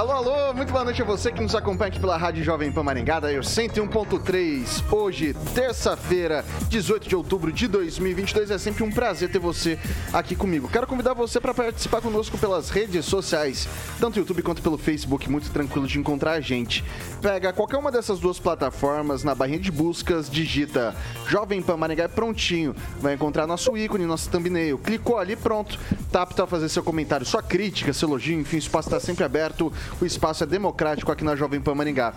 Alô, 0.00 0.12
alô, 0.12 0.54
muito 0.54 0.72
boa 0.72 0.82
noite 0.82 1.02
a 1.02 1.04
você 1.04 1.30
que 1.30 1.42
nos 1.42 1.54
acompanha 1.54 1.90
aqui 1.90 2.00
pela 2.00 2.16
Rádio 2.16 2.42
Jovem 2.42 2.72
Pan 2.72 2.82
Maringá, 2.82 3.20
da 3.20 3.28
101.3. 3.28 4.82
Hoje, 4.90 5.34
terça-feira, 5.54 6.42
18 6.70 7.06
de 7.06 7.14
outubro 7.14 7.52
de 7.52 7.68
2022. 7.68 8.50
É 8.50 8.56
sempre 8.56 8.82
um 8.82 8.90
prazer 8.90 9.30
ter 9.30 9.38
você 9.38 9.78
aqui 10.10 10.34
comigo. 10.34 10.70
Quero 10.70 10.86
convidar 10.86 11.12
você 11.12 11.38
para 11.38 11.52
participar 11.52 12.00
conosco 12.00 12.38
pelas 12.38 12.70
redes 12.70 13.04
sociais, 13.04 13.68
tanto 14.00 14.14
no 14.14 14.22
YouTube 14.22 14.40
quanto 14.40 14.62
pelo 14.62 14.78
Facebook, 14.78 15.28
muito 15.28 15.50
tranquilo 15.50 15.86
de 15.86 15.98
encontrar 15.98 16.32
a 16.32 16.40
gente. 16.40 16.82
Pega 17.20 17.52
qualquer 17.52 17.76
uma 17.76 17.92
dessas 17.92 18.18
duas 18.18 18.38
plataformas, 18.38 19.22
na 19.22 19.34
barrinha 19.34 19.58
de 19.58 19.70
buscas, 19.70 20.30
digita 20.30 20.96
Jovem 21.28 21.60
Pan 21.60 21.76
Maringá 21.76 22.04
é 22.04 22.08
prontinho. 22.08 22.74
Vai 23.02 23.12
encontrar 23.12 23.46
nosso 23.46 23.76
ícone, 23.76 24.06
nosso 24.06 24.30
thumbnail. 24.30 24.78
Clicou 24.78 25.18
ali, 25.18 25.36
pronto. 25.36 25.78
Tá 26.10 26.22
apto 26.22 26.42
a 26.42 26.46
fazer 26.46 26.70
seu 26.70 26.82
comentário, 26.82 27.26
sua 27.26 27.42
crítica, 27.42 27.92
seu 27.92 28.08
elogio, 28.08 28.40
enfim, 28.40 28.56
o 28.56 28.58
espaço 28.58 28.88
está 28.88 28.98
sempre 28.98 29.24
aberto 29.24 29.70
o 30.00 30.06
espaço 30.06 30.44
é 30.44 30.46
democrático 30.46 31.10
aqui 31.10 31.24
na 31.24 31.36
Jovem 31.36 31.60
Pan 31.60 31.74
Maringá 31.74 32.14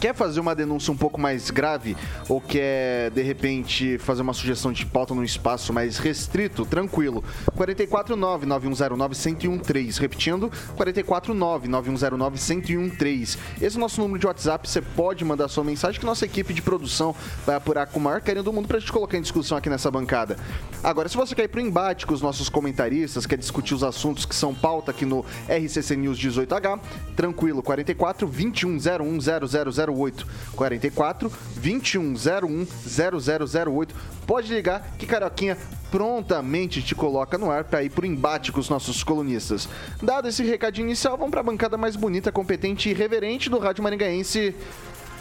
quer 0.00 0.14
fazer 0.14 0.40
uma 0.40 0.54
denúncia 0.54 0.90
um 0.90 0.96
pouco 0.96 1.20
mais 1.20 1.50
grave 1.50 1.94
ou 2.26 2.40
quer, 2.40 3.10
de 3.10 3.20
repente, 3.22 3.98
fazer 3.98 4.22
uma 4.22 4.32
sugestão 4.32 4.72
de 4.72 4.86
pauta 4.86 5.14
num 5.14 5.22
espaço 5.22 5.74
mais 5.74 5.98
restrito, 5.98 6.64
tranquilo. 6.64 7.22
449-9109-1013. 7.56 9.98
Repetindo, 9.98 10.50
449-9109-1013. 10.76 13.36
Esse 13.60 13.76
é 13.76 13.78
o 13.78 13.80
nosso 13.80 14.00
número 14.00 14.18
de 14.18 14.26
WhatsApp. 14.26 14.66
Você 14.66 14.80
pode 14.80 15.22
mandar 15.24 15.48
sua 15.48 15.62
mensagem 15.62 16.00
que 16.00 16.06
nossa 16.06 16.24
equipe 16.24 16.54
de 16.54 16.62
produção 16.62 17.14
vai 17.44 17.56
apurar 17.56 17.86
com 17.86 18.00
o 18.00 18.02
maior 18.02 18.22
carinho 18.22 18.44
do 18.44 18.52
mundo 18.52 18.66
pra 18.66 18.78
gente 18.78 18.90
colocar 18.90 19.18
em 19.18 19.22
discussão 19.22 19.58
aqui 19.58 19.68
nessa 19.68 19.90
bancada. 19.90 20.38
Agora, 20.82 21.10
se 21.10 21.16
você 21.16 21.34
quer 21.34 21.44
ir 21.44 21.48
pro 21.48 21.60
embate 21.60 22.06
com 22.06 22.14
os 22.14 22.22
nossos 22.22 22.48
comentaristas, 22.48 23.26
quer 23.26 23.36
discutir 23.36 23.74
os 23.74 23.84
assuntos 23.84 24.24
que 24.24 24.34
são 24.34 24.54
pauta 24.54 24.92
aqui 24.92 25.04
no 25.04 25.26
RCC 25.46 25.94
News 25.94 26.18
18H, 26.18 26.80
tranquilo, 27.14 27.62
44 27.62 28.26
2101 28.26 29.18
0008 29.20 29.89
0008 29.90 30.26
44 30.54 31.32
2101 31.56 32.66
0008. 32.66 33.94
Pode 34.26 34.52
ligar 34.52 34.94
que 34.98 35.06
Carioquinha 35.06 35.56
prontamente 35.90 36.82
te 36.82 36.94
coloca 36.94 37.36
no 37.36 37.50
ar 37.50 37.64
para 37.64 37.82
ir 37.82 37.90
pro 37.90 38.06
embate 38.06 38.52
com 38.52 38.60
os 38.60 38.68
nossos 38.68 39.02
colunistas. 39.02 39.68
Dado 40.00 40.28
esse 40.28 40.44
recadinho 40.44 40.86
inicial, 40.86 41.16
vamos 41.16 41.32
para 41.32 41.40
a 41.40 41.44
bancada 41.44 41.76
mais 41.76 41.96
bonita, 41.96 42.30
competente 42.30 42.88
e 42.88 42.92
reverente 42.92 43.50
do 43.50 43.58
Rádio 43.58 43.82
Maringaense. 43.82 44.54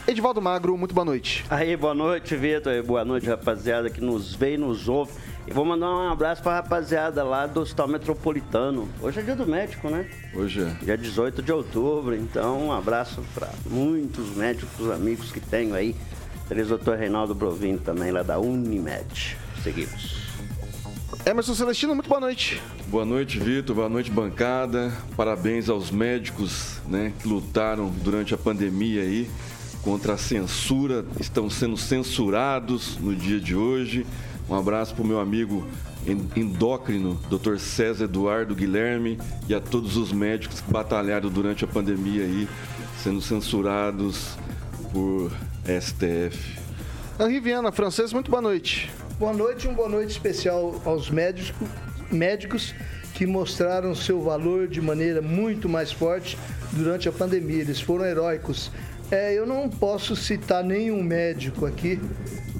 Edivaldo 0.10 0.42
Magro, 0.42 0.76
muito 0.76 0.96
boa 0.96 1.06
noite. 1.06 1.46
Aí, 1.52 1.78
boa 1.78 1.94
noite, 1.94 2.36
Vitor. 2.36 2.82
Boa 2.82 3.06
noite, 3.06 3.28
rapaziada 3.28 3.92
que 3.92 4.02
nos 4.02 4.34
vê 4.34 4.56
e 4.56 4.58
nos 4.58 4.90
ouve. 4.90 5.12
E 5.46 5.54
vou 5.54 5.64
mandar 5.64 5.88
um 5.88 6.10
abraço 6.10 6.42
pra 6.42 6.56
rapaziada 6.56 7.24
lá 7.24 7.46
do 7.46 7.60
Hospital 7.60 7.88
Metropolitano. 7.90 8.90
Hoje 9.04 9.20
é 9.20 9.22
dia 9.22 9.36
do 9.36 9.46
médico, 9.46 9.88
né? 9.88 10.10
Hoje 10.34 10.64
é. 10.64 10.84
Dia 10.84 10.98
18 10.98 11.44
de 11.44 11.52
outubro. 11.52 12.16
Então, 12.16 12.70
um 12.70 12.72
abraço 12.72 13.24
para 13.36 13.50
muitos 13.68 14.36
médicos, 14.36 14.90
amigos 14.90 15.32
que 15.32 15.40
tenho 15.40 15.76
aí. 15.76 15.96
Feliz 16.48 16.70
doutor 16.70 16.98
Reinaldo 16.98 17.36
Brovino 17.36 17.78
também, 17.78 18.10
lá 18.10 18.24
da 18.24 18.40
Unimed. 18.40 19.38
Seguimos. 19.62 20.28
Emerson 21.24 21.54
Celestino, 21.54 21.94
muito 21.94 22.10
boa 22.10 22.20
noite. 22.20 22.60
Boa 22.88 23.06
noite, 23.06 23.38
Vitor. 23.38 23.76
Boa 23.76 23.90
noite, 23.90 24.10
bancada. 24.10 24.92
Parabéns 25.16 25.70
aos 25.70 25.92
médicos 25.92 26.80
né, 26.88 27.14
que 27.22 27.28
lutaram 27.28 27.92
durante 28.04 28.34
a 28.34 28.38
pandemia 28.40 29.04
aí 29.04 29.30
contra 29.82 30.14
a 30.14 30.18
censura, 30.18 31.06
estão 31.20 31.50
sendo 31.50 31.78
censurados 31.78 32.98
no 32.98 33.16
dia 33.16 33.40
de 33.40 33.56
hoje. 33.56 34.06
Um 34.50 34.56
abraço 34.56 34.94
para 34.94 35.04
o 35.04 35.08
meu 35.08 35.20
amigo 35.20 35.66
endócrino, 36.36 37.20
Dr. 37.30 37.58
César 37.58 38.06
Eduardo 38.06 38.56
Guilherme, 38.56 39.20
e 39.48 39.54
a 39.54 39.60
todos 39.60 39.98
os 39.98 40.12
médicos 40.12 40.62
que 40.62 40.72
batalharam 40.72 41.30
durante 41.30 41.64
a 41.64 41.68
pandemia 41.68 42.24
aí, 42.24 42.48
sendo 43.04 43.22
censurados 43.22 44.38
por 44.92 45.32
STF. 45.66 46.58
Henri 47.20 47.40
Viana, 47.40 47.72
francês, 47.72 48.14
muito 48.14 48.32
boa 48.32 48.42
noite. 48.42 48.90
Boa 49.20 49.34
noite 49.34 49.66
e 49.66 49.68
uma 49.68 49.76
boa 49.76 49.90
noite 49.90 50.12
especial 50.12 50.82
aos 50.86 51.10
médicos, 51.10 51.68
médicos 52.10 52.74
que 53.14 53.26
mostraram 53.26 53.94
seu 53.94 54.22
valor 54.22 54.68
de 54.68 54.80
maneira 54.80 55.22
muito 55.22 55.68
mais 55.68 55.92
forte 55.92 56.38
durante 56.72 57.10
a 57.10 57.12
pandemia. 57.12 57.60
Eles 57.60 57.82
foram 57.82 58.06
heróicos. 58.06 58.72
É, 59.12 59.34
eu 59.34 59.46
não 59.46 59.68
posso 59.68 60.16
citar 60.16 60.64
nenhum 60.64 61.02
médico 61.02 61.66
aqui, 61.66 62.00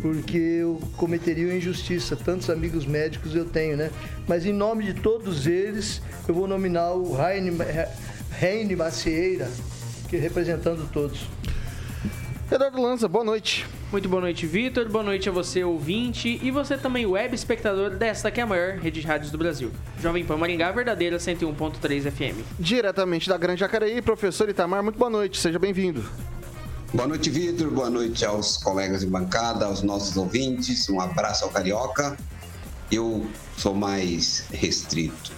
porque 0.02 0.38
eu 0.38 0.82
cometeria 0.98 1.46
uma 1.46 1.56
injustiça. 1.56 2.16
Tantos 2.16 2.50
amigos 2.50 2.86
médicos 2.88 3.36
eu 3.36 3.46
tenho, 3.46 3.78
né? 3.78 3.92
Mas 4.28 4.46
em 4.46 4.54
nome 4.54 4.84
de 4.86 4.96
todos 4.96 5.46
eles, 5.46 6.02
eu 6.28 6.34
vou 6.34 6.48
nominar 6.48 6.94
o 6.94 7.16
Reine 7.16 8.76
Macieira, 8.76 9.48
que 10.10 10.16
é 10.16 10.20
representando 10.20 10.90
todos. 10.92 11.28
Eduardo 12.52 12.82
Lanza, 12.82 13.08
boa 13.08 13.24
noite. 13.24 13.68
Muito 13.92 14.10
boa 14.10 14.22
noite, 14.22 14.48
Vitor. 14.48 14.90
Boa 14.90 15.04
noite 15.04 15.30
a 15.30 15.32
você, 15.32 15.64
ouvinte, 15.64 16.40
e 16.42 16.50
você 16.50 16.78
também, 16.78 17.06
web 17.06 17.36
espectador 17.36 17.92
desta 17.92 18.32
que 18.32 18.40
é 18.40 18.44
a 18.44 18.48
maior 18.48 18.78
rede 18.78 19.02
de 19.02 19.08
rádios 19.08 19.32
do 19.32 19.38
Brasil. 19.38 19.72
Jovem 20.02 20.26
Pan 20.26 20.38
Maringá, 20.38 20.72
verdadeira 20.72 21.18
101.3 21.18 22.10
FM. 22.10 22.44
Diretamente 22.60 23.30
da 23.30 23.38
Grande 23.38 23.60
Jacareí, 23.60 24.02
professor 24.02 24.50
Itamar, 24.50 24.82
muito 24.82 24.98
boa 24.98 25.12
noite, 25.12 25.40
seja 25.40 25.60
bem-vindo. 25.60 26.04
Boa 26.92 27.08
noite, 27.08 27.30
Vitor. 27.30 27.70
Boa 27.70 27.88
noite 27.88 28.26
aos 28.26 28.58
colegas 28.58 29.02
de 29.02 29.06
bancada, 29.06 29.68
aos 29.68 29.84
nossos 29.84 30.18
ouvintes. 30.18 30.90
Um 30.90 31.00
abraço 31.00 31.44
ao 31.44 31.52
Carioca. 31.52 32.18
Eu 32.92 33.28
sou 33.56 33.76
mais 33.76 34.46
restrito. 34.52 35.32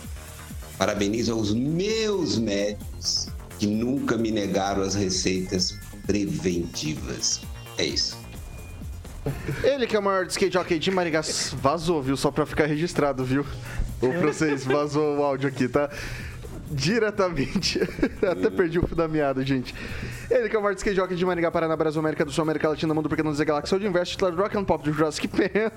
Parabenizo 0.77 1.33
aos 1.33 1.53
meus 1.53 2.37
médicos 2.37 3.27
que 3.59 3.67
nunca 3.67 4.15
me 4.15 4.31
negaram 4.31 4.81
as 4.81 4.95
receitas 4.95 5.77
preventivas. 6.07 7.41
É 7.77 7.83
isso. 7.83 8.17
Ele 9.61 9.85
que 9.85 9.95
é 9.97 9.99
o 9.99 10.01
maior 10.01 10.25
skate 10.27 10.53
jockey 10.53 10.79
de 10.79 10.89
Maringá 10.89 11.21
vazou, 11.55 12.01
viu? 12.01 12.15
Só 12.15 12.31
pra 12.31 12.45
ficar 12.45 12.65
registrado, 12.65 13.25
viu? 13.25 13.45
Ou 14.01 14.09
pra 14.13 14.31
vocês, 14.31 14.63
vazou 14.63 15.17
o 15.17 15.23
áudio 15.23 15.49
aqui, 15.49 15.67
tá? 15.67 15.89
Diretamente. 16.71 17.79
Até 18.23 18.49
perdi 18.49 18.79
o 18.79 18.87
fio 18.87 18.95
da 18.95 19.07
meada, 19.07 19.43
gente. 19.45 19.75
Ele 20.29 20.47
que 20.49 20.55
é 20.55 20.59
o 20.59 20.61
maior 20.61 20.75
skate 20.75 20.95
jockey 20.95 21.15
de 21.15 21.25
Maringá, 21.25 21.51
Paraná, 21.51 21.75
Brasil, 21.75 21.99
América 21.99 22.23
do 22.23 22.31
Sul, 22.31 22.43
América 22.43 22.69
Latina, 22.69 22.93
Mundo 22.93 23.09
Pequeno, 23.09 23.33
Zé 23.33 23.43
Galáxia, 23.43 23.77
de 23.77 23.85
Invest, 23.85 24.19
Rock 24.21 24.57
and 24.57 24.63
Pop 24.63 24.83
do 24.83 24.93
Jurassic 24.93 25.27
Pan. 25.27 25.71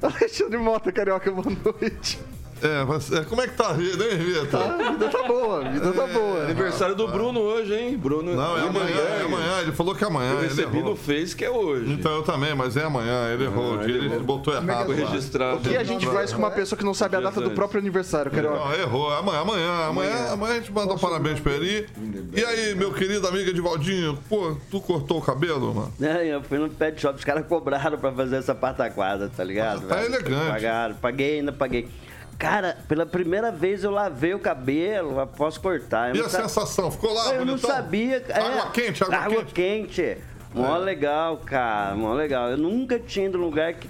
Alexandre 0.00 0.58
Mota, 0.58 0.92
Carioca, 0.92 1.30
boa 1.30 1.56
noite. 1.64 2.18
É, 2.62 2.84
mas 2.84 3.12
é, 3.12 3.24
como 3.24 3.40
é 3.40 3.46
que 3.46 3.54
tá 3.54 3.70
a 3.70 3.72
vida, 3.72 4.04
hein, 4.04 4.18
Vitor? 4.18 4.46
Tá, 4.46 4.64
a 4.64 4.92
vida 4.92 5.08
tá 5.08 5.22
boa, 5.24 5.66
a 5.66 5.70
vida 5.70 5.92
tá 5.92 6.02
é, 6.02 6.06
tá 6.06 6.12
boa. 6.12 6.42
Aniversário 6.44 6.94
do 6.94 7.08
Bruno 7.08 7.40
hoje, 7.40 7.74
hein? 7.74 7.96
Bruno. 7.96 8.34
Não, 8.34 8.58
é 8.58 8.68
amanhã, 8.68 8.96
é 8.96 9.24
amanhã. 9.24 9.60
Ele 9.62 9.72
falou 9.72 9.94
que 9.94 10.04
é 10.04 10.06
amanhã. 10.06 10.32
Eu 10.32 10.40
recebi 10.40 10.82
no 10.82 10.96
Face 10.96 11.36
que 11.36 11.44
é 11.44 11.50
hoje. 11.50 11.92
Então 11.92 12.12
eu 12.16 12.22
também, 12.22 12.54
mas 12.54 12.76
é 12.76 12.84
amanhã. 12.84 13.32
Ele 13.32 13.44
errou. 13.44 13.78
Ah, 13.78 13.84
ele, 13.84 14.06
ele 14.06 14.18
botou 14.20 14.54
errado. 14.54 14.92
Registrado. 14.92 15.58
O 15.58 15.60
que 15.60 15.76
a 15.76 15.84
gente 15.84 16.06
faz 16.06 16.32
com 16.32 16.38
uma 16.38 16.50
pessoa 16.50 16.78
que 16.78 16.84
não 16.84 16.94
sabe 16.94 17.16
a 17.16 17.20
data 17.20 17.40
do 17.40 17.50
próprio 17.52 17.80
aniversário, 17.80 18.30
Carioca? 18.30 18.58
Não, 18.58 18.74
errou. 18.74 19.12
Amanhã, 19.12 19.40
amanhã, 19.40 19.86
amanhã, 19.88 20.32
amanhã 20.32 20.52
a 20.54 20.56
gente 20.56 20.72
manda 20.72 20.92
um 20.94 20.98
parabéns 20.98 21.40
pra 21.40 21.52
ele. 21.52 21.86
E 22.34 22.44
aí, 22.44 22.74
meu 22.74 22.92
querido 22.92 23.26
amigo 23.26 23.50
Edivaldinho, 23.50 24.18
pô, 24.28 24.56
tu 24.70 24.80
cortou 24.80 25.18
o 25.18 25.22
cabelo, 25.22 25.74
mano? 25.74 25.92
Não, 25.98 26.08
eu 26.08 26.42
fui 26.42 26.58
no 26.58 26.68
pet 26.68 27.00
shop, 27.00 27.18
os 27.18 27.24
caras 27.24 27.46
cobraram 27.46 27.98
pra 27.98 28.12
fazer 28.12 28.36
essa 28.36 28.54
pataquada, 28.54 29.30
tá 29.34 29.44
ligado? 29.44 29.84
Ah, 29.84 29.94
tá 29.94 30.04
elegante. 30.04 30.50
Pagaram, 30.50 30.94
paguei, 30.96 31.38
ainda 31.38 31.52
paguei. 31.52 31.88
Cara, 32.38 32.76
pela 32.86 33.04
primeira 33.04 33.50
vez 33.50 33.82
eu 33.82 33.90
lavei 33.90 34.32
o 34.32 34.38
cabelo 34.38 35.18
após 35.18 35.58
cortar. 35.58 36.14
Eu 36.14 36.22
e 36.22 36.26
a 36.26 36.28
sensação? 36.28 36.90
Ficou 36.90 37.12
lá, 37.12 37.34
Eu 37.34 37.44
bonitão? 37.44 37.46
não 37.46 37.58
sabia. 37.58 38.24
Água 38.32 38.68
é, 38.68 38.70
quente, 38.70 39.02
água, 39.02 39.16
água 39.16 39.44
quente. 39.44 39.96
quente. 40.04 40.18
Mó 40.54 40.76
é. 40.76 40.78
legal, 40.78 41.38
cara, 41.38 41.94
mó 41.96 42.14
legal. 42.14 42.50
Eu 42.50 42.56
nunca 42.56 42.98
tinha 42.98 43.26
ido 43.26 43.38
num 43.38 43.44
lugar 43.44 43.74
que 43.74 43.88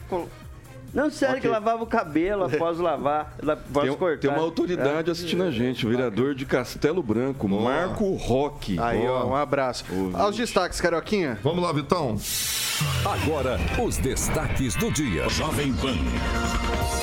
Não, 0.93 1.11
sério, 1.11 1.37
Ok. 1.37 1.43
que 1.43 1.49
lavava 1.49 1.83
o 1.83 1.87
cabelo 1.87 2.45
após 2.45 2.79
lavar, 2.79 3.35
após 3.43 3.89
Tem, 3.89 3.97
cortar. 3.97 4.19
tem 4.19 4.31
uma 4.31 4.41
autoridade 4.41 5.11
assistindo 5.11 5.43
a 5.45 5.51
gente, 5.51 5.87
o 5.87 5.91
vereador 5.91 6.35
de 6.35 6.47
Castelo 6.47 7.03
Branco, 7.03 7.47
Marco 7.49 8.15
Roque. 8.15 8.79
Aí, 8.81 9.07
ó, 9.07 9.27
um 9.27 9.35
abraço. 9.37 9.85
Aos 10.15 10.37
destaques, 10.37 10.81
Carioquinha. 10.81 11.39
Vamos 11.43 11.63
lá, 11.63 11.73
Vitão. 11.73 12.17
Agora, 13.05 13.59
os 13.85 13.97
destaques 13.99 14.75
do 14.77 14.91
dia. 14.91 15.29
Jovem 15.29 15.73
Pan. 15.75 15.95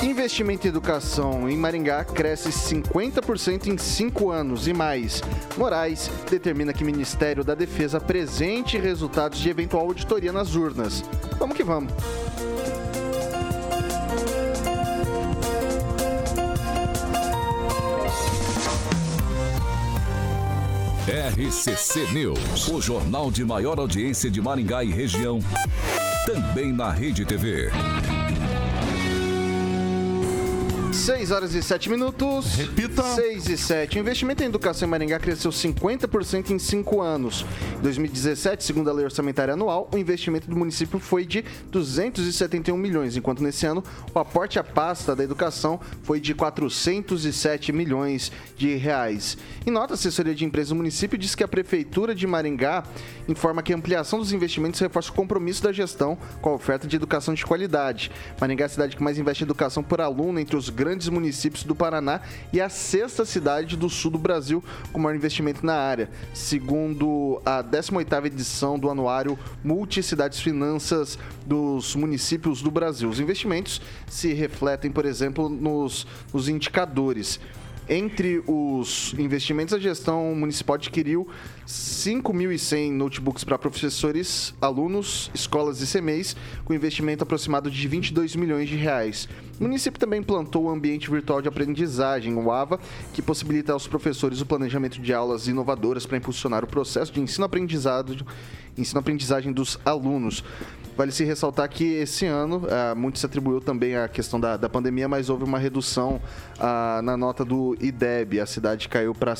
Investimento 0.02 0.66
em 0.66 0.70
educação 0.70 1.48
em 1.48 1.56
Maringá 1.56 2.04
cresce 2.04 2.50
50% 2.50 3.66
em 3.68 3.78
cinco 3.78 4.30
anos 4.30 4.66
e 4.68 4.72
mais. 4.72 5.22
Moraes 5.56 6.10
determina 6.30 6.72
que 6.72 6.82
o 6.82 6.86
Ministério 6.86 7.42
da 7.44 7.54
Defesa 7.54 7.98
apresente 7.98 8.76
resultados 8.78 9.38
de 9.38 9.48
eventual 9.48 9.86
auditoria 9.86 10.32
nas 10.32 10.54
urnas. 10.54 11.02
Vamos 11.38 11.56
que 11.56 11.64
vamos. 11.64 11.92
RCC 21.16 22.12
News, 22.12 22.68
o 22.68 22.78
jornal 22.78 23.30
de 23.30 23.42
maior 23.42 23.78
audiência 23.78 24.30
de 24.30 24.42
Maringá 24.42 24.84
e 24.84 24.90
região. 24.90 25.40
Também 26.26 26.70
na 26.70 26.90
Rede 26.90 27.24
TV. 27.24 27.70
6 30.96 31.30
horas 31.30 31.54
e 31.54 31.62
7 31.62 31.90
minutos. 31.90 32.54
Repita. 32.54 33.02
6 33.02 33.48
e 33.50 33.58
7. 33.58 33.98
O 33.98 34.00
investimento 34.00 34.42
em 34.42 34.46
educação 34.46 34.88
em 34.88 34.90
Maringá 34.90 35.18
cresceu 35.18 35.50
50% 35.50 36.50
em 36.50 36.58
5 36.58 37.02
anos. 37.02 37.44
Em 37.78 37.82
2017, 37.82 38.64
segundo 38.64 38.88
a 38.88 38.92
lei 38.92 39.04
orçamentária 39.04 39.54
anual, 39.54 39.90
o 39.92 39.98
investimento 39.98 40.48
do 40.48 40.56
município 40.56 40.98
foi 40.98 41.26
de 41.26 41.44
271 41.70 42.76
milhões, 42.76 43.14
enquanto 43.16 43.42
nesse 43.42 43.66
ano 43.66 43.84
o 44.12 44.18
aporte 44.18 44.58
à 44.58 44.64
pasta 44.64 45.14
da 45.14 45.22
educação 45.22 45.78
foi 46.02 46.18
de 46.18 46.34
407 46.34 47.72
milhões 47.72 48.32
de 48.56 48.74
reais. 48.74 49.36
Em 49.66 49.70
nota, 49.70 49.92
a 49.92 49.96
assessoria 49.96 50.34
de 50.34 50.44
empresas 50.44 50.70
do 50.70 50.76
município 50.76 51.18
diz 51.18 51.34
que 51.34 51.44
a 51.44 51.48
prefeitura 51.48 52.14
de 52.14 52.26
Maringá 52.26 52.84
informa 53.28 53.62
que 53.62 53.72
a 53.72 53.76
ampliação 53.76 54.18
dos 54.18 54.32
investimentos 54.32 54.80
reforça 54.80 55.10
o 55.10 55.14
compromisso 55.14 55.62
da 55.62 55.72
gestão 55.72 56.16
com 56.40 56.50
a 56.50 56.54
oferta 56.54 56.88
de 56.88 56.96
educação 56.96 57.34
de 57.34 57.44
qualidade. 57.44 58.10
Maringá 58.40 58.64
é 58.64 58.66
a 58.66 58.70
cidade 58.70 58.96
que 58.96 59.02
mais 59.02 59.18
investe 59.18 59.44
em 59.44 59.46
educação 59.46 59.82
por 59.82 60.00
aluno 60.00 60.40
entre 60.40 60.56
os 60.56 60.70
grandes 60.70 60.85
municípios 61.08 61.64
do 61.64 61.74
Paraná 61.74 62.20
e 62.52 62.60
a 62.60 62.68
sexta 62.68 63.24
cidade 63.24 63.76
do 63.76 63.90
sul 63.90 64.10
do 64.10 64.18
Brasil 64.18 64.62
com 64.92 65.00
maior 65.00 65.16
investimento 65.16 65.64
na 65.64 65.74
área, 65.74 66.08
segundo 66.32 67.40
a 67.44 67.62
18ª 67.62 68.26
edição 68.26 68.78
do 68.78 68.90
anuário 68.90 69.38
Multicidades 69.64 70.40
Finanças 70.40 71.18
dos 71.44 71.94
Municípios 71.96 72.62
do 72.62 72.70
Brasil. 72.70 73.08
Os 73.08 73.20
investimentos 73.20 73.80
se 74.08 74.32
refletem, 74.32 74.90
por 74.90 75.04
exemplo, 75.04 75.48
nos, 75.48 76.06
nos 76.32 76.48
indicadores. 76.48 77.40
Entre 77.88 78.42
os 78.46 79.14
investimentos, 79.16 79.72
a 79.72 79.78
gestão 79.78 80.34
municipal 80.34 80.74
adquiriu 80.74 81.28
5.100 81.66 82.92
notebooks 82.92 83.42
para 83.42 83.58
professores, 83.58 84.54
alunos, 84.60 85.30
escolas 85.34 85.82
e 85.82 85.86
CMEs, 85.86 86.36
com 86.64 86.72
investimento 86.72 87.24
aproximado 87.24 87.70
de 87.70 87.88
22 87.88 88.36
milhões 88.36 88.68
de 88.68 88.76
reais. 88.76 89.28
O 89.58 89.64
município 89.64 89.98
também 89.98 90.20
implantou 90.20 90.64
o 90.64 90.70
Ambiente 90.70 91.10
Virtual 91.10 91.42
de 91.42 91.48
Aprendizagem, 91.48 92.34
o 92.34 92.52
AVA, 92.52 92.78
que 93.12 93.20
possibilita 93.20 93.72
aos 93.72 93.88
professores 93.88 94.40
o 94.40 94.46
planejamento 94.46 95.00
de 95.00 95.12
aulas 95.12 95.48
inovadoras 95.48 96.06
para 96.06 96.18
impulsionar 96.18 96.62
o 96.62 96.68
processo 96.68 97.12
de 97.12 97.20
ensino-aprendizado 97.20 98.24
ensino-aprendizagem 98.78 99.52
dos 99.52 99.78
alunos. 99.84 100.44
Vale 100.96 101.12
se 101.12 101.24
ressaltar 101.24 101.68
que 101.68 101.84
esse 101.84 102.26
ano, 102.26 102.66
ah, 102.70 102.94
muito 102.94 103.18
se 103.18 103.26
atribuiu 103.26 103.60
também 103.60 103.96
à 103.96 104.08
questão 104.08 104.40
da, 104.40 104.56
da 104.56 104.68
pandemia, 104.68 105.08
mas 105.08 105.28
houve 105.28 105.44
uma 105.44 105.58
redução 105.58 106.20
ah, 106.58 107.00
na 107.02 107.16
nota 107.16 107.44
do 107.44 107.76
IDEB. 107.80 108.40
A 108.40 108.46
cidade 108.46 108.88
caiu 108.88 109.14
para 109.14 109.34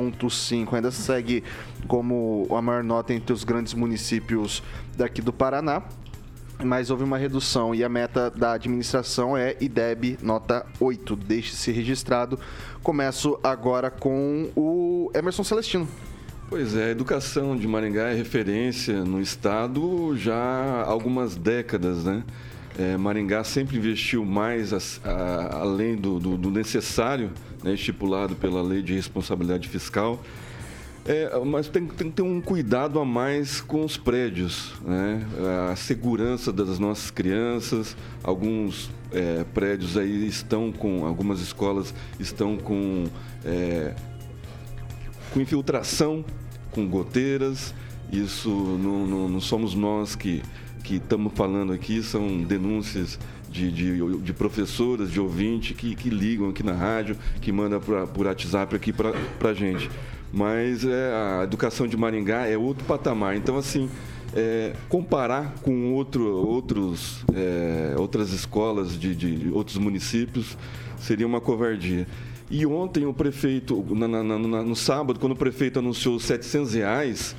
6,5. 0.00 0.74
Ainda 0.74 0.90
segue 0.90 1.42
como 1.88 2.46
a 2.50 2.60
maior 2.62 2.82
nota 2.84 3.12
entre 3.14 3.32
os 3.32 3.44
grandes 3.44 3.74
municípios 3.74 4.62
daqui 4.96 5.20
do 5.22 5.32
Paraná. 5.32 5.82
Mas 6.64 6.88
houve 6.90 7.04
uma 7.04 7.18
redução 7.18 7.74
e 7.74 7.84
a 7.84 7.88
meta 7.88 8.30
da 8.30 8.52
administração 8.52 9.36
é 9.36 9.56
IDEB 9.60 10.18
nota 10.22 10.64
8. 10.80 11.14
Deixe-se 11.14 11.70
registrado. 11.70 12.38
Começo 12.82 13.38
agora 13.44 13.90
com 13.90 14.48
o 14.56 15.10
Emerson 15.14 15.44
Celestino. 15.44 15.86
Pois 16.48 16.74
é, 16.76 16.86
a 16.86 16.90
educação 16.90 17.56
de 17.56 17.66
Maringá 17.68 18.04
é 18.08 18.14
referência 18.14 19.04
no 19.04 19.20
estado 19.20 20.16
já 20.16 20.34
há 20.36 20.84
algumas 20.86 21.36
décadas, 21.36 22.04
né? 22.04 22.22
É, 22.78 22.96
Maringá 22.96 23.42
sempre 23.42 23.76
investiu 23.76 24.24
mais 24.24 24.72
as- 24.72 25.00
a- 25.04 25.58
além 25.60 25.96
do, 25.96 26.18
do- 26.20 26.36
do 26.38 26.50
necessário, 26.50 27.32
né, 27.66 27.74
estipulado 27.74 28.36
pela 28.36 28.62
lei 28.62 28.80
de 28.82 28.94
responsabilidade 28.94 29.68
fiscal. 29.68 30.22
É, 31.04 31.38
mas 31.44 31.68
tem, 31.68 31.86
tem 31.86 32.08
que 32.10 32.16
ter 32.16 32.22
um 32.22 32.40
cuidado 32.40 32.98
a 32.98 33.04
mais 33.04 33.60
com 33.60 33.84
os 33.84 33.96
prédios, 33.96 34.72
né? 34.84 35.24
A 35.70 35.76
segurança 35.76 36.52
das 36.52 36.80
nossas 36.80 37.12
crianças, 37.12 37.96
alguns 38.24 38.90
é, 39.12 39.44
prédios 39.54 39.96
aí 39.96 40.26
estão 40.26 40.72
com, 40.72 41.06
algumas 41.06 41.40
escolas 41.40 41.94
estão 42.18 42.56
com 42.56 43.04
é, 43.44 43.94
com 45.32 45.40
infiltração, 45.40 46.24
com 46.72 46.88
goteiras. 46.88 47.72
Isso 48.12 48.48
não, 48.50 49.06
não- 49.06 49.28
não 49.28 49.40
somos 49.40 49.74
nós 49.74 50.16
que 50.16 50.42
que 50.82 50.96
estamos 50.96 51.32
falando 51.34 51.72
aqui, 51.72 52.00
são 52.00 52.42
denúncias 52.44 53.18
de, 53.56 53.70
de, 53.72 54.18
de 54.18 54.32
professoras, 54.32 55.10
de 55.10 55.18
ouvintes 55.18 55.76
que, 55.76 55.94
que 55.94 56.10
ligam 56.10 56.50
aqui 56.50 56.62
na 56.62 56.72
rádio, 56.74 57.16
que 57.40 57.50
mandam 57.50 57.80
por 57.80 58.26
WhatsApp 58.26 58.76
aqui 58.76 58.92
para 58.92 59.12
a 59.50 59.54
gente. 59.54 59.90
Mas 60.32 60.84
é, 60.84 61.12
a 61.40 61.44
educação 61.44 61.86
de 61.86 61.96
Maringá 61.96 62.46
é 62.46 62.56
outro 62.58 62.84
patamar. 62.84 63.36
Então, 63.36 63.56
assim, 63.56 63.88
é, 64.34 64.74
comparar 64.88 65.54
com 65.62 65.92
outro, 65.94 66.26
outros, 66.26 67.24
é, 67.34 67.94
outras 67.96 68.32
escolas 68.32 68.98
de, 68.98 69.14
de 69.14 69.50
outros 69.52 69.78
municípios 69.78 70.58
seria 70.98 71.26
uma 71.26 71.40
covardia. 71.40 72.06
E 72.50 72.66
ontem 72.66 73.06
o 73.06 73.14
prefeito, 73.14 73.84
na- 73.94 74.06
na- 74.06 74.22
na- 74.22 74.62
no 74.62 74.76
sábado, 74.76 75.18
quando 75.18 75.32
o 75.32 75.36
prefeito 75.36 75.78
anunciou 75.78 76.16
os 76.16 76.24
700 76.24 76.74
reais 76.74 77.34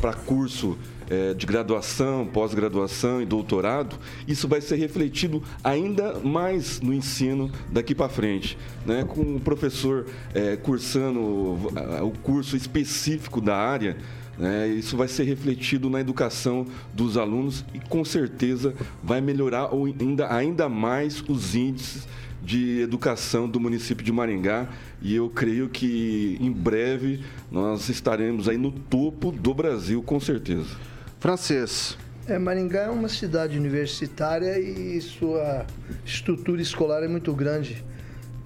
para 0.00 0.12
curso 0.12 0.78
é, 1.12 1.34
de 1.34 1.44
graduação, 1.44 2.26
pós-graduação 2.26 3.20
e 3.20 3.26
doutorado, 3.26 3.98
isso 4.26 4.48
vai 4.48 4.62
ser 4.62 4.76
refletido 4.76 5.42
ainda 5.62 6.18
mais 6.20 6.80
no 6.80 6.94
ensino 6.94 7.50
daqui 7.70 7.94
para 7.94 8.08
frente, 8.08 8.56
né? 8.86 9.04
com 9.04 9.36
o 9.36 9.40
professor 9.40 10.06
é, 10.32 10.56
cursando 10.56 11.20
o 11.20 12.12
curso 12.22 12.56
específico 12.56 13.42
da 13.42 13.54
área. 13.54 13.98
né? 14.38 14.68
Isso 14.68 14.96
vai 14.96 15.06
ser 15.06 15.24
refletido 15.24 15.90
na 15.90 16.00
educação 16.00 16.66
dos 16.94 17.18
alunos 17.18 17.62
e 17.74 17.78
com 17.78 18.02
certeza 18.06 18.72
vai 19.02 19.20
melhorar 19.20 19.68
ainda, 19.70 20.34
ainda 20.34 20.66
mais 20.66 21.22
os 21.28 21.54
índices 21.54 22.08
de 22.42 22.80
educação 22.80 23.46
do 23.46 23.60
município 23.60 24.02
de 24.02 24.10
Maringá 24.10 24.66
e 25.02 25.14
eu 25.14 25.28
creio 25.28 25.68
que 25.68 26.38
em 26.40 26.50
breve 26.50 27.20
nós 27.50 27.90
estaremos 27.90 28.48
aí 28.48 28.56
no 28.56 28.72
topo 28.72 29.30
do 29.30 29.52
Brasil, 29.52 30.02
com 30.02 30.18
certeza. 30.18 30.91
Francês. 31.22 31.96
É, 32.26 32.36
Maringá 32.36 32.80
é 32.80 32.90
uma 32.90 33.08
cidade 33.08 33.56
universitária 33.56 34.58
e 34.58 35.00
sua 35.00 35.64
estrutura 36.04 36.60
escolar 36.60 37.04
é 37.04 37.06
muito 37.06 37.32
grande. 37.32 37.84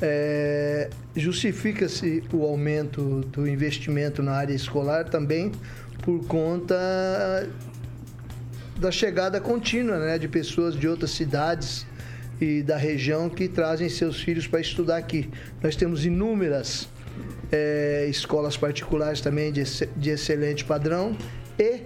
É, 0.02 0.90
Justifica-se 1.16 2.22
o 2.30 2.44
aumento 2.44 3.22
do 3.32 3.48
investimento 3.48 4.22
na 4.22 4.32
área 4.32 4.52
escolar 4.52 5.04
também 5.08 5.52
por 6.02 6.26
conta 6.26 7.48
da 8.78 8.90
chegada 8.90 9.40
contínua 9.40 9.98
né, 9.98 10.18
de 10.18 10.28
pessoas 10.28 10.76
de 10.76 10.86
outras 10.86 11.12
cidades 11.12 11.86
e 12.38 12.62
da 12.62 12.76
região 12.76 13.30
que 13.30 13.48
trazem 13.48 13.88
seus 13.88 14.20
filhos 14.20 14.46
para 14.46 14.60
estudar 14.60 14.98
aqui. 14.98 15.30
Nós 15.62 15.76
temos 15.76 16.04
inúmeras 16.04 16.90
é, 17.50 18.06
escolas 18.10 18.54
particulares 18.54 19.22
também 19.22 19.50
de, 19.50 19.64
de 19.96 20.10
excelente 20.10 20.62
padrão 20.62 21.16
e 21.58 21.80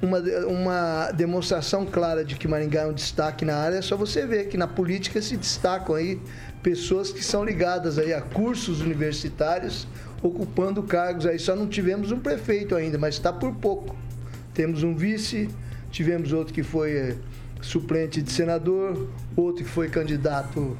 uma, 0.00 0.18
uma 0.46 1.12
demonstração 1.12 1.84
clara 1.84 2.24
de 2.24 2.36
que 2.36 2.46
Maringá 2.46 2.82
é 2.82 2.86
um 2.86 2.92
destaque 2.92 3.44
na 3.44 3.56
área, 3.56 3.76
é 3.76 3.82
só 3.82 3.96
você 3.96 4.26
ver 4.26 4.48
que 4.48 4.56
na 4.56 4.68
política 4.68 5.20
se 5.20 5.36
destacam 5.36 5.94
aí 5.94 6.20
pessoas 6.62 7.12
que 7.12 7.24
são 7.24 7.44
ligadas 7.44 7.98
aí 7.98 8.12
a 8.12 8.20
cursos 8.20 8.80
universitários, 8.80 9.86
ocupando 10.22 10.82
cargos 10.82 11.26
aí. 11.26 11.38
Só 11.38 11.54
não 11.54 11.66
tivemos 11.66 12.12
um 12.12 12.18
prefeito 12.18 12.74
ainda, 12.74 12.98
mas 12.98 13.14
está 13.14 13.32
por 13.32 13.54
pouco. 13.56 13.96
Temos 14.54 14.82
um 14.82 14.94
vice, 14.94 15.48
tivemos 15.90 16.32
outro 16.32 16.52
que 16.52 16.62
foi 16.62 16.96
eh, 16.96 17.16
suplente 17.60 18.20
de 18.20 18.30
senador, 18.30 19.08
outro 19.36 19.64
que 19.64 19.70
foi 19.70 19.88
candidato 19.88 20.76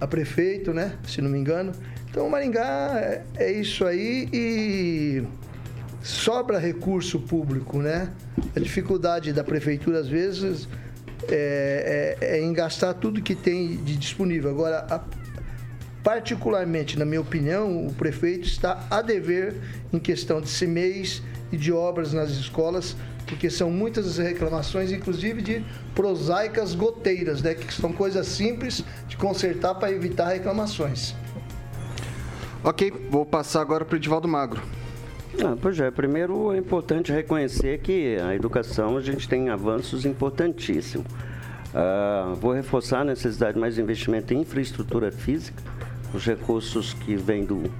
a 0.00 0.06
prefeito, 0.06 0.72
né? 0.72 0.96
Se 1.06 1.20
não 1.20 1.30
me 1.30 1.38
engano. 1.38 1.72
Então, 2.10 2.28
Maringá 2.28 2.92
é, 2.96 3.22
é 3.36 3.52
isso 3.52 3.84
aí 3.84 4.28
e 4.32 5.22
sobra 6.02 6.58
recurso 6.58 7.20
público, 7.20 7.78
né? 7.78 8.12
A 8.54 8.60
dificuldade 8.60 9.32
da 9.32 9.42
prefeitura, 9.44 10.00
às 10.00 10.08
vezes, 10.08 10.68
é, 11.28 12.16
é, 12.20 12.38
é 12.38 12.40
em 12.40 12.52
gastar 12.52 12.94
tudo 12.94 13.20
que 13.20 13.34
tem 13.34 13.76
de 13.76 13.96
disponível. 13.96 14.50
Agora, 14.50 14.86
a, 14.90 15.00
particularmente, 16.02 16.98
na 16.98 17.04
minha 17.04 17.20
opinião, 17.20 17.86
o 17.86 17.92
prefeito 17.92 18.46
está 18.46 18.86
a 18.90 19.02
dever 19.02 19.56
em 19.92 19.98
questão 19.98 20.40
de 20.40 20.48
CMEIs 20.48 21.22
e 21.52 21.56
de 21.56 21.72
obras 21.72 22.12
nas 22.12 22.30
escolas, 22.30 22.96
porque 23.26 23.50
são 23.50 23.70
muitas 23.70 24.06
as 24.06 24.18
reclamações, 24.18 24.90
inclusive 24.90 25.42
de 25.42 25.64
prosaicas 25.94 26.74
goteiras, 26.74 27.42
né, 27.42 27.54
que 27.54 27.72
são 27.74 27.92
coisas 27.92 28.26
simples 28.26 28.84
de 29.06 29.16
consertar 29.16 29.74
para 29.74 29.90
evitar 29.92 30.28
reclamações. 30.28 31.14
Ok, 32.64 32.92
vou 33.10 33.26
passar 33.26 33.60
agora 33.60 33.84
para 33.84 33.94
o 33.94 33.98
Edivaldo 33.98 34.26
Magro. 34.26 34.62
Ah, 35.40 35.56
pois 35.60 35.78
é, 35.78 35.88
primeiro 35.88 36.52
é 36.52 36.58
importante 36.58 37.12
reconhecer 37.12 37.78
que 37.78 38.16
a 38.16 38.34
educação 38.34 38.96
a 38.96 39.00
gente 39.00 39.28
tem 39.28 39.50
avanços 39.50 40.04
importantíssimos. 40.04 41.06
Ah, 41.72 42.34
vou 42.40 42.52
reforçar 42.52 43.02
a 43.02 43.04
necessidade 43.04 43.54
de 43.54 43.60
mais 43.60 43.78
investimento 43.78 44.34
em 44.34 44.40
infraestrutura 44.40 45.12
física, 45.12 45.62
os 46.12 46.26
recursos 46.26 46.92
que 46.92 47.14
vêm 47.14 47.44
do 47.44 47.70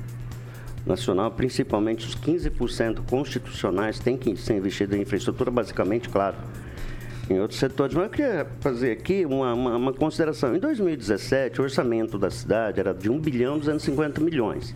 nacional, 0.87 1.33
principalmente 1.33 2.07
os 2.07 2.15
15% 2.15 3.05
constitucionais, 3.11 3.99
têm 3.99 4.17
que 4.17 4.37
ser 4.37 4.55
investidos 4.55 4.97
em 4.97 5.03
infraestrutura, 5.03 5.50
basicamente, 5.50 6.09
claro, 6.09 6.37
em 7.29 7.41
outros 7.41 7.59
setores. 7.59 7.93
Mas 7.93 8.05
eu 8.05 8.11
queria 8.11 8.47
fazer 8.61 8.93
aqui 8.93 9.27
uma, 9.27 9.53
uma, 9.53 9.77
uma 9.77 9.93
consideração. 9.93 10.55
Em 10.55 10.61
2017, 10.61 11.61
o 11.61 11.65
orçamento 11.65 12.19
da 12.19 12.31
cidade 12.31 12.79
era 12.79 12.95
de 12.95 13.11
1 13.11 13.19
bilhão 13.19 13.59
250 13.59 14.21
milhões. 14.21 14.73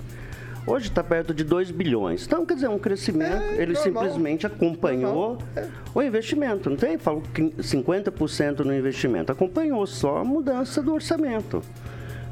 Hoje 0.67 0.89
está 0.89 1.03
perto 1.03 1.35
de 1.35 1.43
2 1.43 1.71
bilhões. 1.71 2.25
Então, 2.27 2.47
quer 2.47 2.55
dizer, 2.55 2.69
um 2.69 2.79
crescimento, 2.79 3.43
é, 3.43 3.63
ele 3.63 3.73
normal. 3.73 3.83
simplesmente 3.83 4.47
acompanhou 4.47 5.39
é. 5.57 5.67
o 5.95 6.03
investimento. 6.03 6.71
Não 6.71 6.77
tem? 6.77 6.99
Falo 6.99 7.23
50% 7.35 8.61
no 8.61 8.75
investimento. 8.75 9.33
Acompanhou 9.33 9.87
só 9.87 10.19
a 10.19 10.25
mudança 10.25 10.83
do 10.83 10.95
orçamento 10.95 11.63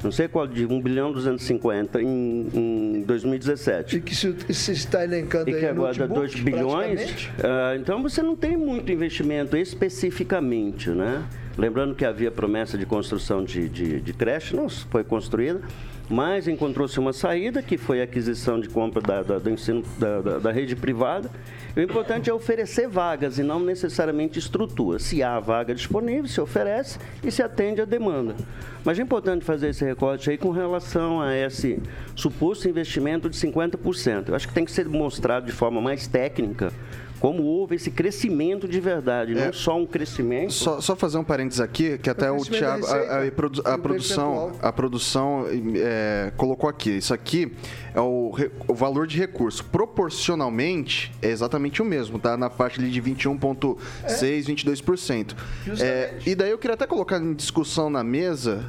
não 0.02 0.10
sei 0.10 0.28
qual, 0.28 0.46
de 0.46 0.64
1 0.64 0.80
bilhão 0.80 1.12
250 1.12 2.00
em, 2.02 2.48
em 2.54 3.02
2017. 3.02 3.96
E 3.96 4.00
que 4.00 4.14
se, 4.14 4.34
se 4.50 4.72
está 4.72 5.04
elencando 5.04 5.50
e 5.50 5.58
que 5.58 5.66
agora 5.66 5.94
dá 5.94 6.06
2 6.06 6.34
bilhões, 6.40 7.26
uh, 7.38 7.76
então 7.78 8.02
você 8.02 8.22
não 8.22 8.34
tem 8.34 8.56
muito 8.56 8.90
investimento 8.90 9.56
especificamente, 9.56 10.90
né? 10.90 11.22
Lembrando 11.60 11.94
que 11.94 12.06
havia 12.06 12.30
promessa 12.30 12.78
de 12.78 12.86
construção 12.86 13.44
de, 13.44 13.68
de, 13.68 14.00
de 14.00 14.12
creche, 14.14 14.56
não 14.56 14.66
foi 14.66 15.04
construída, 15.04 15.60
mas 16.08 16.48
encontrou-se 16.48 16.98
uma 16.98 17.12
saída, 17.12 17.60
que 17.60 17.76
foi 17.76 18.00
a 18.00 18.04
aquisição 18.04 18.58
de 18.58 18.66
compra 18.66 19.02
da, 19.02 19.22
da 19.22 19.38
do 19.38 19.50
ensino 19.50 19.84
da, 19.98 20.22
da, 20.22 20.38
da 20.38 20.50
rede 20.50 20.74
privada, 20.74 21.30
o 21.76 21.80
importante 21.80 22.30
é 22.30 22.32
oferecer 22.32 22.88
vagas 22.88 23.38
e 23.38 23.42
não 23.42 23.60
necessariamente 23.60 24.38
estrutura. 24.38 24.98
Se 24.98 25.22
há 25.22 25.38
vaga 25.38 25.74
disponível, 25.74 26.26
se 26.26 26.40
oferece 26.40 26.98
e 27.22 27.30
se 27.30 27.42
atende 27.42 27.82
à 27.82 27.84
demanda. 27.84 28.34
Mas 28.82 28.98
é 28.98 29.02
importante 29.02 29.44
fazer 29.44 29.68
esse 29.68 29.84
recorte 29.84 30.30
aí 30.30 30.38
com 30.38 30.50
relação 30.50 31.20
a 31.20 31.36
esse 31.36 31.78
suposto 32.16 32.66
investimento 32.70 33.28
de 33.28 33.36
50%. 33.36 34.30
Eu 34.30 34.34
acho 34.34 34.48
que 34.48 34.54
tem 34.54 34.64
que 34.64 34.72
ser 34.72 34.88
mostrado 34.88 35.44
de 35.44 35.52
forma 35.52 35.78
mais 35.78 36.06
técnica 36.06 36.72
como 37.20 37.42
houve 37.42 37.76
esse 37.76 37.90
crescimento 37.90 38.66
de 38.66 38.80
verdade, 38.80 39.38
é, 39.38 39.46
não 39.46 39.52
só 39.52 39.78
um 39.78 39.86
crescimento. 39.86 40.54
Só, 40.54 40.80
só, 40.80 40.96
fazer 40.96 41.18
um 41.18 41.24
parênteses 41.24 41.60
aqui, 41.60 41.98
que 41.98 42.08
até 42.08 42.30
o, 42.30 42.36
o 42.36 42.44
Thiago, 42.44 42.86
a, 42.86 42.94
a, 42.94 43.18
a, 43.18 43.74
a 43.74 43.78
produção, 43.78 44.52
a 44.60 44.72
produção 44.72 45.44
é, 45.76 46.32
colocou 46.36 46.68
aqui. 46.68 46.96
Isso 46.96 47.12
aqui 47.12 47.52
é 47.94 48.00
o, 48.00 48.34
o 48.66 48.74
valor 48.74 49.06
de 49.06 49.18
recurso. 49.18 49.62
Proporcionalmente, 49.66 51.12
é 51.20 51.28
exatamente 51.28 51.82
o 51.82 51.84
mesmo, 51.84 52.18
tá? 52.18 52.38
Na 52.38 52.48
faixa 52.48 52.80
ali 52.80 52.90
de 52.90 53.02
21,6%, 53.02 53.76
é. 54.04 54.08
22%. 54.08 55.34
É, 55.78 56.14
e 56.26 56.34
daí 56.34 56.50
eu 56.50 56.58
queria 56.58 56.74
até 56.74 56.86
colocar 56.86 57.18
em 57.18 57.34
discussão 57.34 57.90
na 57.90 58.02
mesa. 58.02 58.64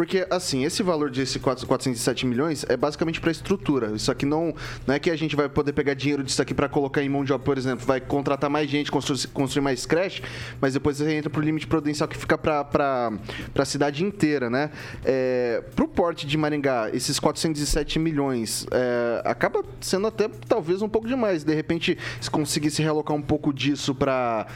Porque, 0.00 0.26
assim, 0.30 0.64
esse 0.64 0.82
valor 0.82 1.10
de 1.10 1.22
407 1.38 2.24
milhões 2.24 2.64
é 2.70 2.74
basicamente 2.74 3.20
para 3.20 3.30
estrutura. 3.30 3.92
Isso 3.94 4.10
aqui 4.10 4.24
não, 4.24 4.54
não 4.86 4.94
é 4.94 4.98
que 4.98 5.10
a 5.10 5.14
gente 5.14 5.36
vai 5.36 5.46
poder 5.46 5.74
pegar 5.74 5.92
dinheiro 5.92 6.24
disso 6.24 6.40
aqui 6.40 6.54
para 6.54 6.70
colocar 6.70 7.02
em 7.02 7.08
mão 7.10 7.22
de 7.22 7.34
obra, 7.34 7.44
por 7.44 7.58
exemplo, 7.58 7.84
vai 7.84 8.00
contratar 8.00 8.48
mais 8.48 8.70
gente, 8.70 8.90
construir, 8.90 9.26
construir 9.26 9.60
mais 9.60 9.84
creche, 9.84 10.22
mas 10.58 10.72
depois 10.72 10.96
você 10.96 11.12
entra 11.12 11.28
pro 11.28 11.42
limite 11.42 11.66
prudencial 11.66 12.08
que 12.08 12.16
fica 12.16 12.38
para 12.38 13.12
a 13.54 13.64
cidade 13.66 14.02
inteira, 14.02 14.48
né? 14.48 14.70
É, 15.04 15.62
pro 15.76 15.86
porte 15.86 16.26
de 16.26 16.34
Maringá, 16.38 16.88
esses 16.94 17.20
407 17.20 17.98
milhões 17.98 18.66
é, 18.70 19.20
acaba 19.26 19.62
sendo 19.82 20.06
até 20.06 20.28
talvez 20.48 20.80
um 20.80 20.88
pouco 20.88 21.06
demais. 21.06 21.44
De 21.44 21.54
repente, 21.54 21.98
se 22.18 22.30
conseguisse 22.30 22.80
realocar 22.80 23.14
um 23.14 23.20
pouco 23.20 23.52
disso 23.52 23.94
para 23.94 24.46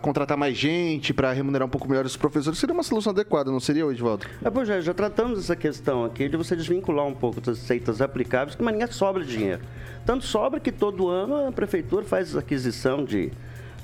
contratar 0.00 0.36
mais 0.36 0.56
gente, 0.56 1.12
para 1.12 1.32
remunerar 1.32 1.66
um 1.66 1.70
pouco 1.70 1.88
melhor 1.88 2.06
os 2.06 2.16
professores, 2.16 2.60
seria 2.60 2.72
uma 2.72 2.84
solução 2.84 3.10
adequada, 3.10 3.50
não 3.50 3.58
seria, 3.58 3.80
Edivaldo? 4.20 4.46
É, 4.46 4.50
pois 4.50 4.68
é, 4.68 4.80
já 4.80 4.94
tratamos 4.94 5.38
essa 5.38 5.56
questão 5.56 6.04
aqui 6.04 6.28
de 6.28 6.36
você 6.36 6.54
desvincular 6.54 7.06
um 7.06 7.14
pouco 7.14 7.40
das 7.40 7.58
receitas 7.58 8.00
aplicáveis, 8.00 8.54
que 8.54 8.62
ninguém 8.62 8.86
sobra 8.88 9.24
dinheiro. 9.24 9.60
Tanto 10.04 10.24
sobra 10.24 10.60
que 10.60 10.72
todo 10.72 11.08
ano 11.08 11.48
a 11.48 11.52
prefeitura 11.52 12.04
faz 12.04 12.36
aquisição 12.36 13.04
de 13.04 13.32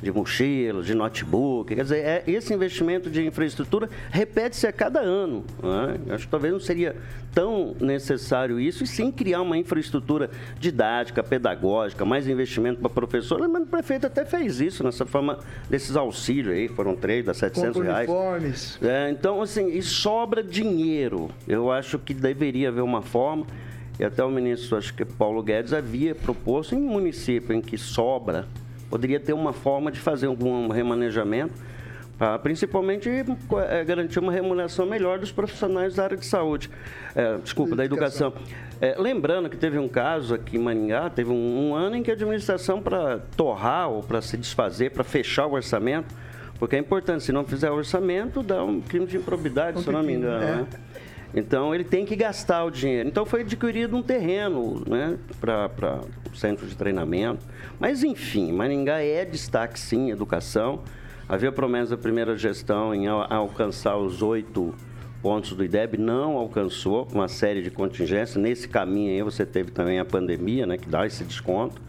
de 0.06 0.12
mochila, 0.12 0.82
de 0.82 0.94
notebook. 0.94 1.74
Quer 1.74 1.82
dizer, 1.82 1.98
é, 1.98 2.22
esse 2.26 2.54
investimento 2.54 3.10
de 3.10 3.26
infraestrutura 3.26 3.90
repete-se 4.10 4.66
a 4.66 4.72
cada 4.72 5.00
ano. 5.00 5.44
Né? 5.62 6.14
Acho 6.14 6.26
que 6.26 6.30
talvez 6.30 6.52
não 6.52 6.60
seria 6.60 6.94
tão 7.34 7.74
necessário 7.80 8.58
isso, 8.58 8.84
e 8.84 8.86
sim 8.86 9.10
criar 9.10 9.42
uma 9.42 9.58
infraestrutura 9.58 10.30
didática, 10.58 11.22
pedagógica, 11.22 12.04
mais 12.04 12.28
investimento 12.28 12.80
para 12.80 12.88
professores. 12.88 13.46
Mas 13.50 13.62
o 13.62 13.66
prefeito 13.66 14.06
até 14.06 14.24
fez 14.24 14.60
isso 14.60 14.84
nessa 14.84 15.04
forma 15.04 15.40
desses 15.68 15.96
auxílios 15.96 16.54
aí, 16.54 16.68
foram 16.68 16.94
três, 16.94 17.24
das 17.24 17.36
700 17.38 17.82
reais. 17.82 18.08
Uniformes. 18.08 18.78
É, 18.80 19.10
então, 19.10 19.42
assim, 19.42 19.68
e 19.68 19.82
sobra 19.82 20.42
dinheiro. 20.42 21.28
Eu 21.46 21.70
acho 21.70 21.98
que 21.98 22.14
deveria 22.14 22.68
haver 22.68 22.82
uma 22.82 23.02
forma 23.02 23.44
e 23.98 24.04
até 24.04 24.22
o 24.22 24.30
ministro, 24.30 24.76
acho 24.76 24.94
que 24.94 25.04
Paulo 25.04 25.42
Guedes, 25.42 25.72
havia 25.72 26.14
proposto 26.14 26.74
em 26.74 26.80
município 26.80 27.54
em 27.54 27.62
que 27.62 27.78
sobra 27.78 28.46
Poderia 28.88 29.18
ter 29.18 29.32
uma 29.32 29.52
forma 29.52 29.90
de 29.90 30.00
fazer 30.00 30.26
algum 30.26 30.68
remanejamento, 30.68 31.54
para 32.18 32.38
principalmente 32.38 33.10
é, 33.68 33.84
garantir 33.84 34.18
uma 34.18 34.32
remuneração 34.32 34.86
melhor 34.86 35.18
dos 35.18 35.30
profissionais 35.30 35.94
da 35.94 36.04
área 36.04 36.16
de 36.16 36.24
saúde, 36.24 36.70
é, 37.14 37.36
desculpa, 37.38 37.76
da 37.76 37.84
educação. 37.84 38.32
É, 38.80 38.96
lembrando 38.98 39.50
que 39.50 39.56
teve 39.56 39.78
um 39.78 39.88
caso 39.88 40.34
aqui 40.34 40.56
em 40.56 40.60
Maringá, 40.60 41.10
teve 41.10 41.30
um, 41.30 41.70
um 41.70 41.74
ano 41.74 41.96
em 41.96 42.02
que 42.02 42.10
a 42.10 42.14
administração, 42.14 42.80
para 42.80 43.18
torrar 43.36 43.90
ou 43.90 44.02
para 44.02 44.22
se 44.22 44.36
desfazer, 44.36 44.90
para 44.90 45.04
fechar 45.04 45.46
o 45.46 45.52
orçamento, 45.52 46.14
porque 46.58 46.76
é 46.76 46.78
importante, 46.78 47.22
se 47.22 47.32
não 47.32 47.44
fizer 47.44 47.70
orçamento, 47.70 48.42
dá 48.42 48.64
um 48.64 48.80
crime 48.80 49.06
de 49.06 49.16
improbidade, 49.18 49.78
um 49.78 49.82
se 49.82 49.88
eu 49.88 49.92
não 49.92 50.02
me 50.02 50.14
engano. 50.14 50.42
É. 50.42 50.56
Né? 50.56 50.66
Então 51.34 51.74
ele 51.74 51.84
tem 51.84 52.04
que 52.04 52.16
gastar 52.16 52.64
o 52.64 52.70
dinheiro. 52.70 53.08
Então 53.08 53.26
foi 53.26 53.42
adquirido 53.42 53.96
um 53.96 54.02
terreno 54.02 54.82
né, 54.88 55.18
para 55.40 56.00
o 56.32 56.36
centro 56.36 56.66
de 56.66 56.76
treinamento. 56.76 57.44
Mas 57.78 58.02
enfim, 58.02 58.52
Maringá 58.52 59.00
é 59.00 59.24
destaque 59.24 59.78
sim 59.78 60.10
educação. 60.10 60.82
Havia 61.28 61.50
promessa 61.50 61.96
da 61.96 62.00
primeira 62.00 62.36
gestão 62.36 62.94
em 62.94 63.06
alcançar 63.08 63.96
os 63.96 64.22
oito 64.22 64.74
pontos 65.20 65.54
do 65.54 65.64
IDEB, 65.64 65.98
não 65.98 66.36
alcançou, 66.36 67.08
uma 67.12 67.26
série 67.26 67.60
de 67.60 67.70
contingências. 67.70 68.36
Nesse 68.36 68.68
caminho 68.68 69.12
aí 69.12 69.22
você 69.22 69.44
teve 69.44 69.72
também 69.72 69.98
a 69.98 70.04
pandemia, 70.04 70.66
né, 70.66 70.78
que 70.78 70.88
dá 70.88 71.04
esse 71.04 71.24
desconto. 71.24 71.82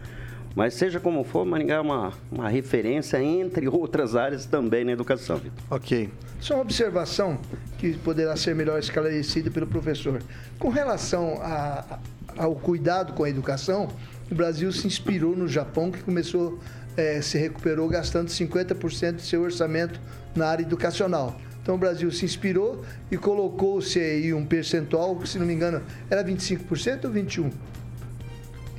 Mas 0.57 0.73
seja 0.73 0.99
como 0.99 1.23
for, 1.23 1.45
Maringá 1.45 1.75
é 1.75 1.79
uma, 1.79 2.11
uma 2.31 2.49
referência, 2.49 3.21
entre 3.21 3.67
outras 3.67 4.15
áreas, 4.15 4.47
também 4.47 4.83
na 4.83 4.91
educação. 4.91 5.39
Ok. 5.69 6.09
Só 6.41 6.55
uma 6.55 6.63
observação 6.63 7.37
que 7.77 7.95
poderá 7.99 8.35
ser 8.35 8.55
melhor 8.55 8.79
esclarecida 8.79 9.51
pelo 9.51 9.67
professor. 9.67 10.19
Com 10.57 10.69
relação 10.69 11.37
a, 11.43 11.99
ao 12.35 12.55
cuidado 12.55 13.13
com 13.13 13.23
a 13.23 13.29
educação, 13.29 13.87
o 14.31 14.33
Brasil 14.33 14.71
se 14.71 14.87
inspirou 14.87 15.35
no 15.35 15.47
Japão, 15.47 15.91
que 15.91 16.01
começou, 16.01 16.57
é, 16.97 17.21
se 17.21 17.37
recuperou 17.37 17.87
gastando 17.87 18.29
50% 18.29 19.17
de 19.17 19.21
seu 19.21 19.43
orçamento 19.43 20.01
na 20.35 20.47
área 20.47 20.63
educacional. 20.63 21.39
Então 21.61 21.75
o 21.75 21.77
Brasil 21.77 22.11
se 22.11 22.25
inspirou 22.25 22.83
e 23.11 23.17
colocou-se 23.17 23.99
aí 23.99 24.33
um 24.33 24.43
percentual, 24.43 25.17
que 25.17 25.29
se 25.29 25.37
não 25.37 25.45
me 25.45 25.53
engano 25.53 25.83
era 26.09 26.23
25% 26.23 27.05
ou 27.05 27.11
21%? 27.11 27.51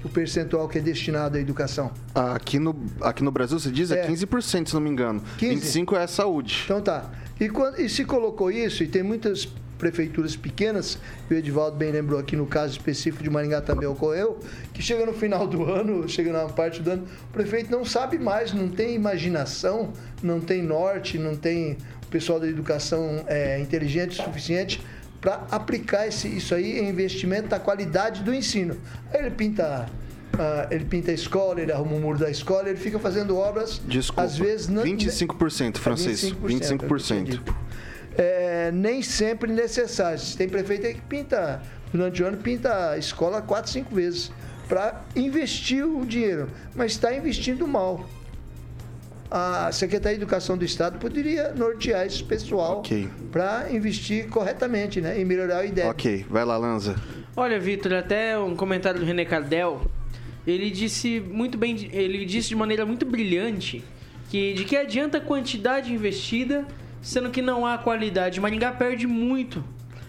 O 0.09 0.11
percentual 0.11 0.69
que 0.69 0.79
é 0.79 0.81
destinado 0.81 1.37
à 1.37 1.41
educação? 1.41 1.93
Aqui 2.15 2.59
no, 2.59 2.75
aqui 3.01 3.23
no 3.23 3.31
Brasil, 3.31 3.59
você 3.59 3.71
diz, 3.71 3.91
é, 3.91 4.01
é 4.01 4.09
15%, 4.09 4.69
se 4.69 4.75
não 4.75 4.81
me 4.81 4.91
engano. 4.91 5.23
15? 5.39 5.81
25% 5.81 5.97
é 5.97 6.03
a 6.03 6.09
saúde. 6.09 6.63
Então 6.65 6.81
tá. 6.81 7.11
E, 7.39 7.49
quando, 7.49 7.81
e 7.81 7.89
se 7.89 8.05
colocou 8.05 8.51
isso, 8.51 8.83
e 8.83 8.89
tem 8.89 9.03
muitas 9.03 9.49
prefeituras 9.79 10.35
pequenas, 10.35 10.99
o 11.31 11.35
Edivaldo 11.35 11.77
bem 11.77 11.93
lembrou 11.93 12.19
aqui 12.19 12.35
no 12.35 12.47
caso 12.47 12.73
específico 12.73 13.23
de 13.23 13.31
Maringá 13.31 13.61
também 13.61 13.89
ocorreu, 13.89 14.39
que 14.75 14.83
chega 14.83 15.07
no 15.07 15.13
final 15.13 15.47
do 15.47 15.65
ano, 15.71 16.09
chega 16.09 16.33
na 16.33 16.47
parte 16.47 16.83
do 16.83 16.91
ano, 16.91 17.07
o 17.31 17.33
prefeito 17.33 17.71
não 17.71 17.85
sabe 17.85 18.19
mais, 18.19 18.53
não 18.53 18.69
tem 18.69 18.95
imaginação, 18.95 19.93
não 20.23 20.41
tem 20.41 20.63
norte, 20.63 21.17
não 21.17 21.37
tem 21.37 21.79
o 22.05 22.07
pessoal 22.11 22.41
da 22.41 22.49
educação 22.49 23.25
é, 23.27 23.61
inteligente 23.61 24.21
o 24.21 24.25
suficiente 24.25 24.81
para 25.21 25.47
aplicar 25.51 26.07
esse, 26.07 26.29
isso 26.29 26.55
aí 26.55 26.79
em 26.79 26.89
investimento 26.89 27.49
da 27.49 27.59
qualidade 27.59 28.23
do 28.23 28.35
ensino. 28.35 28.77
Aí 29.13 29.21
ele 29.21 29.31
pinta 29.31 29.89
ah, 30.39 30.69
ele 30.71 30.85
pinta 30.85 31.11
a 31.11 31.15
escola, 31.15 31.61
ele 31.61 31.73
arruma 31.73 31.97
o 31.97 32.01
muro 32.01 32.19
da 32.19 32.31
escola, 32.31 32.69
ele 32.69 32.79
fica 32.79 32.99
fazendo 32.99 33.37
obras, 33.37 33.81
Desculpa. 33.85 34.23
às 34.23 34.37
vezes... 34.39 34.69
Não, 34.69 34.85
25%, 34.85 35.79
francês. 35.79 36.33
25%. 36.33 36.87
25%. 36.87 37.55
É, 38.17 38.71
nem 38.73 39.03
sempre 39.03 39.53
necessários. 39.53 40.37
Tem 40.37 40.49
prefeito 40.49 40.87
aí 40.87 40.95
que 40.95 41.01
pinta, 41.01 41.61
durante 41.93 42.23
o 42.23 42.27
ano, 42.27 42.37
pinta 42.37 42.91
a 42.91 42.99
escola 42.99 43.43
quatro, 43.43 43.71
cinco 43.71 43.95
vezes 43.95 44.31
para 44.69 45.03
investir 45.17 45.85
o 45.85 46.05
dinheiro, 46.05 46.49
mas 46.75 46.93
está 46.93 47.15
investindo 47.15 47.67
mal. 47.67 48.09
A 49.31 49.71
Secretaria 49.73 50.17
de 50.17 50.23
Educação 50.23 50.57
do 50.57 50.65
Estado 50.65 50.99
poderia 50.99 51.53
nortear 51.55 52.07
esse 52.07 52.23
pessoal 52.25 52.79
Ok. 52.79 53.09
para 53.31 53.67
investir 53.71 54.29
corretamente 54.29 55.01
né, 55.01 55.21
e 55.21 55.25
melhorar 55.25 55.63
o 55.63 55.67
IDEB. 55.67 55.89
Ok, 55.89 56.27
vai 56.31 56.45
lá, 56.45 56.57
Lanza. 56.57 56.97
Olha, 57.37 57.61
Vitor, 57.61 57.93
até 57.93 58.39
um 58.39 58.57
comentário 58.57 58.99
do 58.99 59.05
René 59.07 59.25
Cardel, 59.25 59.83
ele 60.47 60.71
disse 60.71 61.21
muito 61.21 61.59
bem, 61.59 61.91
ele 61.93 62.25
disse 62.25 62.49
de 62.49 62.57
maneira 62.57 62.87
muito 62.87 63.05
brilhante 63.05 63.85
que 64.31 64.55
de 64.55 64.65
que 64.65 64.77
adianta 64.77 65.19
a 65.19 65.21
quantidade 65.21 65.93
investida, 65.93 66.67
sendo 67.03 67.31
que 67.31 67.43
não 67.43 67.67
há 67.67 67.77
qualidade. 67.79 68.41
Maringá 68.41 68.73
perde 68.73 69.07
muito, 69.07 69.63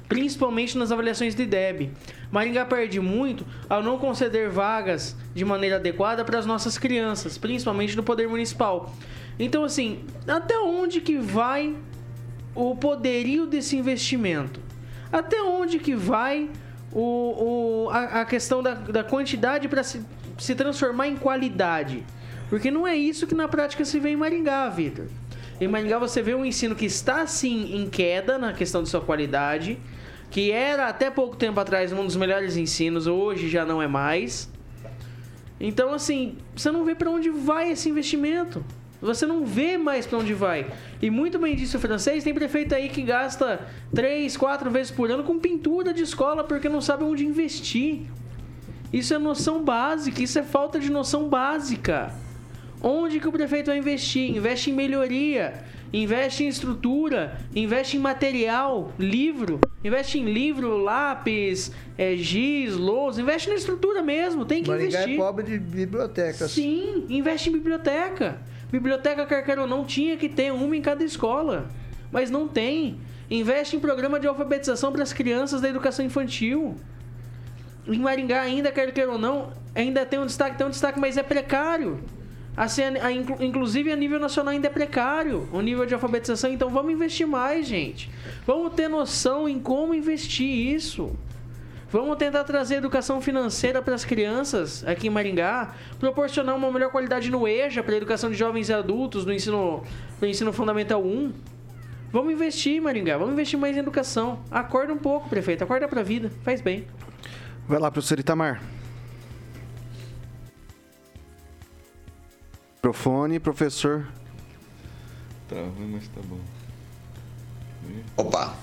principalmente 0.10 0.76
nas 0.78 0.92
avaliações 0.92 1.36
de 1.36 1.44
IDEB. 1.44 1.92
Maringá 2.32 2.66
perde 2.66 3.00
muito 3.00 3.46
ao 3.70 3.82
não 3.84 3.98
conceder 4.00 4.50
vagas 4.50 5.16
de 5.36 5.46
maneira 5.46 5.76
adequada 5.76 6.26
para 6.26 6.38
as 6.40 6.46
nossas 6.46 6.78
crianças, 6.80 7.38
principalmente 7.38 7.96
no 7.96 8.02
poder 8.04 8.28
municipal. 8.28 8.94
Então, 9.38 9.64
assim, 9.64 10.04
até 10.28 10.58
onde 10.60 11.00
que 11.00 11.18
vai 11.18 11.76
o 12.56 12.76
poderio 12.76 13.46
desse 13.46 13.78
investimento? 13.78 14.60
Até 15.12 15.42
onde 15.42 15.80
que 15.80 15.96
vai 15.96 16.50
o, 16.92 17.86
o- 17.86 17.90
a, 17.92 18.22
a 18.22 18.26
questão 18.26 18.62
da, 18.64 18.74
da 18.74 19.04
quantidade 19.04 19.68
para 19.68 19.84
se, 19.84 20.02
se 20.38 20.56
transformar 20.56 21.08
em 21.08 21.16
qualidade? 21.16 22.04
Porque 22.50 22.72
não 22.72 22.86
é 22.88 22.96
isso 22.96 23.28
que 23.28 23.36
na 23.36 23.48
prática 23.48 23.86
se 23.86 24.00
vê 24.00 24.10
em 24.10 24.16
Maringá, 24.18 24.68
Vitor. 24.70 25.06
Em 25.62 25.68
Maringá 25.68 26.00
você 26.00 26.22
vê 26.22 26.34
um 26.34 26.44
ensino 26.44 26.76
que 26.76 26.86
está 26.86 27.28
sim 27.28 27.76
em 27.76 27.88
queda 27.88 28.38
na 28.40 28.54
questão 28.54 28.82
de 28.82 28.90
sua 28.90 29.02
qualidade, 29.02 29.78
que 30.30 30.52
era 30.52 30.88
até 30.88 31.10
pouco 31.10 31.36
tempo 31.36 31.60
atrás 31.60 31.92
um 31.92 32.06
dos 32.06 32.16
melhores 32.16 32.56
ensinos, 32.56 33.08
hoje 33.08 33.50
já 33.50 33.66
não 33.66 33.82
é 33.82 33.88
mais. 33.88 34.50
Então, 35.60 35.94
assim, 35.94 36.38
você 36.56 36.72
não 36.72 36.86
vê 36.86 36.96
para 36.96 37.10
onde 37.10 37.30
vai 37.30 37.72
esse 37.72 37.90
investimento. 37.90 38.64
Você 39.02 39.26
não 39.26 39.46
vê 39.46 39.78
mais 39.78 40.06
para 40.06 40.18
onde 40.18 40.34
vai. 40.34 40.68
E 41.02 41.10
muito 41.10 41.40
bem 41.40 41.56
disse 41.56 41.76
o 41.76 41.80
francês, 41.80 42.24
tem 42.24 42.34
prefeito 42.34 42.76
aí 42.76 42.90
que 42.90 43.02
gasta 43.02 43.66
três, 43.94 44.36
quatro 44.36 44.70
vezes 44.70 44.92
por 44.92 45.10
ano 45.10 45.24
com 45.24 45.40
pintura 45.40 45.94
de 45.94 46.04
escola 46.04 46.44
porque 46.44 46.68
não 46.68 46.82
sabe 46.82 47.04
onde 47.06 47.26
investir. 47.26 48.02
Isso 48.92 49.14
é 49.14 49.18
noção 49.18 49.64
básica, 49.64 50.22
isso 50.22 50.38
é 50.38 50.44
falta 50.44 50.80
de 50.80 50.92
noção 50.92 51.30
básica. 51.30 52.14
Onde 52.82 53.20
que 53.20 53.28
o 53.28 53.32
prefeito 53.32 53.68
vai 53.68 53.78
investir? 53.78 54.36
Investe 54.36 54.72
em 54.72 54.74
melhoria, 54.74 55.64
investe 55.92 56.44
em 56.44 56.48
estrutura, 56.48 57.38
investe 57.56 57.98
em 57.98 58.00
material, 58.00 58.94
livro, 59.00 59.60
investe 59.84 60.20
em 60.20 60.26
livro, 60.26 60.78
lápis, 60.78 61.72
é, 61.98 62.16
giz, 62.16 62.76
lousa, 62.76 63.22
investe 63.22 63.50
na 63.50 63.56
estrutura 63.56 64.02
mesmo, 64.02 64.46
tem 64.46 64.64
que 64.64 64.70
Maringá 64.70 65.00
investir. 65.02 65.14
é 65.14 65.18
pobre 65.18 65.46
de 65.46 65.60
bibliotecas. 65.60 66.52
Sim, 66.52 67.06
investe 67.10 67.50
em 67.50 67.54
biblioteca. 67.54 68.40
Biblioteca, 68.72 69.26
quer 69.26 69.44
queira 69.44 69.62
ou 69.62 69.68
não, 69.68 69.84
tinha 69.84 70.16
que 70.16 70.30
ter 70.30 70.52
uma 70.52 70.76
em 70.76 70.82
cada 70.82 71.04
escola. 71.04 71.68
Mas 72.12 72.30
não 72.30 72.48
tem. 72.48 73.00
Investe 73.30 73.76
em 73.76 73.80
programa 73.80 74.20
de 74.20 74.28
alfabetização 74.28 74.92
para 74.92 75.04
as 75.04 75.14
crianças 75.14 75.62
da 75.62 75.70
educação 75.70 76.06
infantil. 76.06 76.76
Em 77.88 78.00
Maringá, 78.00 78.42
ainda, 78.42 78.72
quer 78.72 78.92
queira 78.92 79.12
ou 79.12 79.18
não, 79.18 79.52
ainda 79.74 80.06
tem 80.06 80.20
um 80.20 80.26
destaque, 80.26 80.58
tem 80.58 80.68
um 80.68 80.70
destaque, 80.70 81.00
mas 81.00 81.18
é 81.18 81.24
precário. 81.24 82.00
Assim, 82.60 82.84
a- 82.84 83.06
a- 83.06 83.12
inclu- 83.14 83.38
inclusive 83.40 83.90
a 83.90 83.96
nível 83.96 84.20
nacional 84.20 84.52
ainda 84.54 84.68
é 84.68 84.70
precário 84.70 85.48
o 85.54 85.62
nível 85.62 85.86
de 85.86 85.94
alfabetização, 85.94 86.52
então 86.52 86.70
vamos 86.70 86.92
investir 86.92 87.26
mais, 87.26 87.66
gente. 87.66 88.12
Vamos 88.46 88.74
ter 88.74 88.90
noção 88.90 89.48
em 89.48 89.58
como 89.58 89.94
investir 89.94 90.46
isso. 90.76 91.16
Vamos 91.90 92.18
tentar 92.18 92.44
trazer 92.44 92.76
educação 92.76 93.22
financeira 93.22 93.82
para 93.82 93.96
as 93.96 94.04
crianças 94.04 94.86
aqui 94.86 95.08
em 95.08 95.10
Maringá, 95.10 95.74
proporcionar 96.02 96.54
uma 96.54 96.70
melhor 96.70 96.92
qualidade 96.92 97.32
no 97.32 97.48
EJA 97.48 97.82
para 97.82 97.94
a 97.94 97.98
educação 97.98 98.30
de 98.30 98.36
jovens 98.36 98.68
e 98.68 98.74
adultos 98.74 99.26
no 99.26 99.32
ensino, 99.32 99.82
no 100.20 100.28
ensino 100.28 100.52
fundamental 100.52 101.02
1. 101.02 101.32
Vamos 102.12 102.34
investir, 102.34 102.82
Maringá, 102.82 103.18
vamos 103.18 103.34
investir 103.36 103.58
mais 103.58 103.74
em 103.78 103.80
educação. 103.80 104.40
Acorda 104.52 104.92
um 104.92 104.98
pouco, 104.98 105.30
prefeito, 105.30 105.64
acorda 105.64 105.88
para 105.88 106.02
a 106.02 106.04
vida, 106.04 106.30
faz 106.44 106.60
bem. 106.60 106.86
Vai 107.66 107.80
lá, 107.80 107.90
professor 107.90 108.20
Itamar. 108.20 108.62
Microfone, 112.90 113.42
professor. 113.42 114.08
Travou, 115.50 115.86
mas 115.90 116.08
tá 116.08 116.22
bom. 116.24 116.40
Opa, 118.16 118.58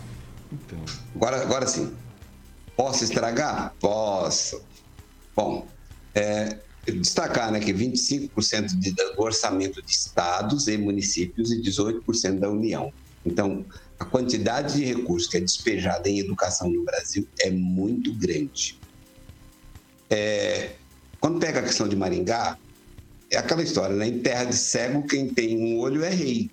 Então, 0.50 0.79
agora, 1.14 1.42
agora 1.42 1.66
sim. 1.66 1.94
Posso 2.74 3.05
estragar? 3.05 3.74
Posso. 3.79 4.62
Bom, 5.37 5.68
é, 6.14 6.59
destacar 6.87 7.52
né, 7.52 7.61
que 7.61 7.74
25% 7.74 8.68
de- 8.79 8.92
do 8.92 9.20
orçamento 9.20 9.83
de 9.83 9.90
estados 9.92 10.66
e 10.66 10.79
municípios 10.79 11.50
e 11.50 11.61
18% 11.61 12.40
da 12.40 12.48
União. 12.48 12.90
Então, 13.24 13.66
a 14.00 14.05
quantidade 14.07 14.76
de 14.76 14.85
recursos 14.85 15.29
que 15.29 15.37
é 15.37 15.40
despejada 15.40 16.09
em 16.09 16.20
educação 16.20 16.70
no 16.70 16.83
Brasil 16.85 17.29
é 17.40 17.50
muito 17.50 18.14
grande. 18.14 18.81
É, 20.09 20.76
quando 21.20 21.38
pega 21.38 21.61
a 21.61 21.62
questão 21.62 21.87
de 21.87 21.96
Maringá, 21.96 22.57
é 23.37 23.38
aquela 23.38 23.62
história, 23.62 23.94
né? 23.94 24.09
Em 24.09 24.18
terra 24.20 24.44
de 24.44 24.57
cego, 24.57 25.07
quem 25.07 25.29
tem 25.29 25.59
um 25.59 25.79
olho 25.79 26.03
é 26.03 26.11
rei. 26.11 26.51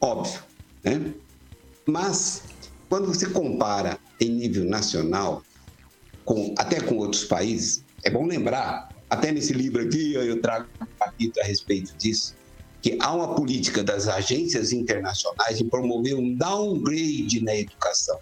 Óbvio, 0.00 0.40
né? 0.84 1.12
Mas, 1.86 2.42
quando 2.88 3.06
você 3.06 3.26
compara 3.26 3.98
em 4.20 4.30
nível 4.30 4.64
nacional, 4.64 5.42
com, 6.24 6.54
até 6.58 6.80
com 6.80 6.96
outros 6.96 7.24
países, 7.24 7.82
é 8.04 8.10
bom 8.10 8.26
lembrar, 8.26 8.92
até 9.08 9.32
nesse 9.32 9.52
livro 9.52 9.82
aqui 9.82 10.14
eu 10.14 10.40
trago 10.40 10.68
um 10.82 10.86
capítulo 10.98 11.44
a 11.44 11.46
respeito 11.46 11.96
disso, 11.96 12.34
que 12.82 12.98
há 13.00 13.14
uma 13.14 13.34
política 13.34 13.82
das 13.82 14.06
agências 14.06 14.72
internacionais 14.72 15.58
de 15.58 15.64
promover 15.64 16.14
um 16.14 16.34
downgrade 16.34 17.42
na 17.42 17.56
educação. 17.56 18.18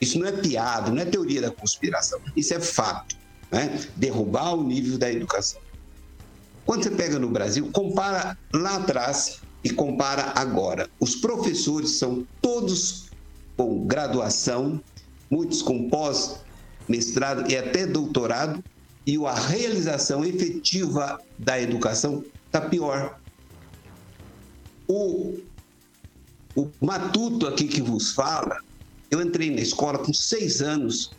Isso 0.00 0.18
não 0.18 0.26
é 0.26 0.32
piada, 0.32 0.90
não 0.90 1.02
é 1.02 1.04
teoria 1.04 1.42
da 1.42 1.50
conspiração, 1.50 2.20
isso 2.36 2.54
é 2.54 2.60
fato. 2.60 3.16
Né? 3.50 3.80
Derrubar 3.96 4.54
o 4.54 4.62
nível 4.62 4.96
da 4.96 5.10
educação. 5.10 5.60
Quando 6.64 6.84
você 6.84 6.90
pega 6.90 7.18
no 7.18 7.30
Brasil, 7.30 7.70
compara 7.72 8.38
lá 8.52 8.76
atrás 8.76 9.40
e 9.64 9.70
compara 9.70 10.32
agora. 10.34 10.88
Os 11.00 11.16
professores 11.16 11.98
são 11.98 12.26
todos 12.40 13.10
com 13.56 13.86
graduação, 13.86 14.80
muitos 15.30 15.62
com 15.62 15.88
pós-mestrado 15.88 17.50
e 17.50 17.56
até 17.56 17.86
doutorado, 17.86 18.62
e 19.06 19.16
a 19.26 19.34
realização 19.34 20.24
efetiva 20.24 21.20
da 21.38 21.60
educação 21.60 22.24
está 22.46 22.60
pior. 22.60 23.18
O, 24.86 25.38
o 26.54 26.70
matuto 26.80 27.46
aqui 27.46 27.66
que 27.66 27.80
vos 27.80 28.12
fala, 28.12 28.58
eu 29.10 29.20
entrei 29.20 29.50
na 29.50 29.60
escola 29.60 29.98
com 29.98 30.12
seis 30.12 30.60
anos, 30.60 31.12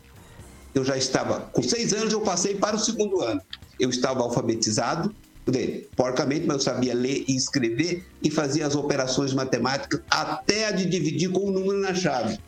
eu 0.74 0.84
já 0.84 0.98
estava, 0.98 1.42
com 1.42 1.62
seis 1.62 1.94
anos 1.94 2.14
eu 2.14 2.22
passei 2.22 2.56
para 2.56 2.76
o 2.76 2.80
segundo 2.80 3.22
ano. 3.22 3.42
Eu 3.80 3.90
estava 3.90 4.22
alfabetizado, 4.22 5.14
dizer, 5.52 5.90
porcamente, 5.96 6.46
mas 6.46 6.58
eu 6.58 6.62
sabia 6.62 6.94
ler 6.94 7.24
e 7.28 7.36
escrever 7.36 8.06
e 8.22 8.32
fazia 8.32 8.66
as 8.66 8.76
operações 8.76 9.34
matemáticas 9.34 10.02
até 10.10 10.68
a 10.68 10.72
de 10.72 10.86
dividir 10.86 11.32
com 11.32 11.42
o 11.48 11.52
número 11.52 11.80
na 11.80 11.94
chave. 11.94 12.40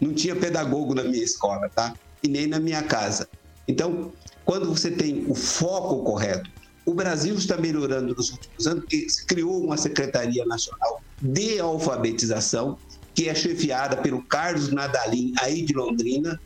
Não 0.00 0.12
tinha 0.12 0.34
pedagogo 0.34 0.94
na 0.94 1.04
minha 1.04 1.22
escola, 1.22 1.68
tá? 1.68 1.94
E 2.22 2.28
nem 2.28 2.46
na 2.46 2.58
minha 2.58 2.82
casa. 2.82 3.28
Então, 3.68 4.12
quando 4.44 4.68
você 4.68 4.90
tem 4.90 5.24
o 5.28 5.34
foco 5.34 6.02
correto, 6.02 6.50
o 6.84 6.92
Brasil 6.92 7.34
está 7.34 7.56
melhorando 7.56 8.14
nos 8.14 8.30
últimos 8.30 8.66
anos, 8.66 8.80
porque 8.80 9.08
se 9.08 9.24
criou 9.26 9.64
uma 9.64 9.76
Secretaria 9.76 10.44
Nacional 10.44 11.02
de 11.20 11.58
Alfabetização, 11.58 12.78
que 13.14 13.28
é 13.28 13.34
chefiada 13.34 13.96
pelo 13.96 14.22
Carlos 14.26 14.70
Nadalim, 14.70 15.32
aí 15.40 15.62
de 15.62 15.72
Londrina. 15.72 16.38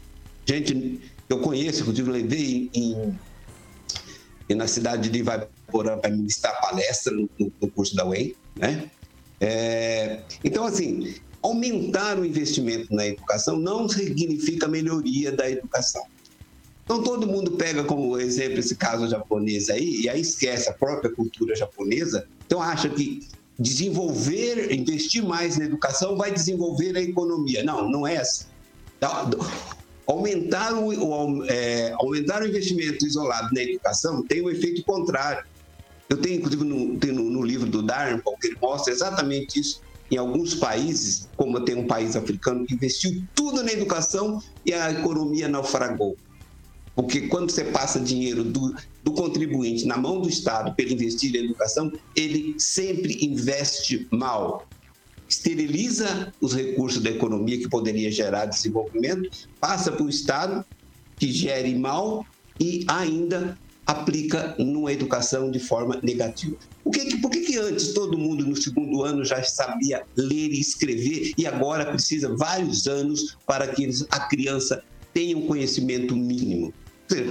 Gente, 0.47 1.01
eu 1.29 1.41
conheço, 1.41 1.81
inclusive 1.81 2.11
levei 2.11 2.71
em, 2.73 3.19
em 4.49 4.55
na 4.55 4.67
cidade 4.67 5.09
de 5.09 5.19
Ivaiporã 5.19 5.99
para 5.99 6.11
ministrar 6.11 6.61
palestra 6.61 7.13
no, 7.13 7.29
no, 7.39 7.71
curso 7.71 7.95
da 7.95 8.07
UEM, 8.07 8.35
né? 8.57 8.91
É, 9.41 10.21
então, 10.43 10.65
assim, 10.65 11.15
aumentar 11.43 12.19
o 12.19 12.25
investimento 12.25 12.93
na 12.95 13.07
educação 13.07 13.59
não 13.59 13.89
significa 13.89 14.67
melhoria 14.67 15.31
da 15.31 15.49
educação. 15.49 16.05
Então, 16.85 17.03
todo 17.03 17.27
mundo 17.27 17.53
pega 17.53 17.85
como 17.85 18.19
exemplo 18.19 18.59
esse 18.59 18.75
caso 18.75 19.09
japonês 19.09 19.69
aí, 19.69 20.01
e 20.01 20.09
aí 20.09 20.23
esquece 20.23 20.71
a 20.71 20.73
própria 20.73 21.11
cultura 21.11 21.55
japonesa, 21.55 22.27
então 22.47 22.63
acha 22.63 22.89
que 22.89 23.29
desenvolver, 23.59 24.73
investir 24.73 25.23
mais 25.23 25.59
na 25.59 25.65
educação 25.67 26.17
vai 26.17 26.33
desenvolver 26.33 26.97
a 26.97 27.03
economia. 27.03 27.63
Não, 27.63 27.91
não 27.91 28.07
é 28.07 28.17
assim. 28.17 28.47
Aumentar 30.09 30.73
o, 30.73 30.87
o 30.89 31.45
é, 31.45 31.93
aumentar 32.01 32.43
o 32.43 32.47
investimento 32.49 33.05
isolado 33.07 33.51
na 33.53 33.63
educação 33.63 34.23
tem 34.27 34.43
um 34.43 34.49
efeito 34.49 34.83
contrário. 34.83 35.45
Eu 36.09 36.17
tenho, 36.17 36.37
inclusive, 36.37 36.65
no, 36.65 36.95
no, 36.95 37.31
no 37.31 37.43
livro 37.43 37.67
do 37.67 37.83
Darwin, 37.83 38.23
que 38.41 38.47
ele 38.47 38.57
mostra 38.61 38.91
exatamente 38.91 39.61
isso. 39.61 39.83
Em 40.11 40.17
alguns 40.17 40.55
países, 40.55 41.29
como 41.37 41.61
tem 41.61 41.75
um 41.75 41.87
país 41.87 42.17
africano 42.17 42.65
que 42.65 42.75
investiu 42.75 43.23
tudo 43.35 43.63
na 43.63 43.71
educação 43.71 44.43
e 44.65 44.73
a 44.73 44.91
economia 44.91 45.47
naufragou. 45.47 46.17
Porque 46.95 47.29
quando 47.29 47.51
você 47.51 47.65
passa 47.65 48.01
dinheiro 48.01 48.43
do, 48.43 48.75
do 49.05 49.13
contribuinte 49.13 49.85
na 49.85 49.99
mão 49.99 50.23
do 50.23 50.29
Estado 50.31 50.75
para 50.75 50.87
investir 50.87 51.37
em 51.37 51.45
educação, 51.45 51.93
ele 52.17 52.59
sempre 52.59 53.23
investe 53.23 54.09
mal 54.11 54.67
esteriliza 55.29 56.33
os 56.41 56.55
recursos 56.55 57.03
da 57.03 57.11
economia 57.11 57.59
que 57.59 57.69
poderia 57.69 58.11
gerar 58.11 58.47
desenvolvimento, 58.47 59.31
passa 59.61 59.93
para 59.93 60.05
o 60.05 60.09
Estado, 60.09 60.65
que 61.19 61.31
gere 61.31 61.75
mal 61.75 62.25
e 62.59 62.85
ainda 62.89 63.59
aplica 63.87 64.55
numa 64.59 64.93
educação 64.93 65.51
de 65.51 65.59
forma 65.59 65.99
negativa. 66.03 66.57
Por 66.85 66.93
que, 66.93 67.17
por 67.17 67.31
que, 67.31 67.41
que 67.41 67.59
antes 67.59 67.95
todo 67.95 68.19
mundo 68.19 68.47
no 68.47 68.55
segundo 68.55 69.03
ano 69.03 69.25
já 69.25 69.43
sabia 69.43 70.03
ler 70.17 70.51
e 70.51 70.61
escrever 70.61 71.33
e 71.37 71.47
agora 71.47 71.87
precisa 71.87 72.35
vários 72.37 72.87
anos 72.87 73.37
para 73.47 73.67
que 73.69 73.89
a 74.11 74.21
criança 74.21 74.83
tenha 75.15 75.37
um 75.37 75.47
conhecimento 75.47 76.15
mínimo? 76.15 76.73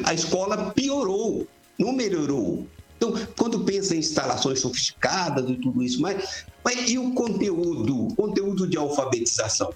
A 0.03 0.13
escola 0.13 0.71
piorou, 0.71 1.47
não 1.77 1.93
melhorou. 1.93 2.67
Então, 2.97 3.13
quando 3.37 3.59
pensa 3.59 3.95
em 3.95 3.99
instalações 3.99 4.59
sofisticadas 4.59 5.47
e 5.49 5.55
tudo 5.55 5.83
isso, 5.83 6.01
mas, 6.01 6.45
mas 6.65 6.89
e 6.89 6.97
o 6.97 7.13
conteúdo, 7.13 8.07
conteúdo 8.15 8.67
de 8.67 8.75
alfabetização? 8.75 9.71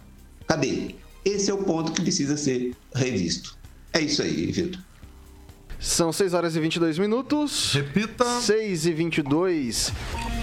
Cadê? 0.48 0.96
Esse 1.24 1.52
é 1.52 1.54
o 1.54 1.60
ponto 1.60 1.92
que 1.92 2.02
precisa 2.02 2.36
ser 2.36 2.76
revisto. 2.94 3.56
É 3.94 4.02
isso 4.02 4.24
aí, 4.24 4.52
Vitor. 4.52 4.82
São 5.80 6.12
6 6.12 6.34
horas 6.34 6.56
e 6.56 6.60
22 6.60 7.00
minutos. 7.00 7.74
Repita. 7.74 8.26
6 8.42 8.86
e 8.86 8.94
22. 8.94 9.92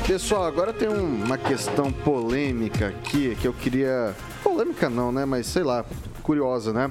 Pessoal, 0.06 0.44
agora 0.44 0.72
tem 0.72 0.88
uma 0.88 1.38
questão 1.38 1.92
polêmica 1.92 2.88
aqui 2.88 3.36
que 3.40 3.46
eu 3.46 3.52
queria. 3.52 4.16
Polêmica 4.42 4.90
não, 4.90 5.12
né? 5.12 5.24
Mas 5.24 5.46
sei 5.46 5.62
lá, 5.62 5.84
curiosa, 6.22 6.72
né? 6.72 6.90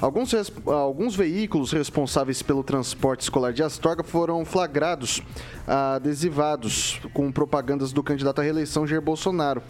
Alguns, 0.00 0.34
alguns 0.66 1.14
veículos 1.14 1.72
responsáveis 1.72 2.42
pelo 2.42 2.62
transporte 2.62 3.22
escolar 3.22 3.52
de 3.52 3.62
Astorga 3.62 4.02
foram 4.02 4.44
flagrados, 4.44 5.22
adesivados 5.66 7.00
com 7.12 7.30
propagandas 7.30 7.92
do 7.92 8.02
candidato 8.02 8.40
à 8.40 8.44
reeleição 8.44 8.86
Jair 8.86 9.00
Bolsonaro. 9.00 9.62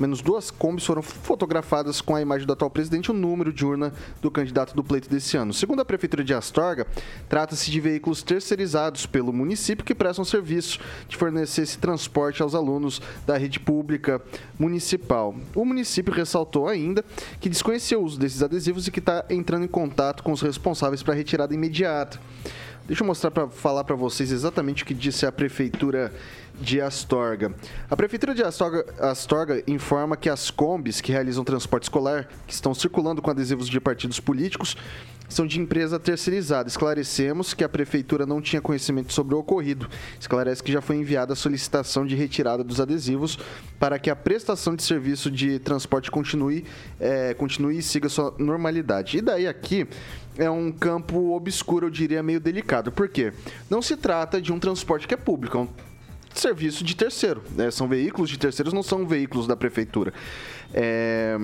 Menos 0.00 0.22
duas 0.22 0.50
combis 0.50 0.86
foram 0.86 1.02
fotografadas 1.02 2.00
com 2.00 2.16
a 2.16 2.22
imagem 2.22 2.46
do 2.46 2.54
atual 2.54 2.70
presidente 2.70 3.08
e 3.08 3.10
o 3.10 3.14
número 3.14 3.52
de 3.52 3.66
urna 3.66 3.92
do 4.22 4.30
candidato 4.30 4.74
do 4.74 4.82
pleito 4.82 5.10
desse 5.10 5.36
ano. 5.36 5.52
Segundo 5.52 5.80
a 5.80 5.84
Prefeitura 5.84 6.24
de 6.24 6.32
Astorga, 6.32 6.86
trata-se 7.28 7.70
de 7.70 7.78
veículos 7.82 8.22
terceirizados 8.22 9.04
pelo 9.04 9.30
município 9.30 9.84
que 9.84 9.94
prestam 9.94 10.24
serviço 10.24 10.80
de 11.06 11.18
fornecer 11.18 11.60
esse 11.60 11.76
transporte 11.76 12.42
aos 12.42 12.54
alunos 12.54 13.02
da 13.26 13.36
rede 13.36 13.60
pública 13.60 14.22
municipal. 14.58 15.34
O 15.54 15.66
município 15.66 16.14
ressaltou 16.14 16.66
ainda 16.66 17.04
que 17.38 17.50
desconhecia 17.50 17.98
o 17.98 18.02
uso 18.02 18.18
desses 18.18 18.42
adesivos 18.42 18.86
e 18.86 18.90
que 18.90 19.00
está 19.00 19.26
entrando 19.28 19.66
em 19.66 19.68
contato 19.68 20.22
com 20.22 20.32
os 20.32 20.40
responsáveis 20.40 21.02
para 21.02 21.12
retirada 21.12 21.52
imediata. 21.52 22.18
Deixa 22.86 23.04
eu 23.04 23.06
mostrar 23.06 23.30
para 23.30 23.48
falar 23.48 23.84
para 23.84 23.94
vocês 23.94 24.32
exatamente 24.32 24.82
o 24.82 24.86
que 24.86 24.94
disse 24.94 25.24
a 25.24 25.30
prefeitura 25.30 26.12
de 26.60 26.80
Astorga. 26.80 27.54
A 27.90 27.96
Prefeitura 27.96 28.34
de 28.34 28.42
Astorga, 28.42 28.84
Astorga, 28.98 29.62
informa 29.66 30.16
que 30.16 30.28
as 30.28 30.50
combis 30.50 31.00
que 31.00 31.12
realizam 31.12 31.42
transporte 31.42 31.84
escolar, 31.84 32.28
que 32.46 32.52
estão 32.52 32.74
circulando 32.74 33.22
com 33.22 33.30
adesivos 33.30 33.68
de 33.68 33.80
partidos 33.80 34.20
políticos, 34.20 34.76
são 35.30 35.46
de 35.46 35.60
empresa 35.60 35.98
terceirizada. 35.98 36.68
Esclarecemos 36.68 37.54
que 37.54 37.64
a 37.64 37.68
Prefeitura 37.68 38.26
não 38.26 38.42
tinha 38.42 38.60
conhecimento 38.60 39.12
sobre 39.12 39.34
o 39.34 39.38
ocorrido. 39.38 39.88
Esclarece 40.18 40.62
que 40.62 40.72
já 40.72 40.80
foi 40.80 40.96
enviada 40.96 41.32
a 41.32 41.36
solicitação 41.36 42.04
de 42.04 42.14
retirada 42.14 42.64
dos 42.64 42.80
adesivos 42.80 43.38
para 43.78 43.98
que 43.98 44.10
a 44.10 44.16
prestação 44.16 44.74
de 44.74 44.82
serviço 44.82 45.30
de 45.30 45.58
transporte 45.60 46.10
continue, 46.10 46.64
é, 46.98 47.32
continue 47.34 47.78
e 47.78 47.82
siga 47.82 48.08
sua 48.08 48.34
normalidade. 48.38 49.18
E 49.18 49.20
daí 49.22 49.46
aqui 49.46 49.86
é 50.36 50.50
um 50.50 50.72
campo 50.72 51.32
obscuro, 51.34 51.86
eu 51.86 51.90
diria, 51.90 52.22
meio 52.22 52.40
delicado. 52.40 52.90
Por 52.90 53.08
quê? 53.08 53.32
Não 53.70 53.80
se 53.80 53.96
trata 53.96 54.42
de 54.42 54.52
um 54.52 54.58
transporte 54.58 55.06
que 55.06 55.14
é 55.14 55.16
público, 55.16 55.56
é 55.56 55.60
um 55.60 55.68
serviço 56.34 56.84
de 56.84 56.94
terceiro. 56.94 57.42
Né? 57.50 57.70
São 57.70 57.88
veículos 57.88 58.30
de 58.30 58.38
terceiros, 58.38 58.72
não 58.72 58.82
são 58.82 59.06
veículos 59.06 59.46
da 59.46 59.56
prefeitura. 59.56 60.12
É 60.72 61.36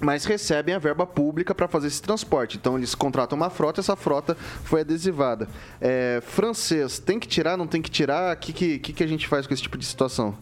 mas 0.00 0.24
recebem 0.24 0.74
a 0.74 0.78
verba 0.78 1.06
pública 1.06 1.54
para 1.54 1.66
fazer 1.66 1.88
esse 1.88 2.02
transporte. 2.02 2.56
Então 2.56 2.76
eles 2.76 2.94
contratam 2.94 3.36
uma 3.36 3.50
frota, 3.50 3.80
essa 3.80 3.96
frota 3.96 4.36
foi 4.64 4.82
adesivada. 4.82 5.48
É, 5.80 6.20
francês, 6.24 6.98
tem 6.98 7.18
que 7.18 7.26
tirar, 7.26 7.56
não 7.56 7.66
tem 7.66 7.80
que 7.80 7.90
tirar? 7.90 8.36
O 8.36 8.38
que, 8.38 8.78
que, 8.78 8.92
que 8.92 9.02
a 9.02 9.06
gente 9.06 9.26
faz 9.26 9.46
com 9.46 9.54
esse 9.54 9.62
tipo 9.62 9.78
de 9.78 9.86
situação? 9.86 10.36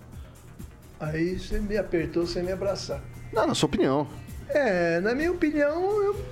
Aí 0.98 1.38
você 1.38 1.58
me 1.60 1.76
apertou 1.76 2.26
sem 2.26 2.42
me 2.42 2.52
abraçar. 2.52 3.00
Não, 3.32 3.46
na 3.46 3.54
sua 3.54 3.66
opinião. 3.66 4.08
É, 4.48 5.00
na 5.00 5.14
minha 5.14 5.30
opinião, 5.30 6.02
eu, 6.02 6.24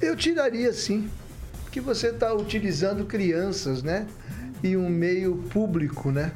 eu 0.00 0.16
tiraria 0.16 0.72
sim. 0.72 1.08
Porque 1.64 1.80
você 1.80 2.08
está 2.08 2.32
utilizando 2.32 3.04
crianças, 3.04 3.82
né? 3.82 4.06
E 4.62 4.76
um 4.76 4.88
meio 4.88 5.36
público, 5.50 6.10
né? 6.10 6.32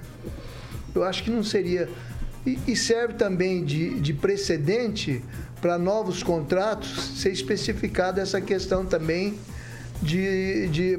Eu 0.94 1.04
acho 1.04 1.22
que 1.22 1.30
não 1.30 1.42
seria. 1.42 1.88
E, 2.44 2.58
e 2.66 2.76
serve 2.76 3.14
também 3.14 3.64
de, 3.64 4.00
de 4.00 4.12
precedente 4.12 5.22
para 5.60 5.78
novos 5.78 6.22
contratos 6.22 7.20
ser 7.20 7.30
especificada 7.30 8.20
essa 8.20 8.40
questão 8.40 8.84
também 8.84 9.38
de, 10.02 10.68
de, 10.68 10.98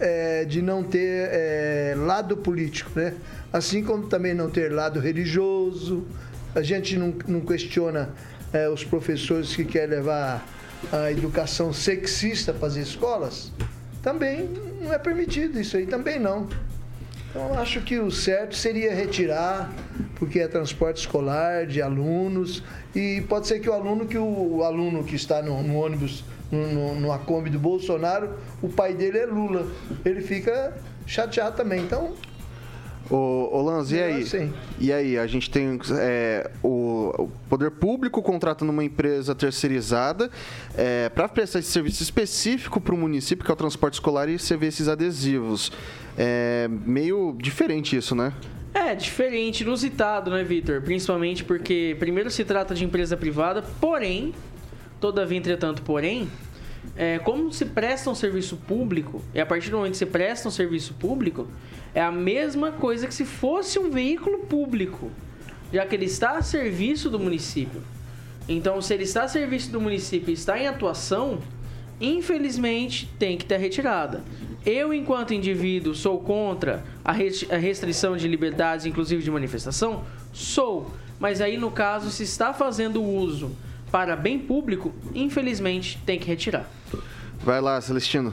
é, 0.00 0.44
de 0.46 0.62
não 0.62 0.82
ter 0.82 1.28
é, 1.30 1.94
lado 1.96 2.36
político, 2.38 2.90
né? 2.94 3.14
Assim 3.52 3.82
como 3.84 4.06
também 4.06 4.34
não 4.34 4.50
ter 4.50 4.72
lado 4.72 4.98
religioso. 4.98 6.06
A 6.54 6.62
gente 6.62 6.96
não, 6.96 7.14
não 7.28 7.40
questiona 7.40 8.10
é, 8.52 8.68
os 8.68 8.82
professores 8.82 9.54
que 9.54 9.64
querem 9.64 9.96
levar 9.96 10.46
a 10.90 11.12
educação 11.12 11.72
sexista 11.72 12.52
para 12.52 12.68
as 12.68 12.76
escolas 12.76 13.52
também 14.02 14.48
não 14.82 14.92
é 14.92 14.98
permitido 14.98 15.60
isso 15.60 15.76
aí, 15.76 15.86
também 15.86 16.18
não. 16.18 16.48
Então, 17.30 17.58
acho 17.58 17.80
que 17.80 17.98
o 17.98 18.10
certo 18.10 18.54
seria 18.54 18.94
retirar, 18.94 19.72
porque 20.16 20.40
é 20.40 20.48
transporte 20.48 21.00
escolar 21.00 21.66
de 21.66 21.80
alunos, 21.80 22.62
e 22.94 23.22
pode 23.22 23.46
ser 23.46 23.60
que 23.60 23.70
o 23.70 23.72
aluno 23.72 24.06
que 24.06 24.18
o, 24.18 24.56
o 24.56 24.62
aluno 24.62 25.02
que 25.02 25.16
está 25.16 25.40
no, 25.40 25.62
no 25.62 25.76
ônibus, 25.76 26.24
no, 26.50 26.66
no, 26.68 27.00
numa 27.00 27.18
Kombi 27.18 27.48
do 27.48 27.58
Bolsonaro, 27.58 28.38
o 28.60 28.68
pai 28.68 28.92
dele 28.92 29.18
é 29.18 29.24
Lula. 29.24 29.66
Ele 30.04 30.20
fica 30.20 30.76
chateado 31.06 31.56
também. 31.56 31.80
Então, 31.80 32.12
Ô, 33.12 33.58
ô 33.58 33.60
Lanz, 33.60 33.92
e 33.92 34.00
aí? 34.00 34.24
Sim. 34.24 34.50
E 34.80 34.90
aí, 34.90 35.18
a 35.18 35.26
gente 35.26 35.50
tem 35.50 35.78
é, 35.98 36.50
o, 36.62 37.12
o, 37.24 37.30
poder 37.46 37.70
público 37.70 38.22
contratando 38.22 38.72
uma 38.72 38.82
empresa 38.82 39.34
terceirizada 39.34 40.30
é, 40.74 41.10
para 41.10 41.28
prestar 41.28 41.58
esse 41.58 41.70
serviço 41.70 42.02
específico 42.02 42.80
para 42.80 42.94
o 42.94 42.96
município, 42.96 43.44
que 43.44 43.50
é 43.50 43.54
o 43.54 43.56
transporte 43.56 43.94
escolar, 43.94 44.30
e 44.30 44.38
você 44.38 44.56
vê 44.56 44.68
esses 44.68 44.88
adesivos. 44.88 45.70
É 46.16 46.70
meio 46.86 47.36
diferente 47.38 47.94
isso, 47.94 48.14
né? 48.14 48.32
É, 48.72 48.94
diferente, 48.94 49.62
inusitado, 49.62 50.30
né, 50.30 50.42
Vitor? 50.42 50.80
Principalmente 50.80 51.44
porque, 51.44 51.94
primeiro, 51.98 52.30
se 52.30 52.42
trata 52.46 52.74
de 52.74 52.82
empresa 52.82 53.14
privada, 53.14 53.60
porém, 53.78 54.32
todavia, 54.98 55.36
entretanto, 55.36 55.82
porém, 55.82 56.30
é, 56.96 57.18
como 57.18 57.52
se 57.52 57.66
presta 57.66 58.08
um 58.08 58.14
serviço 58.14 58.56
público, 58.56 59.22
e 59.34 59.40
a 59.40 59.44
partir 59.44 59.68
do 59.70 59.76
momento 59.76 59.92
que 59.92 59.98
se 59.98 60.06
presta 60.06 60.48
um 60.48 60.50
serviço 60.50 60.94
público, 60.94 61.46
é 61.94 62.00
a 62.00 62.12
mesma 62.12 62.72
coisa 62.72 63.06
que 63.06 63.14
se 63.14 63.24
fosse 63.24 63.78
um 63.78 63.90
veículo 63.90 64.40
público, 64.40 65.10
já 65.72 65.84
que 65.86 65.94
ele 65.94 66.06
está 66.06 66.38
a 66.38 66.42
serviço 66.42 67.10
do 67.10 67.18
município. 67.18 67.82
Então, 68.48 68.80
se 68.82 68.92
ele 68.94 69.04
está 69.04 69.24
a 69.24 69.28
serviço 69.28 69.70
do 69.70 69.80
município 69.80 70.30
e 70.30 70.34
está 70.34 70.58
em 70.58 70.66
atuação, 70.66 71.38
infelizmente 72.00 73.08
tem 73.18 73.36
que 73.36 73.44
ter 73.44 73.58
retirada. 73.58 74.22
Eu, 74.64 74.92
enquanto 74.94 75.34
indivíduo, 75.34 75.94
sou 75.94 76.18
contra 76.20 76.84
a 77.04 77.12
restrição 77.12 78.16
de 78.16 78.28
liberdades, 78.28 78.86
inclusive 78.86 79.22
de 79.22 79.30
manifestação? 79.30 80.04
Sou. 80.32 80.90
Mas 81.18 81.40
aí, 81.40 81.56
no 81.56 81.70
caso, 81.70 82.10
se 82.10 82.22
está 82.22 82.52
fazendo 82.52 83.02
uso 83.02 83.52
para 83.90 84.16
bem 84.16 84.38
público, 84.38 84.92
infelizmente 85.14 85.98
tem 86.06 86.18
que 86.18 86.26
retirar. 86.26 86.68
Vai 87.44 87.60
lá, 87.60 87.80
Celestino. 87.80 88.32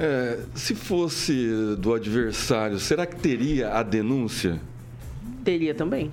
É, 0.00 0.38
se 0.54 0.76
fosse 0.76 1.48
do 1.76 1.92
adversário, 1.92 2.78
será 2.78 3.04
que 3.04 3.16
teria 3.16 3.70
a 3.70 3.82
denúncia? 3.82 4.60
Teria 5.44 5.74
também. 5.74 6.12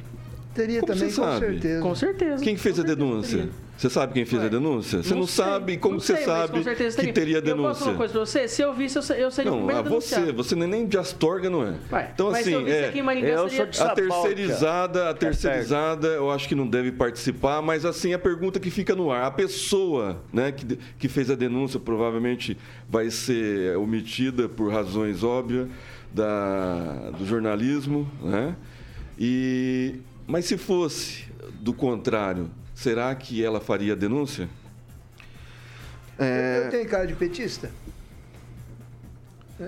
Teria 0.55 0.79
Como 0.79 0.91
também, 0.93 1.09
com 1.09 1.15
sabe? 1.21 1.39
certeza. 1.39 1.81
Com 1.83 1.95
certeza. 1.95 2.43
Quem 2.43 2.57
fez 2.57 2.75
com 2.77 2.81
a 2.81 2.83
denúncia? 2.85 3.49
Você 3.77 3.89
sabe 3.89 4.13
quem 4.13 4.25
fez 4.25 4.41
Ué, 4.41 4.47
a 4.47 4.49
denúncia? 4.49 5.03
Você 5.03 5.13
não, 5.13 5.27
sei, 5.27 5.43
sabe 5.43 5.77
como 5.77 5.95
não 5.95 5.99
você 5.99 6.15
sei, 6.15 6.25
mas 6.25 6.25
sabe 6.25 6.53
com 6.53 6.63
certeza 6.63 7.01
que 7.01 7.11
teria 7.11 7.37
Eu 7.37 7.41
posso 7.41 7.51
falar 7.55 7.63
denúncia. 7.63 7.85
uma 7.87 7.97
coisa 7.97 8.13
pra 8.13 8.21
você? 8.21 8.47
Se 8.47 8.61
eu 8.61 8.73
visse, 8.73 8.97
eu 8.97 9.15
eu 9.15 9.31
seria 9.31 9.51
o 9.51 9.55
Não, 9.55 9.65
primeiro 9.65 9.87
a 9.87 9.89
denunciar. 9.89 10.21
você, 10.21 10.31
você 10.31 10.55
não 10.55 10.63
é 10.63 10.67
nem 10.67 10.87
de 10.87 10.97
Astorga, 10.97 11.49
não 11.49 11.63
é? 11.63 11.73
Ué, 11.91 12.11
então, 12.13 12.31
mas 12.31 12.41
assim, 12.41 12.49
se 12.49 12.55
eu 12.55 12.63
visse 12.65 12.77
é, 12.77 12.87
aqui 12.87 12.99
em 12.99 13.01
Maringá, 13.01 13.27
eu 13.27 13.49
seria... 13.49 13.65
a 13.65 13.89
terceirizada, 13.89 15.09
a 15.09 15.13
terceirizada, 15.13 16.07
eu 16.07 16.31
acho 16.31 16.47
que 16.47 16.55
não 16.55 16.67
deve 16.67 16.91
participar, 16.93 17.61
mas 17.61 17.83
assim, 17.83 18.13
a 18.13 18.19
pergunta 18.19 18.59
que 18.59 18.69
fica 18.69 18.95
no 18.95 19.11
ar, 19.11 19.25
a 19.25 19.31
pessoa 19.31 20.21
né, 20.31 20.53
que, 20.53 20.79
que 20.97 21.09
fez 21.09 21.29
a 21.29 21.35
denúncia 21.35 21.79
provavelmente 21.79 22.57
vai 22.89 23.09
ser 23.09 23.75
omitida 23.77 24.47
por 24.47 24.71
razões 24.71 25.21
óbvias 25.21 25.67
da, 26.13 27.11
do 27.17 27.25
jornalismo, 27.25 28.09
né? 28.21 28.55
E, 29.19 29.95
mas 30.25 30.45
se 30.45 30.57
fosse 30.57 31.25
do 31.59 31.73
contrário, 31.73 32.49
será 32.75 33.15
que 33.15 33.43
ela 33.43 33.59
faria 33.59 33.93
a 33.93 33.95
denúncia? 33.95 34.47
É, 36.19 36.63
Eu 36.65 36.69
tenho 36.71 36.87
cara 36.87 37.07
de 37.07 37.15
petista? 37.15 37.71
Ah, 39.57 39.63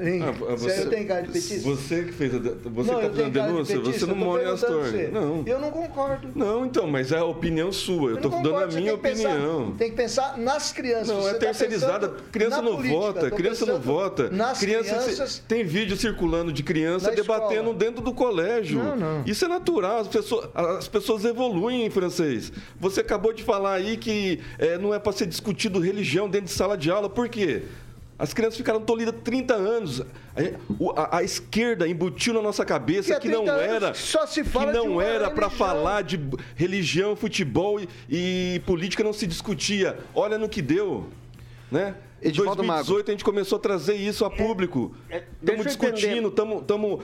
eu 0.80 0.89
tenho 0.89 1.08
cara 1.08 1.21
de 1.21 1.30
petista? 1.32 1.69
Você 1.69 2.04
que 2.04 2.12
fez 2.12 2.36
a 2.36 2.39
de- 2.39 2.50
você 2.50 2.91
não, 2.91 3.00
tá 3.00 3.08
fazendo 3.10 3.21
a 3.21 3.23
de 3.26 3.30
denúncia, 3.32 3.76
petista, 3.80 4.00
você 4.00 4.06
não 4.06 4.15
tô 4.15 4.26
mora 4.26 4.43
em 4.43 4.45
Astorga. 4.52 4.89
você. 4.91 5.08
Não. 5.08 5.43
Eu 5.45 5.60
não 5.62 5.71
concordo. 5.71 6.28
Não, 6.36 6.65
então, 6.65 6.88
mas 6.88 7.12
é 7.13 7.17
a 7.19 7.23
opinião 7.23 7.71
sua. 7.71 7.95
Eu 7.95 8.10
Eu 8.10 8.15
estou 8.17 8.32
não 8.32 8.41
dando 8.41 8.47
a 8.47 8.52
concordo, 8.67 8.73
você 8.73 8.80
minha 8.82 8.91
tem 8.97 9.02
que 9.02 9.17
pensar- 9.17 9.30
opinião. 9.34 9.71
tem 9.78 9.89
que 9.89 9.95
pensar 9.95 10.38
nas 10.38 10.71
crianças. 10.73 11.08
Não, 11.08 11.21
Você 11.21 11.30
é 11.30 11.34
tá 11.34 11.39
terceirizada. 11.39 12.10
pensando 12.10 12.30
criança 12.32 12.62
não 12.62 12.76
política, 12.76 13.00
vota, 13.00 13.30
tô 13.30 13.36
criança 13.38 13.65
não 13.65 13.80
vota. 13.80 14.30
Nas 14.30 14.60
criança 14.60 14.89
crianças, 14.97 15.43
tem 15.47 15.63
vídeo 15.63 15.95
circulando 15.95 16.52
de 16.52 16.63
criança 16.63 17.10
debatendo 17.12 17.54
escola. 17.62 17.73
dentro 17.76 18.02
do 18.04 18.13
colégio. 18.13 18.84
Não, 18.84 18.95
não. 18.97 19.23
Isso 19.26 19.45
é 19.45 19.47
natural. 19.47 20.00
As 20.00 20.08
pessoas, 20.10 20.50
as 20.54 20.88
pessoas 20.89 21.23
evoluem 21.23 21.86
em 21.86 21.89
francês. 21.89 22.52
Você 22.78 23.00
acabou 23.00 23.32
de 23.32 23.41
falar 23.41 23.76
aí 23.76 23.95
que 23.95 24.41
é, 24.60 24.78
não 24.78 24.93
é 24.93 25.00
para 25.00 25.13
ser 25.13 25.28
discutido 25.28 25.80
religião 25.80 26.30
dentro 26.30 26.47
de 26.47 26.52
sala 26.54 26.78
de 26.78 26.91
aula. 26.91 27.10
Por 27.10 27.30
quê? 27.30 27.63
As 28.20 28.34
crianças 28.34 28.58
ficaram 28.58 28.82
tolhidas 28.82 29.14
30 29.24 29.54
anos. 29.54 30.02
A, 30.02 30.06
o- 30.80 30.92
a- 30.92 31.18
a 31.18 31.24
esquerda 31.24 31.88
embutiu 31.88 32.34
na 32.34 32.42
nossa 32.42 32.66
cabeça 32.66 33.10
Que 33.10 33.14
há 33.14 33.20
que 33.20 33.28
não 33.30 33.44
30 33.46 33.52
anos 33.54 33.74
era 33.76 33.94
só 33.94 34.26
se 34.26 34.42
que 34.44 34.50
fala 34.50 34.72
de 34.72 34.78
não 34.78 35.00
era 35.00 35.30
para 35.30 35.50
falar 35.50 36.02
de 36.02 36.20
religião, 36.56 37.16
futebol 37.16 37.80
e, 37.80 37.88
e 38.10 38.60
política 38.66 39.04
não 39.04 39.14
se 39.14 39.28
discutia. 39.28 40.00
Olha 40.16 40.38
no 40.38 40.50
que 40.50 40.62
deu, 40.62 41.08
né? 41.72 41.96
Em 42.20 42.30
Edivaldo 42.30 42.64
2018 42.64 43.10
a 43.10 43.12
gente 43.12 43.24
começou 43.24 43.58
a 43.58 43.62
trazer 43.62 43.94
isso 43.94 44.26
a 44.26 44.30
público. 44.32 44.96
é, 45.08 45.22
Estamos 45.40 45.60
eu 45.62 45.68
discutindo, 45.68 46.28
estamos 46.30 47.04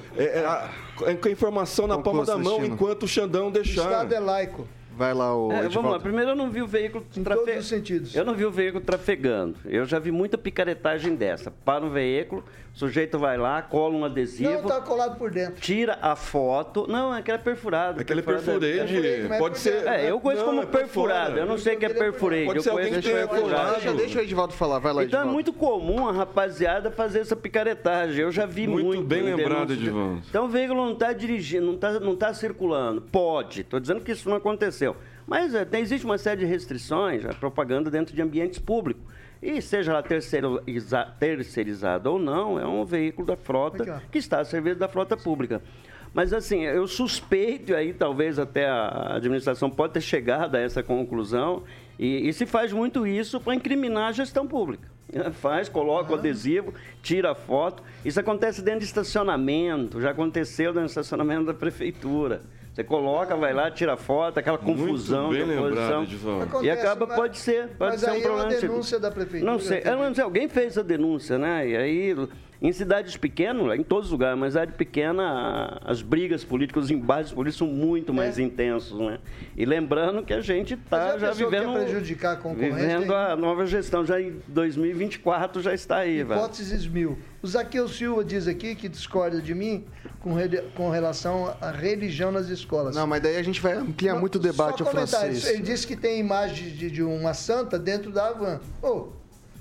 com 1.21 1.28
a 1.28 1.32
informação 1.32 1.86
na 1.86 1.99
palma 1.99 2.21
Concurso, 2.21 2.32
da 2.32 2.38
mão 2.43 2.54
Destino. 2.58 2.73
enquanto 2.76 3.04
o 3.04 3.08
Xandão 3.08 3.49
o 3.49 3.52
deixar. 3.52 3.84
Estado 3.84 4.15
é 4.15 4.19
laico. 4.19 4.67
Vai 4.97 5.13
lá, 5.13 5.36
o 5.36 5.51
É, 5.51 5.56
vamos 5.56 5.62
lá. 5.62 5.65
Edivaldo. 5.65 5.99
Primeiro, 6.01 6.32
eu 6.32 6.36
não 6.36 6.49
vi 6.49 6.62
o 6.62 6.67
veículo 6.67 7.06
Em 7.15 7.23
trafe- 7.23 7.41
todos 7.45 7.60
os 7.60 7.67
sentidos. 7.67 8.15
Eu 8.15 8.23
não 8.25 8.34
vi 8.34 8.45
o 8.45 8.51
veículo 8.51 8.84
trafegando. 8.84 9.56
Eu 9.65 9.86
já 9.86 9.99
vi 9.99 10.12
muita 10.12 10.38
picaretagem 10.38 11.15
dessa. 11.15 11.51
Para 11.51 11.84
um 11.86 11.89
veículo, 11.89 12.43
o 12.73 12.77
sujeito 12.77 13.19
vai 13.19 13.38
lá, 13.38 13.62
cola 13.62 13.93
um 13.95 14.03
adesivo, 14.06 14.51
Não, 14.51 14.63
tá 14.63 14.82
colado 14.82 15.17
por 15.17 15.29
dentro. 15.32 15.62
tira 15.62 15.97
a 16.01 16.15
foto. 16.15 16.86
Não, 16.88 17.12
aquele 17.12 17.38
é. 17.38 17.39
Aquele 18.01 18.19
é 18.19 18.23
Perfurado 18.23 18.60
perfurade, 18.60 18.93
perfurade, 18.93 19.27
mas 19.29 19.39
pode 19.39 19.60
ser. 19.60 19.88
É, 19.88 20.10
eu 20.10 20.19
conheço 20.19 20.41
Não, 20.45 20.49
como 20.49 20.62
é. 20.62 21.39
Eu 21.39 21.45
não 21.45 21.58
sei 21.58 21.75
o 21.75 21.79
que 21.79 21.86
é 21.86 21.89
perfurade. 21.89 22.45
Pode 22.45 22.58
eu 22.60 22.63
ser 22.63 22.69
alguém 22.71 22.89
conheço 22.89 23.08
que 23.08 23.13
tenha 23.13 23.27
colado. 23.27 23.73
Deixa, 23.73 23.93
deixa 23.93 24.19
o 24.19 24.21
Edivaldo 24.23 24.53
falar, 24.53 24.79
vai 24.79 24.91
lá, 24.93 25.03
Então 25.03 25.19
é 25.19 25.21
Edivaldo. 25.23 25.34
muito 25.34 25.53
comum 25.53 26.08
a 26.08 26.12
rapaziada 26.12 26.89
fazer 26.91 27.19
essa 27.19 27.36
picaretagem. 27.36 28.21
Eu 28.21 28.32
já 28.32 28.45
vi 28.45 28.67
Muito 28.67 28.86
muito. 28.86 29.03
bem 29.03 29.27
em 29.27 29.36
lembrado. 29.36 29.73
Edivão. 29.73 30.21
Então 30.29 30.45
o 30.45 30.49
veículo 30.49 30.84
não 30.86 30.93
está 30.93 31.13
dirigindo, 31.13 31.65
não 31.67 31.75
está 31.75 31.99
não 31.99 32.15
tá 32.15 32.34
circulando. 32.34 33.01
Pode. 33.01 33.62
Estou 33.62 33.79
dizendo 33.79 34.01
que 34.01 34.12
isso 34.12 34.27
não 34.29 34.38
aconteceu. 34.38 34.82
Mas 35.27 35.53
é, 35.55 35.67
existe 35.73 36.05
uma 36.05 36.17
série 36.17 36.41
de 36.41 36.45
restrições, 36.45 37.25
a 37.25 37.33
propaganda 37.33 37.89
dentro 37.89 38.15
de 38.15 38.21
ambientes 38.21 38.59
públicos. 38.59 39.03
E 39.41 39.62
seja 39.62 39.91
lá 39.93 40.01
terceiriza- 40.01 41.13
terceirizado 41.19 42.12
ou 42.12 42.19
não, 42.19 42.59
é 42.59 42.65
um 42.65 42.86
veículo 42.86 43.27
da 43.27 43.36
frota 43.36 43.83
Aqui, 43.83 44.05
que 44.12 44.17
está 44.17 44.39
a 44.39 44.45
serviço 44.45 44.79
da 44.79 44.88
frota 44.88 45.17
pública. 45.17 45.62
Mas 46.13 46.31
assim, 46.31 46.63
eu 46.63 46.88
suspeito, 46.88 47.71
e 47.71 47.75
aí 47.75 47.91
talvez 47.93 48.38
até 48.38 48.67
a 48.67 49.15
administração 49.15 49.69
pode 49.69 49.93
ter 49.93 50.01
chegado 50.01 50.55
a 50.55 50.59
essa 50.59 50.83
conclusão, 50.83 51.63
e, 51.99 52.29
e 52.29 52.33
se 52.33 52.45
faz 52.45 52.71
muito 52.71 53.05
isso 53.05 53.39
para 53.39 53.55
incriminar 53.55 54.09
a 54.09 54.12
gestão 54.12 54.47
pública. 54.47 54.88
Faz, 55.33 55.69
coloca 55.69 56.12
o 56.12 56.15
adesivo, 56.15 56.73
tira 57.01 57.31
a 57.31 57.36
foto. 57.36 57.83
Isso 58.03 58.19
acontece 58.19 58.62
dentro 58.62 58.79
de 58.79 58.86
estacionamento, 58.86 60.01
já 60.01 60.09
aconteceu 60.12 60.67
dentro 60.71 60.88
do 60.88 60.89
estacionamento 60.89 61.45
da 61.45 61.53
prefeitura. 61.53 62.41
Você 62.73 62.83
coloca, 62.83 63.36
vai 63.36 63.53
lá, 63.53 63.69
tira 63.69 63.93
a 63.93 63.97
foto, 63.97 64.39
aquela 64.39 64.57
confusão 64.57 65.29
de 65.31 65.43
oposição. 65.43 66.07
E 66.63 66.69
acaba, 66.71 67.05
mas- 67.05 67.15
pode 67.15 67.38
ser, 67.38 67.67
pode 67.77 67.91
mas 67.91 67.99
ser 68.01 68.09
aí 68.09 68.13
um 68.13 68.15
é 68.15 68.17
uma 68.29 68.36
problema. 68.38 68.62
de- 68.62 68.67
denúncia 68.67 68.99
da 68.99 69.12
prefeitura 69.12 69.51
Não 69.51 69.59
sei, 69.59 69.81
eu 69.86 69.95
não 69.95 70.15
sei, 70.15 70.23
alguém 70.23 70.49
fez 70.49 70.75
a 70.75 70.81
denúncia, 70.81 71.38
né? 71.38 71.67
E 71.67 71.77
aí, 71.77 72.15
em 72.63 72.71
cidades 72.71 73.17
pequenas, 73.17 73.78
em 73.78 73.84
todos 73.84 74.06
os 74.06 74.12
lugares, 74.13 74.39
mas 74.39 74.54
cidade 74.54 74.71
pequena, 74.71 75.82
as 75.84 76.02
brigas 76.02 76.45
políticas, 76.45 76.86
os 76.86 76.91
embates 76.91 77.34
políticos 77.34 77.58
são 77.58 77.67
muito 77.67 78.13
mais 78.13 78.39
intensos, 78.39 78.97
né? 78.97 79.19
E 79.58 79.65
lembrando 79.65 80.23
que 80.23 80.34
a 80.34 80.39
gente 80.39 80.76
está 80.76 81.17
já 81.17 81.32
vivendo. 81.34 81.73
quer 81.73 81.84
prejudicar 81.84 82.32
a 82.32 82.36
concorrência, 82.38 82.78
Vivendo 82.78 83.12
hein? 83.12 83.17
a 83.17 83.36
nova 83.36 83.65
gestão, 83.65 84.06
já 84.06 84.21
em 84.21 84.41
2024 84.47 85.62
já 85.62 85.73
está 85.73 85.97
aí, 85.97 86.23
velho. 86.23 86.39
Hipóteses 86.39 86.88
mil. 86.88 87.17
O 87.41 87.47
Zaqueu 87.47 87.89
Silva 87.89 88.23
diz 88.23 88.47
aqui 88.47 88.76
que 88.76 88.88
discorda 88.88 89.41
de 89.41 89.54
mim 89.54 89.84
com, 90.21 90.34
com 90.73 90.89
relação 90.89 91.54
à 91.60 91.69
religião 91.69 92.32
nas 92.32 92.47
escolas. 92.47 92.95
Não, 92.95 93.06
mas 93.06 93.21
daí 93.21 93.36
a 93.36 93.43
gente 93.43 93.60
vai 93.60 93.73
ampliar 93.73 94.15
muito 94.15 94.36
o 94.36 94.39
debate 94.39 94.78
Só 94.78 94.86
ao 94.86 94.91
comentários. 94.91 95.41
francês. 95.41 95.54
Ele 95.54 95.62
disse 95.63 95.86
que 95.86 95.97
tem 95.97 96.17
imagem 96.17 96.69
de, 96.69 96.89
de 96.89 97.04
uma 97.04 97.34
santa 97.34 97.78
dentro 97.78 98.10
da 98.10 98.32
van. 98.32 98.62
Ô, 98.82 99.10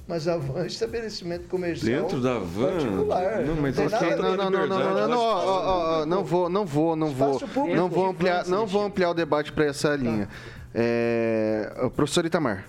mas 0.07 0.27
a 0.27 0.37
van 0.37 0.65
é 0.65 0.67
estabelecimento 0.67 1.49
comercial 1.49 2.03
Dentro 2.03 2.21
da 2.21 2.39
van? 2.39 2.73
particular. 2.73 3.45
Não, 3.45 3.57
mas 3.57 3.77
tem 3.77 3.89
não, 3.89 3.99
ver. 3.99 4.17
Não, 4.17 4.37
não, 4.37 4.37
não, 4.37 4.51
não, 4.51 4.67
não, 4.67 4.95
não, 4.95 5.09
não, 5.09 5.19
ó, 5.19 5.45
ó, 5.45 5.63
ó, 5.65 6.01
ó, 6.03 6.07
não 6.07 6.25
vou, 6.25 6.49
não 6.49 6.67
vou, 6.67 6.97
não 6.97 7.13
vou, 7.13 7.41
não 7.75 7.89
vou 7.89 8.07
ampliar, 8.07 8.47
não 8.47 8.67
vou 8.67 8.83
ampliar 8.85 9.11
o 9.11 9.15
debate 9.15 9.53
para 9.53 9.67
essa 9.67 9.95
linha. 9.95 10.29
É, 10.75 11.73
o 11.83 11.91
professor 11.91 12.25
Itamar. 12.25 12.67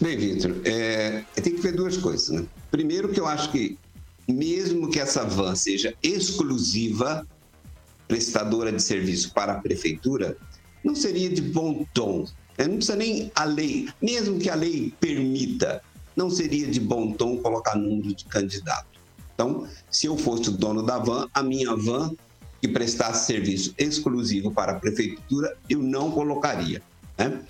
Bem, 0.00 0.16
Vitor, 0.16 0.56
é, 0.64 1.22
tem 1.36 1.54
que 1.54 1.60
ver 1.60 1.72
duas 1.72 1.96
coisas. 1.96 2.28
Né? 2.28 2.44
Primeiro, 2.70 3.08
que 3.08 3.20
eu 3.20 3.26
acho 3.26 3.50
que, 3.50 3.78
mesmo 4.28 4.90
que 4.90 4.98
essa 5.00 5.24
van 5.24 5.54
seja 5.54 5.94
exclusiva, 6.02 7.26
prestadora 8.06 8.70
de 8.72 8.82
serviço 8.82 9.32
para 9.32 9.52
a 9.54 9.60
prefeitura, 9.60 10.36
não 10.82 10.94
seria 10.94 11.30
de 11.30 11.40
bom 11.40 11.86
tom. 11.94 12.26
né? 12.58 12.66
Não 12.66 12.76
precisa 12.76 12.96
nem 12.96 13.32
a 13.34 13.44
lei, 13.44 13.88
mesmo 14.02 14.38
que 14.38 14.50
a 14.50 14.54
lei 14.54 14.92
permita, 15.00 15.82
não 16.16 16.30
seria 16.30 16.66
de 16.66 16.80
bom 16.80 17.12
tom 17.12 17.36
colocar 17.38 17.76
número 17.76 18.14
de 18.14 18.24
candidato. 18.24 18.86
Então, 19.34 19.66
se 19.90 20.06
eu 20.06 20.16
fosse 20.16 20.48
o 20.48 20.52
dono 20.52 20.82
da 20.82 20.98
van, 20.98 21.28
a 21.34 21.42
minha 21.42 21.74
van 21.74 22.14
que 22.60 22.68
prestasse 22.68 23.26
serviço 23.26 23.74
exclusivo 23.76 24.50
para 24.50 24.72
a 24.72 24.74
prefeitura, 24.80 25.56
eu 25.68 25.80
não 25.80 26.10
colocaria. 26.10 26.80
Né? 27.18 27.42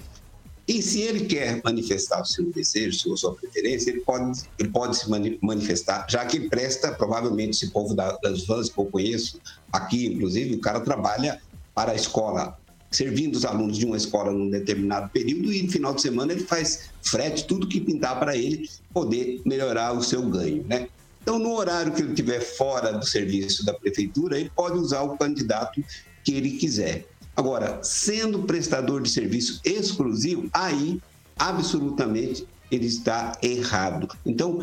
E 0.66 0.80
se 0.80 1.00
ele 1.02 1.26
quer 1.26 1.60
manifestar 1.62 2.22
o 2.22 2.24
seu 2.24 2.50
desejo, 2.50 3.14
sua 3.18 3.34
preferência, 3.34 3.90
ele 3.90 4.00
pode, 4.00 4.40
ele 4.58 4.70
pode 4.70 4.96
se 4.96 5.10
mani- 5.10 5.38
manifestar, 5.42 6.06
já 6.08 6.24
que 6.24 6.40
presta, 6.48 6.90
provavelmente, 6.90 7.50
esse 7.50 7.70
povo 7.70 7.94
da- 7.94 8.16
das 8.22 8.46
vans 8.46 8.70
que 8.70 8.78
eu 8.78 8.86
conheço, 8.86 9.38
aqui, 9.70 10.06
inclusive, 10.06 10.54
o 10.54 10.60
cara 10.60 10.80
trabalha 10.80 11.38
para 11.74 11.92
a 11.92 11.94
escola, 11.94 12.58
servindo 12.94 13.34
os 13.34 13.44
alunos 13.44 13.76
de 13.76 13.84
uma 13.84 13.96
escola 13.96 14.32
num 14.32 14.48
determinado 14.48 15.10
período 15.10 15.52
e 15.52 15.62
no 15.62 15.70
final 15.70 15.94
de 15.94 16.02
semana 16.02 16.32
ele 16.32 16.44
faz 16.44 16.90
frete, 17.02 17.44
tudo 17.44 17.66
que 17.66 17.80
pintar 17.80 18.18
para 18.18 18.36
ele 18.36 18.68
poder 18.92 19.40
melhorar 19.44 19.92
o 19.92 20.02
seu 20.02 20.22
ganho, 20.22 20.64
né? 20.68 20.88
Então, 21.22 21.38
no 21.38 21.54
horário 21.54 21.92
que 21.92 22.02
ele 22.02 22.10
estiver 22.10 22.40
fora 22.40 22.92
do 22.92 23.04
serviço 23.06 23.64
da 23.64 23.72
prefeitura, 23.72 24.38
ele 24.38 24.50
pode 24.54 24.78
usar 24.78 25.02
o 25.02 25.16
candidato 25.16 25.82
que 26.22 26.34
ele 26.34 26.52
quiser. 26.52 27.06
Agora, 27.34 27.82
sendo 27.82 28.42
prestador 28.42 29.02
de 29.02 29.08
serviço 29.08 29.60
exclusivo, 29.64 30.48
aí 30.52 31.00
absolutamente 31.38 32.46
ele 32.70 32.86
está 32.86 33.38
errado. 33.42 34.08
Então, 34.24 34.62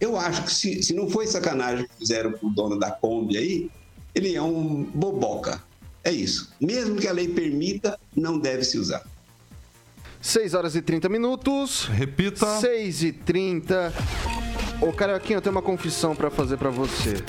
eu 0.00 0.16
acho 0.16 0.44
que 0.44 0.52
se, 0.52 0.82
se 0.82 0.94
não 0.94 1.08
foi 1.08 1.26
sacanagem 1.26 1.86
que 1.86 1.94
fizeram 1.98 2.32
com 2.32 2.46
o 2.46 2.50
dono 2.50 2.78
da 2.78 2.90
Kombi 2.90 3.36
aí, 3.36 3.70
ele 4.14 4.34
é 4.34 4.42
um 4.42 4.82
boboca. 4.82 5.62
É 6.02 6.10
isso. 6.10 6.52
Mesmo 6.60 6.96
que 6.96 7.06
a 7.06 7.12
lei 7.12 7.28
permita, 7.28 7.98
não 8.16 8.38
deve 8.38 8.64
se 8.64 8.78
usar. 8.78 9.04
6 10.20 10.54
horas 10.54 10.74
e 10.74 10.82
30 10.82 11.08
minutos. 11.08 11.86
Repita. 11.86 12.60
6 12.60 13.02
e 13.02 13.12
30. 13.12 13.92
Ô, 14.80 14.92
Carioquinha, 14.92 15.38
eu 15.38 15.42
tenho 15.42 15.54
uma 15.54 15.62
confissão 15.62 16.14
pra 16.14 16.30
fazer 16.30 16.56
pra 16.56 16.70
você. 16.70 17.22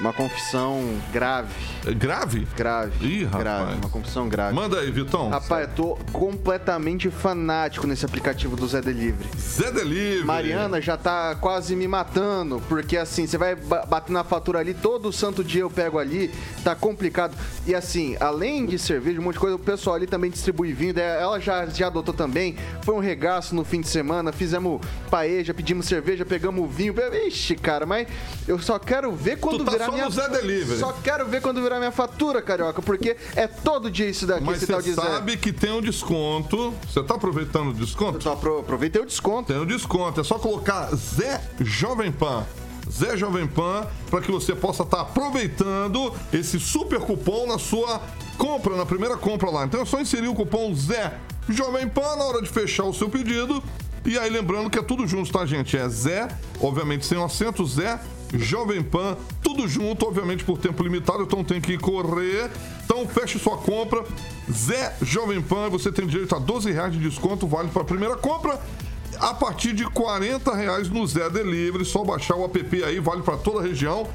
Uma 0.00 0.12
confissão 0.12 0.82
grave. 1.12 1.52
É 1.86 1.92
grave? 1.94 2.46
Grave. 2.56 3.06
Ih, 3.06 3.24
rapaz. 3.24 3.42
Grave, 3.42 3.74
uma 3.76 3.88
confusão 3.88 4.28
grave. 4.28 4.54
Manda 4.54 4.78
aí, 4.80 4.90
Vitão. 4.90 5.30
Rapaz, 5.30 5.68
eu 5.68 5.74
tô 5.74 5.98
completamente 6.12 7.10
fanático 7.10 7.86
nesse 7.86 8.04
aplicativo 8.04 8.54
do 8.54 8.68
Zé 8.68 8.80
Delivery. 8.82 9.28
Zé 9.38 9.70
Delivery. 9.72 10.24
Mariana 10.24 10.80
já 10.80 10.96
tá 10.96 11.34
quase 11.40 11.74
me 11.74 11.88
matando, 11.88 12.62
porque 12.68 12.96
assim, 12.96 13.26
você 13.26 13.38
vai 13.38 13.54
ba- 13.54 13.86
bater 13.86 14.12
na 14.12 14.22
fatura 14.24 14.58
ali, 14.58 14.74
todo 14.74 15.10
santo 15.12 15.42
dia 15.42 15.62
eu 15.62 15.70
pego 15.70 15.98
ali, 15.98 16.30
tá 16.62 16.74
complicado. 16.74 17.34
E 17.66 17.74
assim, 17.74 18.16
além 18.20 18.66
de 18.66 18.78
cerveja, 18.78 19.18
um 19.18 19.24
monte 19.24 19.34
de 19.34 19.40
coisa, 19.40 19.56
o 19.56 19.58
pessoal 19.58 19.96
ali 19.96 20.06
também 20.06 20.30
distribui 20.30 20.72
vinho, 20.72 20.92
daí 20.92 21.04
ela 21.22 21.40
já, 21.40 21.64
já 21.66 21.86
adotou 21.86 22.12
também. 22.12 22.56
Foi 22.82 22.94
um 22.94 23.00
regaço 23.00 23.54
no 23.54 23.64
fim 23.64 23.80
de 23.80 23.88
semana, 23.88 24.32
fizemos 24.32 24.80
paeja, 25.10 25.54
pedimos 25.54 25.86
cerveja, 25.86 26.24
pegamos 26.26 26.70
vinho. 26.74 26.94
Ixi, 27.26 27.56
cara, 27.56 27.86
mas 27.86 28.06
eu 28.46 28.58
só 28.58 28.78
quero 28.78 29.12
ver 29.12 29.38
quando 29.38 29.58
Tu 29.58 29.64
tá 29.64 29.70
virar 29.72 29.86
só 29.86 29.92
minha 29.92 30.04
no 30.04 30.10
Zé 30.10 30.28
Delivery. 30.28 30.78
Só 30.78 30.92
quero 30.92 31.26
ver 31.26 31.40
quando 31.40 31.62
virar 31.62 31.69
minha 31.78 31.92
fatura, 31.92 32.40
carioca, 32.42 32.80
porque 32.82 33.16
é 33.36 33.46
todo 33.46 33.90
dia 33.90 34.08
isso 34.08 34.26
daqui, 34.26 34.44
Mas 34.44 34.60
você 34.60 34.94
sabe 34.94 35.36
que 35.36 35.52
tem 35.52 35.72
um 35.72 35.80
desconto. 35.80 36.74
Você 36.88 37.02
tá 37.02 37.14
aproveitando 37.14 37.68
o 37.70 37.74
desconto? 37.74 38.22
Só 38.22 38.32
apro- 38.32 38.58
aproveitei 38.60 39.00
o 39.02 39.06
desconto. 39.06 39.52
Tem 39.52 39.60
um 39.60 39.66
desconto. 39.66 40.20
É 40.20 40.24
só 40.24 40.38
colocar 40.38 40.88
Zé 40.94 41.40
Jovem 41.60 42.10
Pan. 42.12 42.44
Zé 42.90 43.16
Jovem 43.16 43.46
Pan, 43.46 43.86
para 44.10 44.20
que 44.20 44.32
você 44.32 44.54
possa 44.54 44.82
estar 44.82 45.02
aproveitando 45.02 46.12
esse 46.32 46.58
super 46.58 46.98
cupom 47.00 47.46
na 47.46 47.58
sua 47.58 48.00
compra, 48.36 48.74
na 48.76 48.84
primeira 48.84 49.16
compra 49.16 49.48
lá. 49.50 49.64
Então 49.64 49.80
é 49.80 49.84
só 49.84 50.00
inserir 50.00 50.28
o 50.28 50.34
cupom 50.34 50.74
Zé 50.74 51.14
Jovem 51.48 51.88
Pan 51.88 52.16
na 52.16 52.24
hora 52.24 52.42
de 52.42 52.48
fechar 52.48 52.84
o 52.84 52.92
seu 52.94 53.08
pedido. 53.08 53.62
E 54.04 54.18
aí 54.18 54.30
lembrando 54.30 54.70
que 54.70 54.78
é 54.78 54.82
tudo 54.82 55.06
junto, 55.06 55.30
tá, 55.30 55.44
gente? 55.46 55.76
É 55.76 55.88
Zé, 55.88 56.26
obviamente 56.60 57.04
sem 57.06 57.18
o 57.18 57.24
acento, 57.24 57.64
Zé 57.66 58.00
Jovem 58.34 58.82
Pan, 58.82 59.16
tudo 59.42 59.66
junto, 59.66 60.06
obviamente 60.06 60.44
por 60.44 60.58
tempo 60.58 60.82
limitado, 60.82 61.22
então 61.22 61.42
tem 61.42 61.60
que 61.60 61.76
correr. 61.76 62.50
Então 62.84 63.06
feche 63.06 63.38
sua 63.38 63.58
compra, 63.58 64.04
Zé 64.50 64.94
Jovem 65.02 65.40
Pan, 65.40 65.68
você 65.68 65.90
tem 65.90 66.06
direito 66.06 66.34
a 66.34 66.38
12 66.38 66.70
reais 66.70 66.92
de 66.92 66.98
desconto, 66.98 67.46
vale 67.46 67.68
para 67.68 67.82
a 67.82 67.84
primeira 67.84 68.16
compra. 68.16 68.60
A 69.18 69.34
partir 69.34 69.74
de 69.74 69.84
40 69.84 70.54
reais 70.54 70.88
no 70.88 71.06
Zé 71.06 71.28
Delivery, 71.28 71.84
só 71.84 72.02
baixar 72.04 72.36
o 72.36 72.44
app 72.44 72.84
aí, 72.84 72.98
vale 73.00 73.22
para 73.22 73.36
toda 73.36 73.60
a 73.60 73.62
região. 73.62 74.08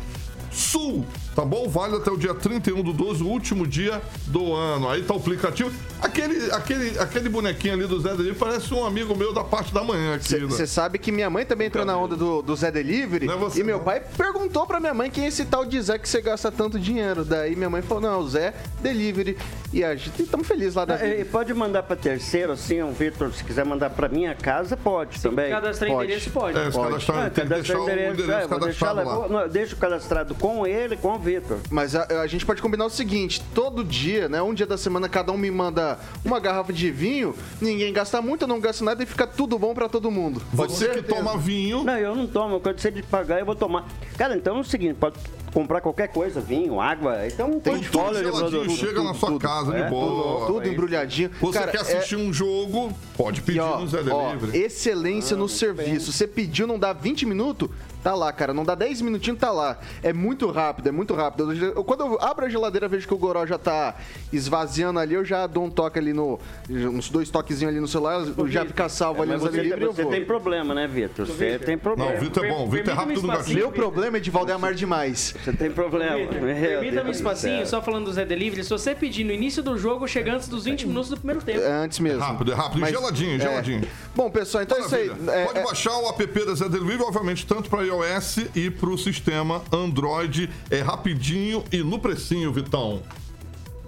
Sul, 0.51 1.05
tá 1.35 1.43
bom? 1.43 1.67
Vale 1.67 1.97
até 1.97 2.09
o 2.09 2.17
dia 2.17 2.33
31 2.33 2.81
do 2.81 2.93
12, 2.93 3.23
o 3.23 3.27
último 3.27 3.67
dia 3.67 4.01
do 4.27 4.53
ano. 4.53 4.89
Aí 4.89 5.03
tá 5.03 5.13
o 5.13 5.17
aplicativo. 5.17 5.71
Aquele, 6.01 6.51
aquele, 6.51 6.99
aquele 6.99 7.29
bonequinho 7.29 7.73
ali 7.73 7.87
do 7.87 7.99
Zé 7.99 8.09
Delivery 8.11 8.35
parece 8.37 8.73
um 8.73 8.85
amigo 8.85 9.15
meu 9.15 9.33
da 9.33 9.43
parte 9.43 9.73
da 9.73 9.83
manhã 9.83 10.15
aqui. 10.15 10.35
né? 10.35 10.47
Você 10.47 10.67
sabe 10.67 10.97
que 10.99 11.11
minha 11.11 11.29
mãe 11.29 11.45
também 11.45 11.67
entrou 11.67 11.83
na 11.85 11.97
onda 11.97 12.15
do, 12.15 12.41
do 12.41 12.55
Zé 12.55 12.69
Delivery 12.71 13.29
é 13.29 13.35
você, 13.35 13.59
e 13.61 13.63
meu 13.63 13.77
não. 13.77 13.83
pai 13.83 14.01
perguntou 14.15 14.65
pra 14.67 14.79
minha 14.79 14.93
mãe 14.93 15.09
quem 15.09 15.25
é 15.25 15.27
esse 15.27 15.45
tal 15.45 15.65
de 15.65 15.81
Zé 15.81 15.97
que 15.97 16.07
você 16.07 16.21
gasta 16.21 16.51
tanto 16.51 16.79
dinheiro. 16.79 17.25
Daí 17.25 17.55
minha 17.55 17.69
mãe 17.69 17.81
falou, 17.81 18.01
não, 18.01 18.19
o 18.19 18.29
Zé 18.29 18.53
Delivery. 18.81 19.37
E 19.73 19.83
a 19.83 19.95
gente 19.95 20.21
estamos 20.21 20.47
felizes 20.47 20.75
lá 20.75 20.85
da 20.85 20.95
vida. 20.95 21.15
E 21.15 21.25
pode 21.25 21.53
mandar 21.53 21.83
para 21.83 21.95
terceiro, 21.95 22.53
assim, 22.53 22.81
o 22.81 22.91
Vitor, 22.91 23.33
se 23.33 23.43
quiser 23.43 23.65
mandar 23.65 23.89
para 23.89 24.07
minha 24.07 24.33
casa, 24.35 24.77
pode 24.77 25.19
também. 25.21 25.49
Cadastrar 25.49 25.89
Pode. 25.91 26.05
endereço 26.05 26.29
pode. 26.29 26.57
É, 26.57 26.65
se 26.65 26.71
Pode. 26.71 26.89
cadastrar, 26.91 27.25
Ah, 27.25 27.29
tem 27.29 27.47
cadastrar 27.47 27.79
o 27.79 27.83
endereço, 27.83 28.13
endereço 28.13 28.31
é, 28.31 28.47
vou 28.47 28.59
deixar 28.59 28.85
cadastrado 28.87 29.09
lá, 29.09 29.15
vou- 29.27 29.29
não, 29.29 29.49
deixo 29.49 29.75
cadastrado 29.75 30.35
com 30.35 30.65
ele, 30.67 30.95
com 30.97 31.09
o 31.15 31.19
Vitor. 31.25 31.57
Mas 31.71 31.95
a, 31.95 32.21
a 32.21 32.27
gente 32.27 32.45
pode 32.45 32.61
combinar 32.61 32.85
o 32.85 32.89
seguinte: 32.89 33.41
todo 33.53 33.83
dia, 33.83 34.29
né? 34.29 34.41
Um 34.41 34.53
dia 34.53 34.67
da 34.67 34.77
semana, 34.77 35.09
cada 35.09 35.31
um 35.31 35.37
me 35.37 35.49
manda 35.49 35.97
uma 36.23 36.39
garrafa 36.39 36.71
de 36.71 36.91
vinho, 36.91 37.35
ninguém 37.59 37.91
gasta 37.91 38.21
muito, 38.21 38.43
eu 38.43 38.47
não 38.47 38.59
gasto 38.59 38.83
nada 38.83 39.01
e 39.01 39.05
fica 39.05 39.25
tudo 39.25 39.57
bom 39.57 39.73
pra 39.73 39.89
todo 39.89 40.11
mundo. 40.11 40.41
Você 40.53 40.89
que 40.89 41.01
toma 41.01 41.37
vinho, 41.37 41.83
Não, 41.83 41.97
eu 41.97 42.15
não 42.15 42.27
tomo, 42.27 42.59
quando 42.59 42.79
você 42.79 42.91
de 42.91 43.01
pagar, 43.01 43.39
eu 43.39 43.45
vou 43.45 43.55
tomar. 43.55 43.87
Cara, 44.17 44.37
então 44.37 44.57
é 44.57 44.59
o 44.59 44.63
seguinte, 44.63 44.95
pode 44.99 45.17
comprar 45.55 45.79
qualquer 45.79 46.09
coisa, 46.09 46.41
vinho, 46.41 46.81
água, 46.81 47.25
então 47.25 47.51
tem 47.61 47.75
tem 47.75 47.83
tudo 47.85 48.11
de 48.11 48.19
geladinho, 48.19 48.49
produto. 48.49 48.71
chega 48.77 49.01
na 49.01 49.13
sua 49.13 49.29
tudo. 49.29 49.39
casa 49.39 49.73
É, 49.73 49.83
de 49.85 49.89
boa. 49.89 50.47
Tudo 50.47 50.67
embrulhadinho. 50.67 51.31
Você 51.39 51.57
Cara, 51.59 51.71
quer 51.71 51.77
é- 51.77 51.81
assistir 51.81 52.17
um 52.17 52.33
jogo, 52.33 52.91
pode 53.15 53.41
pedir 53.41 53.59
E, 53.59 53.61
ó, 53.61 53.79
no 53.79 53.87
Zé 53.87 53.99
ó, 54.11 54.33
Delivery. 54.33 54.57
excelência 54.63 55.37
no 55.37 55.47
serviço. 55.47 56.11
Você 56.11 56.27
pediu, 56.27 56.67
não 56.67 56.77
dá 56.77 56.91
20 56.91 57.25
minutos, 57.25 57.69
tá 58.03 58.13
lá, 58.13 58.33
cara. 58.33 58.53
Não 58.53 58.65
dá 58.65 58.75
10 58.75 58.99
minutinhos, 59.01 59.39
tá 59.39 59.49
lá. 59.49 59.79
É 60.03 60.11
muito 60.11 60.51
rápido, 60.51 60.89
é 60.89 60.91
muito 60.91 61.13
rápido. 61.13 61.53
Eu- 61.53 61.83
quando 61.85 62.01
eu 62.01 62.17
abro 62.21 62.45
a 62.45 62.49
geladeira, 62.49 62.89
vejo 62.89 63.07
que 63.07 63.13
o 63.13 63.17
Goró 63.17 63.45
já 63.45 63.57
tá 63.57 63.95
esvaziando 64.33 64.99
ali, 64.99 65.13
eu 65.15 65.23
já 65.23 65.47
dou 65.47 65.63
um 65.63 65.69
toque 65.69 65.97
ali 65.97 66.11
no. 66.11 66.37
Uns 66.69 67.09
dois 67.09 67.29
toquezinhos 67.29 67.71
ali 67.71 67.79
no 67.79 67.87
celular, 67.87 68.25
já 68.47 68.65
fica 68.65 68.89
salvo 68.89 69.21
ali 69.21 69.31
Mas 69.31 69.41
no 69.41 69.47
você, 69.49 69.55
Zé 69.57 69.63
Delivery, 69.63 69.85
você 69.85 70.05
tem 70.05 70.25
problema, 70.25 70.73
né, 70.73 70.85
Vitor? 70.85 71.25
Você 71.25 71.57
tem 71.59 71.77
problema. 71.77 72.11
Não, 72.11 72.17
o 72.17 72.21
Vitor 72.21 72.43
é 72.45 72.49
bom, 72.49 72.65
o 72.65 72.69
Vitor 72.69 72.93
é 72.93 72.95
rápido 72.97 73.21
no 73.21 73.27
gatilho. 73.29 73.55
Meu 73.59 73.71
problema 73.71 74.17
é 74.17 74.19
de 74.19 74.29
Valdemar 74.29 74.73
demais. 74.73 75.33
Você 75.45 75.53
tem 75.53 75.69
problema. 75.69 76.17
Meu 76.17 76.27
Permita-me 76.27 77.09
um 77.09 77.11
espacinho, 77.11 77.67
só 77.67 77.79
falando 77.79 78.05
do 78.05 78.13
Zé 78.13 78.25
Delivery. 78.25 78.63
Se 78.63 78.71
você 78.71 78.95
pedir 78.95 79.23
no 79.23 79.31
início 79.31 79.61
do 79.61 79.77
jogo, 79.77 80.07
chega 80.07 80.33
antes 80.33 80.47
dos 80.47 80.65
20 80.65 80.87
minutos 80.87 81.11
do 81.11 81.17
primeiro 81.17 81.39
tempo. 81.41 81.61
É 81.61 81.71
antes 81.71 81.99
mesmo. 81.99 82.19
Rápido, 82.19 82.51
é 82.51 82.55
rápido. 82.55 82.83
E 82.83 82.89
geladinho, 82.89 83.35
é. 83.35 83.39
geladinho. 83.39 83.87
Bom, 84.15 84.31
pessoal, 84.31 84.63
então 84.63 84.77
é 84.77 84.81
isso 84.81 84.95
aí. 84.95 85.07
Maravilha. 85.07 85.31
É, 85.31 85.45
Pode 85.45 85.59
é- 85.59 85.63
baixar 85.63 85.97
o 85.99 86.09
app 86.09 86.45
da 86.45 86.55
Zé 86.55 86.67
Delivery, 86.67 87.03
obviamente, 87.03 87.45
tanto 87.45 87.69
para 87.69 87.83
iOS 87.83 88.37
e 88.55 88.71
para 88.71 88.89
o 88.89 88.97
sistema 88.97 89.61
Android. 89.71 90.49
É 90.71 90.81
rapidinho 90.81 91.63
e 91.71 91.77
no 91.83 91.99
precinho, 91.99 92.51
Vitão. 92.51 93.03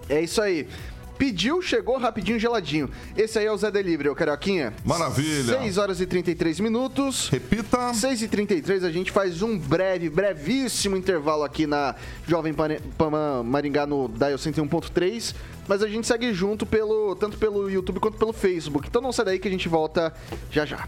É 0.08 0.22
isso 0.22 0.40
aí. 0.40 0.68
Pediu, 1.18 1.62
chegou 1.62 1.98
rapidinho, 1.98 2.40
geladinho. 2.40 2.90
Esse 3.16 3.40
aí 3.40 3.46
é 3.46 3.52
o 3.52 3.58
Zé 3.58 3.72
Delivery, 3.72 4.10
ô 4.10 4.16
Carioquinha. 4.16 4.74
Maravilha. 4.86 5.60
6 5.60 5.78
horas 5.78 6.00
e 6.00 6.06
33 6.06 6.60
minutos. 6.60 7.30
Repita. 7.30 7.94
6 7.94 8.22
e 8.22 8.28
33 8.28 8.84
a 8.84 8.92
gente 8.92 9.12
faz 9.12 9.42
um 9.42 9.58
breve, 9.58 10.10
brevíssimo 10.10 10.96
intervalo 10.96 11.44
aqui 11.44 11.66
na 11.66 11.96
Jovem 12.28 12.54
Pan 12.54 13.44
Maringá 13.44 13.88
no 13.88 14.08
Dial 14.08 14.38
101.3. 14.38 15.36
Mas 15.68 15.84
a 15.84 15.88
gente 15.88 16.08
segue 16.08 16.34
junto 16.34 16.66
pelo 16.66 17.16
tanto 17.16 17.38
pelo 17.38 17.70
YouTube 17.70 18.00
quanto 18.00 18.18
pelo 18.18 18.32
Facebook. 18.32 18.88
Então 18.88 19.02
não 19.02 19.12
sai 19.12 19.26
daí 19.26 19.40
que 19.40 19.48
a 19.48 19.52
gente 19.52 19.68
volta 19.68 20.14
já 20.52 20.66
já. 20.66 20.88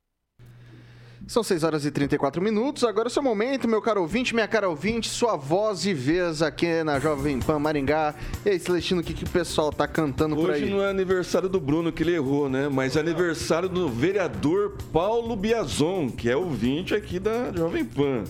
São 1.31 1.43
6 1.43 1.63
horas 1.63 1.85
e 1.85 1.91
34 1.91 2.41
minutos. 2.41 2.83
Agora 2.83 3.07
é 3.07 3.09
o 3.09 3.09
seu 3.09 3.23
momento, 3.23 3.65
meu 3.65 3.81
caro 3.81 4.01
ouvinte, 4.01 4.35
minha 4.35 4.49
cara 4.49 4.67
ouvinte, 4.67 5.07
sua 5.07 5.37
voz 5.37 5.85
e 5.85 5.93
vez 5.93 6.41
aqui 6.41 6.83
na 6.83 6.99
Jovem 6.99 7.39
Pan 7.39 7.57
Maringá. 7.57 8.13
E 8.45 8.49
aí, 8.49 8.59
Celestino, 8.59 8.99
o 8.99 9.03
que, 9.03 9.13
que 9.13 9.23
o 9.23 9.29
pessoal 9.29 9.71
tá 9.71 9.87
cantando 9.87 10.35
por 10.35 10.49
Hoje 10.49 10.65
aí? 10.65 10.69
não 10.69 10.83
é 10.83 10.89
aniversário 10.89 11.47
do 11.47 11.57
Bruno, 11.57 11.89
que 11.89 12.03
ele 12.03 12.13
errou, 12.13 12.49
né? 12.49 12.67
Mas 12.67 12.97
é 12.97 12.99
aniversário 12.99 13.69
do 13.69 13.87
vereador 13.87 14.75
Paulo 14.91 15.33
Biazon, 15.37 16.09
que 16.09 16.29
é 16.29 16.35
ouvinte 16.35 16.93
aqui 16.93 17.17
da 17.17 17.49
Jovem 17.53 17.85
Pan. 17.85 18.25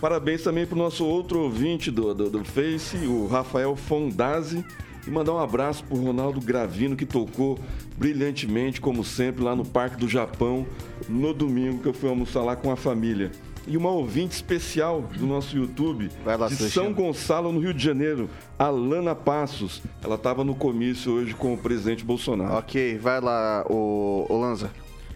Parabéns 0.00 0.44
também 0.44 0.64
pro 0.64 0.78
nosso 0.78 1.04
outro 1.04 1.40
ouvinte 1.40 1.90
do, 1.90 2.14
do, 2.14 2.30
do 2.30 2.44
Face, 2.44 2.96
o 2.98 3.26
Rafael 3.26 3.74
Fondazzi. 3.74 4.64
E 5.06 5.10
mandar 5.10 5.32
um 5.32 5.38
abraço 5.38 5.84
pro 5.84 5.96
Ronaldo 5.96 6.40
Gravino, 6.40 6.96
que 6.96 7.04
tocou 7.04 7.58
brilhantemente, 7.96 8.80
como 8.80 9.04
sempre, 9.04 9.44
lá 9.44 9.54
no 9.54 9.64
Parque 9.64 9.96
do 9.96 10.08
Japão, 10.08 10.66
no 11.08 11.34
domingo 11.34 11.80
que 11.80 11.88
eu 11.88 11.92
fui 11.92 12.08
almoçar 12.08 12.42
lá 12.42 12.56
com 12.56 12.70
a 12.70 12.76
família. 12.76 13.30
E 13.66 13.76
uma 13.76 13.90
ouvinte 13.90 14.34
especial 14.34 15.02
do 15.02 15.26
nosso 15.26 15.56
YouTube, 15.56 16.10
Vai 16.22 16.36
lá, 16.36 16.48
de. 16.48 16.54
São 16.54 16.92
Gonçalo, 16.92 17.50
no 17.50 17.60
Rio 17.60 17.72
de 17.72 17.82
Janeiro, 17.82 18.28
Alana 18.58 19.14
Passos. 19.14 19.82
Ela 20.02 20.16
estava 20.16 20.44
no 20.44 20.54
comício 20.54 21.12
hoje 21.12 21.34
com 21.34 21.54
o 21.54 21.58
presidente 21.58 22.04
Bolsonaro. 22.04 22.54
Ok, 22.54 22.98
vai 22.98 23.20
lá, 23.20 23.64
o, 23.68 24.26
o 24.28 24.38
Lanza. 24.38 24.70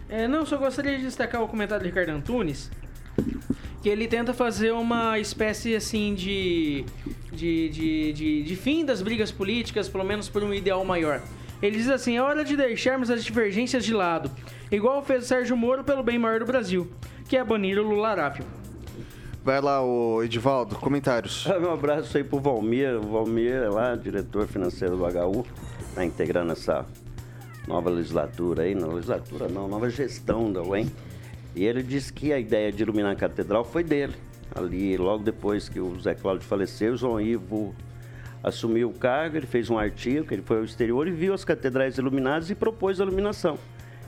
É, 0.09 0.27
não, 0.27 0.43
só 0.45 0.57
gostaria 0.57 0.97
de 0.97 1.03
destacar 1.03 1.43
o 1.43 1.47
comentário 1.47 1.83
do 1.83 1.87
Ricardo 1.87 2.09
Antunes, 2.09 2.71
que 3.81 3.89
ele 3.89 4.07
tenta 4.07 4.33
fazer 4.33 4.71
uma 4.71 5.19
espécie 5.19 5.75
assim 5.75 6.13
de, 6.13 6.85
de, 7.31 7.69
de, 7.69 8.13
de, 8.13 8.43
de 8.43 8.55
fim 8.55 8.85
das 8.85 9.01
brigas 9.01 9.31
políticas, 9.31 9.87
pelo 9.87 10.03
menos 10.03 10.27
por 10.27 10.43
um 10.43 10.53
ideal 10.53 10.83
maior. 10.83 11.21
Ele 11.61 11.77
diz 11.77 11.89
assim: 11.89 12.17
é 12.17 12.21
hora 12.21 12.43
de 12.43 12.55
deixarmos 12.55 13.09
as 13.09 13.23
divergências 13.23 13.85
de 13.85 13.93
lado, 13.93 14.31
igual 14.71 15.03
fez 15.03 15.25
o 15.25 15.27
Sérgio 15.27 15.55
Moro 15.55 15.83
pelo 15.83 16.03
bem 16.03 16.17
maior 16.17 16.39
do 16.39 16.45
Brasil, 16.45 16.91
que 17.27 17.37
é 17.37 17.43
banir 17.43 17.77
o 17.77 17.83
Lula 17.83 18.09
Arápio. 18.09 18.45
Vai 19.43 19.61
lá, 19.61 19.81
o 19.81 20.21
Edivaldo, 20.21 20.75
comentários. 20.75 21.45
Meu 21.59 21.71
abraço 21.71 22.17
aí 22.17 22.23
pro 22.23 22.39
Valmir. 22.39 22.95
O 22.97 23.07
Valmir 23.13 23.53
é 23.53 23.69
lá, 23.69 23.95
diretor 23.95 24.47
financeiro 24.47 24.97
do 24.97 25.05
HU, 25.05 25.45
tá 25.95 26.03
integrando 26.03 26.51
essa 26.51 26.85
nova 27.67 27.89
legislatura 27.89 28.63
aí, 28.63 28.75
não 28.75 28.93
legislatura 28.93 29.47
não, 29.47 29.67
nova 29.67 29.89
gestão 29.89 30.51
da 30.51 30.61
UEM. 30.61 30.91
E 31.55 31.65
ele 31.65 31.83
disse 31.83 32.11
que 32.13 32.31
a 32.31 32.39
ideia 32.39 32.71
de 32.71 32.83
iluminar 32.83 33.11
a 33.11 33.15
catedral 33.15 33.63
foi 33.63 33.83
dele. 33.83 34.15
Ali, 34.55 34.97
logo 34.97 35.23
depois 35.23 35.69
que 35.69 35.79
o 35.79 35.99
Zé 35.99 36.15
Cláudio 36.15 36.45
faleceu, 36.47 36.93
o 36.93 36.97
João 36.97 37.21
Ivo 37.21 37.75
assumiu 38.43 38.89
o 38.89 38.93
cargo, 38.93 39.37
ele 39.37 39.45
fez 39.45 39.69
um 39.69 39.77
artigo, 39.77 40.33
ele 40.33 40.41
foi 40.41 40.57
ao 40.57 40.63
exterior 40.63 41.07
e 41.07 41.11
viu 41.11 41.33
as 41.33 41.43
catedrais 41.43 41.97
iluminadas 41.97 42.49
e 42.49 42.55
propôs 42.55 42.99
a 42.99 43.03
iluminação. 43.03 43.59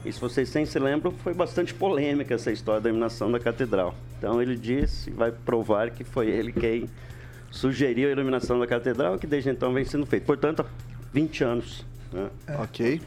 E 0.04 0.12
se 0.12 0.20
vocês 0.20 0.50
sem 0.50 0.66
se 0.66 0.80
lembram, 0.80 1.12
foi 1.12 1.34
bastante 1.34 1.74
polêmica 1.74 2.34
essa 2.34 2.52
história 2.52 2.82
da 2.82 2.89
iluminação 2.89 3.32
da 3.32 3.39
catedral. 3.39 3.94
Então 4.18 4.42
ele 4.42 4.56
disse, 4.56 5.12
vai 5.12 5.32
provar 5.32 5.92
que 5.92 6.04
foi 6.04 6.30
ele 6.30 6.52
quem 6.52 6.89
sugeriu 7.52 8.10
a 8.10 8.12
iluminação 8.12 8.60
da 8.60 8.66
catedral, 8.66 9.20
que 9.20 9.28
desde 9.28 9.50
então 9.50 9.72
vem 9.74 9.86
sendo 9.86 10.06
feito. 10.06 10.26
Portanto, 10.26 10.62
há 10.62 10.66
20 11.14 11.44
anos. 11.44 11.86
Né? 12.12 12.30
Ok. 12.58 13.02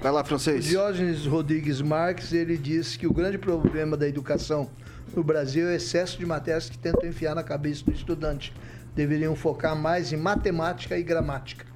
Vai 0.00 0.12
lá, 0.12 0.22
francês. 0.24 0.64
Diógenes 0.64 1.26
Rodrigues 1.26 1.80
Marques, 1.80 2.32
ele 2.32 2.56
diz 2.56 2.96
que 2.96 3.06
o 3.06 3.12
grande 3.12 3.38
problema 3.38 3.96
da 3.96 4.08
educação 4.08 4.70
no 5.14 5.22
Brasil 5.22 5.66
é 5.68 5.72
o 5.72 5.74
excesso 5.74 6.18
de 6.18 6.26
matérias 6.26 6.68
que 6.68 6.76
tentam 6.76 7.08
enfiar 7.08 7.34
na 7.34 7.42
cabeça 7.42 7.84
do 7.84 7.92
estudante. 7.92 8.52
Deveriam 8.94 9.34
focar 9.34 9.76
mais 9.76 10.12
em 10.12 10.16
matemática 10.16 10.98
e 10.98 11.02
gramática. 11.02 11.66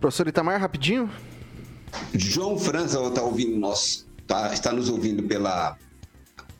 Professor 0.00 0.28
Itamar, 0.28 0.60
rapidinho. 0.60 1.10
João 2.14 2.58
França 2.58 3.00
está 3.00 3.22
ouvindo 3.22 3.56
nós, 3.58 4.06
tá, 4.26 4.52
está 4.52 4.72
nos 4.72 4.88
ouvindo 4.88 5.22
pela 5.22 5.76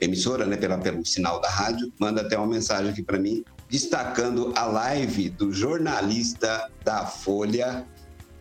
emissora, 0.00 0.44
né, 0.44 0.56
pela, 0.56 0.78
pelo 0.78 1.04
sinal 1.04 1.40
da 1.40 1.48
rádio, 1.48 1.92
manda 1.98 2.22
até 2.22 2.36
uma 2.36 2.46
mensagem 2.46 2.90
aqui 2.90 3.02
para 3.02 3.18
mim, 3.18 3.44
destacando 3.68 4.52
a 4.54 4.64
live 4.66 5.30
do 5.30 5.52
jornalista 5.52 6.70
da 6.84 7.06
Folha, 7.06 7.86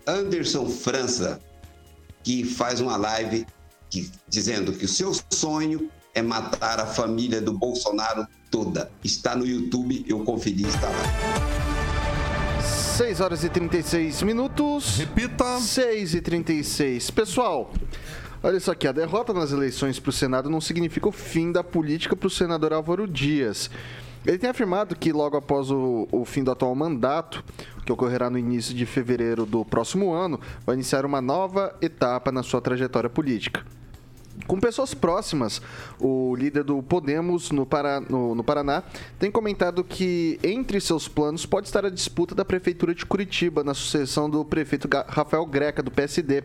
Anderson 0.05 0.67
França, 0.67 1.39
que 2.25 2.43
faz 2.43 2.81
uma 2.81 2.97
live 2.97 3.45
que, 3.87 4.11
dizendo 4.27 4.73
que 4.73 4.83
o 4.83 4.89
seu 4.89 5.13
sonho 5.31 5.91
é 6.15 6.23
matar 6.23 6.79
a 6.79 6.85
família 6.87 7.39
do 7.39 7.53
Bolsonaro 7.53 8.27
toda. 8.49 8.91
Está 9.03 9.35
no 9.35 9.45
YouTube, 9.45 10.03
eu 10.07 10.23
conferi, 10.23 10.63
está 10.63 10.89
lá. 10.89 12.63
6 12.97 13.21
horas 13.21 13.43
e 13.43 13.49
36 13.49 14.23
minutos. 14.23 14.97
Repita. 14.97 15.59
6 15.59 16.15
e 16.15 16.21
36. 16.21 17.11
Pessoal, 17.11 17.71
olha 18.41 18.57
isso 18.57 18.71
aqui. 18.71 18.87
A 18.87 18.91
derrota 18.91 19.31
nas 19.31 19.51
eleições 19.51 19.99
para 19.99 20.09
o 20.09 20.13
Senado 20.13 20.49
não 20.49 20.59
significa 20.59 21.07
o 21.07 21.11
fim 21.11 21.51
da 21.51 21.63
política 21.63 22.15
para 22.15 22.27
o 22.27 22.31
senador 22.31 22.73
Álvaro 22.73 23.07
Dias. 23.07 23.69
Ele 24.25 24.39
tem 24.39 24.49
afirmado 24.49 24.95
que 24.95 25.11
logo 25.13 25.37
após 25.37 25.69
o, 25.69 26.07
o, 26.11 26.25
fim 26.25 26.43
do 26.43 26.51
atual 26.51 26.73
mandato, 26.73 27.43
que 27.85 27.91
ocorrerá 27.91 28.29
no 28.29 28.39
início 28.39 28.73
de 28.73 28.85
fevereiro 28.85 29.45
do 29.45 29.63
próximo 29.63 30.13
ano, 30.13 30.39
vai 30.65 30.75
iniciar 30.75 31.05
uma 31.05 31.21
nova 31.21 31.75
etapa 31.79 32.31
na 32.31 32.41
sua 32.41 32.59
trajetória 32.59 33.09
política. 33.09 33.63
Com 34.47 34.59
pessoas 34.59 34.93
próximas, 34.93 35.59
o 35.99 36.35
líder 36.35 36.63
do 36.63 36.83
Podemos 36.83 37.49
no, 37.49 37.65
Pará, 37.65 37.99
no, 37.99 38.35
no, 38.35 38.43
Paraná 38.43 38.83
tem 39.17 39.31
comentado 39.31 39.83
que 39.83 40.39
entre 40.43 40.79
seus 40.79 41.07
planos 41.07 41.47
pode 41.47 41.67
estar 41.67 41.83
a 41.83 41.89
disputa 41.89 42.35
da 42.35 42.45
Prefeitura 42.45 42.93
de 42.93 43.05
Curitiba 43.05 43.63
na 43.63 43.73
sucessão 43.73 44.29
do 44.29 44.45
prefeito 44.45 44.87
Rafael 45.07 45.45
Greca, 45.47 45.81
do 45.81 45.89
PSD, 45.89 46.43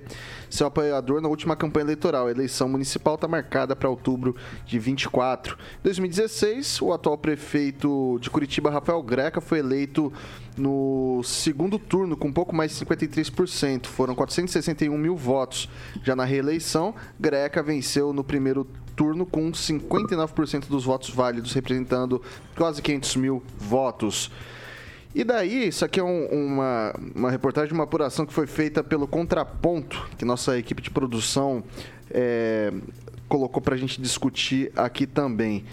seu 0.49 0.67
apoiador 0.67 1.21
na 1.21 1.29
última 1.29 1.55
campanha 1.55 1.85
eleitoral. 1.85 2.29
A 2.29 2.31
eleição 2.31 2.69
municipal 2.69 3.17
está 3.17 3.29
marcada 3.29 3.77
para 3.77 3.89
outubro 3.89 4.35
de 4.65 4.79
24. 4.79 5.59
Em 5.81 5.83
2016, 5.83 6.81
o 6.81 6.95
atual 6.95 7.19
prefeito 7.19 8.19
de 8.21 8.31
Curitiba, 8.31 8.71
Rafael 8.71 9.03
Greca, 9.03 9.43
foi 9.43 9.59
eleito 9.59 10.11
no 10.57 11.23
segundo 11.23 11.79
turno 11.79 12.17
com 12.17 12.29
um 12.29 12.33
pouco 12.33 12.55
mais 12.55 12.71
de 12.71 12.85
53%. 12.85 13.87
Foram 13.87 14.15
461 14.15 14.97
mil 14.97 15.17
votos. 15.17 15.69
Já 16.03 16.17
na 16.17 16.25
reeleição, 16.25 16.95
Greca 17.19 17.63
venceu 17.63 17.80
no 18.13 18.25
primeiro 18.25 18.67
turno 18.97 19.25
com 19.25 19.51
59% 19.51 20.67
dos 20.69 20.85
votos 20.85 21.11
válidos, 21.11 21.53
representando 21.53 22.21
quase 22.57 22.83
500 22.83 23.17
mil 23.17 23.43
votos. 23.59 24.31
E 25.15 25.25
daí, 25.25 25.69
isso 25.69 25.85
aqui 25.85 25.99
é 25.99 26.05
um, 26.05 26.27
uma, 26.27 26.95
uma 27.15 27.31
reportagem, 27.31 27.73
uma 27.73 27.85
apuração 27.85 28.25
que 28.25 28.33
foi 28.33 28.47
feita 28.47 28.85
pelo 28.85 29.09
Contraponto, 29.09 30.09
que 30.17 30.25
nossa 30.25 30.57
equipe 30.59 30.81
de 30.81 30.91
produção 30.91 31.65
é, 32.11 32.73
colocou 33.29 33.61
para 33.61 33.75
a 33.75 33.79
gente 33.79 34.01
discutir 34.01 34.71
aqui 34.77 35.07
também. 35.07 35.65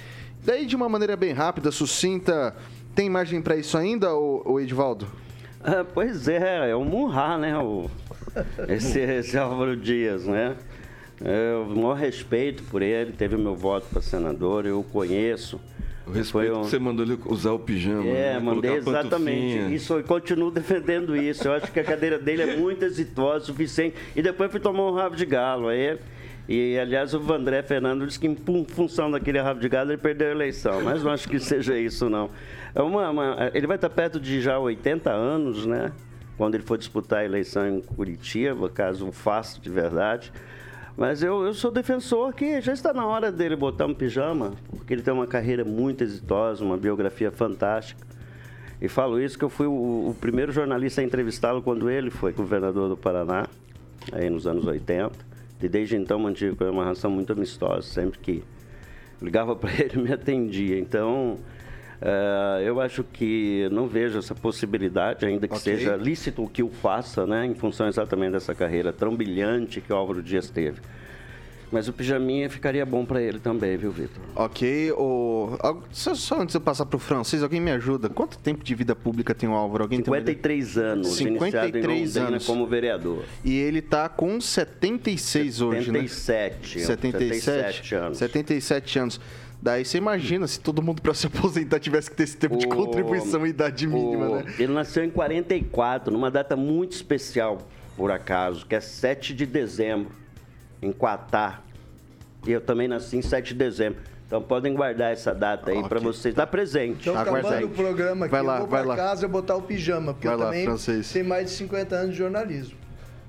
Daí, 0.43 0.66
de 0.66 0.76
uma 0.76 0.89
maneira 0.89 1.16
bem 1.16 1.34
rápida, 1.34 1.72
sucinta, 1.72 2.55
tem 2.95 3.10
margem 3.10 3.41
para 3.41 3.55
isso 3.58 3.78
ainda, 3.78 4.16
o 4.16 4.60
Edivaldo? 4.60 5.08
Ah, 5.64 5.84
pois 5.84 6.28
é, 6.28 6.70
é 6.70 6.76
o 6.76 6.86
Murra, 6.86 7.38
né? 7.38 7.58
O, 7.58 7.89
esse, 8.70 8.99
esse 8.99 9.38
Álvaro 9.38 9.76
Dias, 9.76 10.26
né? 10.26 10.55
Eu, 11.22 11.63
o 11.63 11.76
maior 11.76 11.95
respeito 11.95 12.63
por 12.63 12.82
ele, 12.82 13.11
teve 13.11 13.36
o 13.36 13.39
meu 13.39 13.55
voto 13.55 13.88
para 13.91 14.01
senador, 14.01 14.65
eu 14.65 14.80
o 14.80 14.84
conheço. 14.84 15.59
O 16.05 16.11
respeito 16.11 16.57
um... 16.57 16.61
que 16.61 16.70
você 16.70 16.80
mandou 16.80 17.05
ele 17.05 17.20
usar 17.26 17.51
o 17.51 17.59
pijama. 17.59 18.07
É, 18.07 18.34
né? 18.34 18.39
mandei 18.39 18.76
exatamente. 18.76 19.74
Isso, 19.74 19.93
eu 19.93 20.03
continuo 20.03 20.49
defendendo 20.51 21.15
isso. 21.15 21.47
Eu 21.47 21.53
acho 21.53 21.72
que 21.72 21.80
a 21.80 21.84
cadeira 21.84 22.18
dele 22.18 22.43
é 22.43 22.55
muito 22.55 22.86
exitosa, 22.86 23.45
suficiente. 23.45 23.95
E 24.15 24.22
depois 24.22 24.49
fui 24.51 24.59
tomar 24.59 24.84
um 24.84 24.93
rabo 24.93 25.15
de 25.15 25.26
galo. 25.26 25.68
Aí 25.68 25.97
e, 26.47 26.80
aliás, 26.80 27.13
o 27.13 27.34
André 27.34 27.61
Fernando 27.61 28.07
disse 28.07 28.18
que, 28.18 28.28
em 28.28 28.65
função 28.65 29.11
daquele 29.11 29.39
rabo 29.39 29.59
de 29.59 29.68
gado, 29.68 29.91
ele 29.91 29.97
perdeu 29.97 30.30
a 30.30 30.32
eleição. 30.32 30.82
Mas 30.82 31.03
não 31.03 31.11
acho 31.11 31.28
que 31.28 31.39
seja 31.39 31.78
isso, 31.78 32.09
não. 32.09 32.30
É 32.74 32.82
uma, 32.82 33.09
uma, 33.09 33.51
ele 33.53 33.68
vai 33.68 33.76
estar 33.76 33.89
perto 33.89 34.18
de 34.18 34.39
já 34.39 34.57
80 34.57 35.11
anos, 35.11 35.65
né? 35.65 35.91
Quando 36.38 36.55
ele 36.55 36.63
for 36.63 36.78
disputar 36.78 37.20
a 37.20 37.26
eleição 37.26 37.68
em 37.68 37.82
Curitiba, 37.82 38.70
caso 38.70 39.11
faça 39.11 39.59
de 39.59 39.70
verdade. 39.70 40.32
Mas 40.97 41.21
eu, 41.21 41.45
eu 41.45 41.53
sou 41.53 41.69
defensor 41.69 42.33
que 42.33 42.59
já 42.59 42.73
está 42.73 42.91
na 42.91 43.05
hora 43.05 43.31
dele 43.31 43.55
botar 43.55 43.85
um 43.85 43.93
pijama, 43.93 44.53
porque 44.71 44.91
ele 44.95 45.03
tem 45.03 45.13
uma 45.13 45.27
carreira 45.27 45.63
muito 45.63 46.03
exitosa, 46.03 46.65
uma 46.65 46.75
biografia 46.75 47.31
fantástica. 47.31 48.07
E 48.81 48.87
falo 48.87 49.21
isso 49.21 49.37
que 49.37 49.45
eu 49.45 49.49
fui 49.49 49.67
o, 49.67 49.71
o 50.09 50.15
primeiro 50.19 50.51
jornalista 50.51 51.01
a 51.01 51.03
entrevistá-lo 51.03 51.61
quando 51.61 51.87
ele 51.87 52.09
foi 52.09 52.33
governador 52.33 52.89
do 52.89 52.97
Paraná, 52.97 53.45
aí 54.11 54.27
nos 54.27 54.47
anos 54.47 54.65
80. 54.65 55.11
E 55.61 55.69
desde 55.69 55.95
então 55.95 56.17
mantive 56.17 56.55
uma 56.63 56.83
relação 56.83 57.11
muito 57.11 57.31
amistosa. 57.31 57.83
Sempre 57.83 58.17
que 58.17 58.43
ligava 59.21 59.53
para 59.55 59.71
ele, 59.79 60.01
me 60.01 60.11
atendia. 60.11 60.79
Então, 60.79 61.37
uh, 62.01 62.61
eu 62.61 62.79
acho 62.79 63.03
que 63.03 63.67
não 63.71 63.87
vejo 63.87 64.19
essa 64.19 64.35
possibilidade, 64.35 65.25
ainda 65.25 65.47
que 65.47 65.55
okay. 65.55 65.77
seja 65.77 65.95
lícito 65.95 66.43
o 66.43 66.49
que 66.49 66.63
o 66.63 66.69
faça, 66.69 67.25
né, 67.25 67.45
em 67.45 67.55
função 67.55 67.87
exatamente 67.87 68.33
dessa 68.33 68.53
carreira 68.53 68.91
tão 68.93 69.15
brilhante 69.15 69.81
que 69.81 69.91
o 69.91 69.95
Álvaro 69.95 70.21
Dias 70.21 70.49
teve. 70.49 70.79
Mas 71.71 71.87
o 71.87 71.93
pijaminha 71.93 72.49
ficaria 72.49 72.85
bom 72.85 73.03
para 73.03 73.21
ele 73.21 73.39
também, 73.39 73.75
viu, 73.75 73.91
Vitor? 73.91 74.23
Ok. 74.35 74.91
O... 74.93 75.57
Só, 75.91 76.15
só, 76.15 76.41
antes 76.41 76.53
de 76.53 76.57
eu 76.57 76.61
passar 76.61 76.85
pro 76.85 76.97
francês, 76.97 77.43
alguém 77.43 77.59
me 77.59 77.71
ajuda. 77.71 78.07
Quanto 78.07 78.37
tempo 78.37 78.63
de 78.63 78.73
vida 78.73 78.95
pública 78.95 79.35
tem 79.35 79.49
o 79.49 79.53
Álvaro? 79.53 79.83
Alguém 79.83 79.99
53 79.99 80.73
tem 80.73 80.83
anos. 80.83 81.07
53 81.09 82.17
anos. 82.17 82.45
como 82.45 82.65
vereador. 82.65 83.23
E 83.43 83.57
ele 83.57 83.81
tá 83.81 84.07
com 84.07 84.39
76 84.39 85.55
77, 85.55 85.63
hoje, 85.63 85.91
né? 85.91 86.07
77. 86.07 86.79
77 86.79 87.95
anos. 87.95 88.17
77 88.17 88.99
anos. 88.99 89.21
Daí 89.62 89.84
você 89.84 89.97
imagina 89.97 90.47
se 90.47 90.60
todo 90.60 90.82
mundo 90.82 91.01
para 91.01 91.14
se 91.14 91.28
aposentar 91.28 91.80
tivesse 91.80 92.10
que 92.10 92.16
ter 92.16 92.24
esse 92.24 92.38
tempo 92.38 92.55
o, 92.55 92.58
de 92.58 92.68
contribuição 92.68 93.45
e 93.45 93.49
idade 93.49 93.88
mínima, 93.88 94.30
o, 94.30 94.36
né? 94.36 94.53
Ele 94.60 94.74
nasceu 94.74 95.03
em 95.03 95.10
44, 95.10 96.12
numa 96.12 96.30
data 96.30 96.55
muito 96.55 96.93
especial, 96.93 97.68
por 97.95 98.12
acaso, 98.12 98.66
que 98.66 98.76
é 98.76 98.80
7 98.80 99.34
de 99.34 99.45
dezembro 99.45 100.12
em 100.82 100.91
Quatá. 100.91 101.62
E 102.45 102.51
eu 102.51 102.62
também 102.62 102.88
nasci 102.88 103.18
em 103.18 103.22
7 103.22 103.49
de 103.49 103.55
dezembro. 103.55 103.99
Então 104.28 104.41
podem 104.41 104.74
guardar 104.74 105.14
essa 105.14 105.34
data 105.34 105.72
aí 105.72 105.78
okay. 105.78 105.89
para 105.89 105.99
vocês 105.99 106.34
estar 106.34 106.47
presente. 106.47 106.99
Então, 106.99 107.18
acabando 107.18 107.66
o 107.66 107.70
programa 107.70 108.26
aqui, 108.26 108.32
vai 108.32 108.43
lá, 108.43 108.55
eu 108.55 108.60
vou 108.60 108.68
vai 108.68 108.82
pra 108.82 108.89
lá. 108.89 108.95
casa 108.95 109.26
botar 109.26 109.55
o 109.55 109.62
pijama, 109.62 110.14
porque 110.14 110.28
vai 110.28 110.36
eu 110.36 110.39
lá, 110.39 110.45
também 110.47 110.66
francês. 110.66 111.12
tenho 111.14 111.26
mais 111.26 111.49
de 111.49 111.55
50 111.55 111.95
anos 111.95 112.12
de 112.12 112.18
jornalismo. 112.18 112.78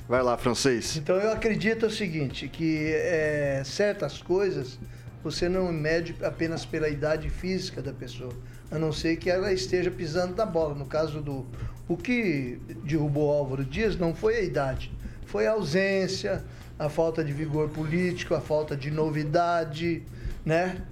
Vai 0.09 0.23
lá, 0.23 0.37
francês. 0.37 0.97
Então 0.97 1.17
eu 1.17 1.31
acredito 1.31 1.87
o 1.87 1.91
seguinte, 1.91 2.49
que 2.49 2.93
é, 2.93 3.63
certas 3.65 4.21
coisas 4.21 4.79
você 5.31 5.49
não 5.49 5.71
mede 5.73 6.17
apenas 6.23 6.65
pela 6.65 6.89
idade 6.89 7.29
física 7.29 7.83
da 7.83 7.93
pessoa, 7.93 8.33
a 8.71 8.79
não 8.79 8.93
ser 8.93 9.17
que 9.17 9.29
ela 9.31 9.53
esteja 9.53 9.91
pisando 9.91 10.35
na 10.35 10.47
bola. 10.47 10.75
No 10.75 10.87
caso 10.87 11.21
do... 11.21 11.47
O 11.87 11.97
que 11.97 12.59
derrubou 12.85 13.31
Álvaro 13.31 13.65
Dias 13.65 13.97
não 13.97 14.15
foi 14.15 14.37
a 14.37 14.43
idade, 14.43 14.93
foi 15.27 15.47
a 15.47 15.53
ausência, 15.53 16.45
a 16.79 16.89
falta 16.89 17.25
de 17.25 17.33
vigor 17.33 17.69
político, 17.69 18.35
a 18.35 18.41
falta 18.41 18.77
de 18.77 18.91
novidade, 18.91 20.03
né? 20.45 20.83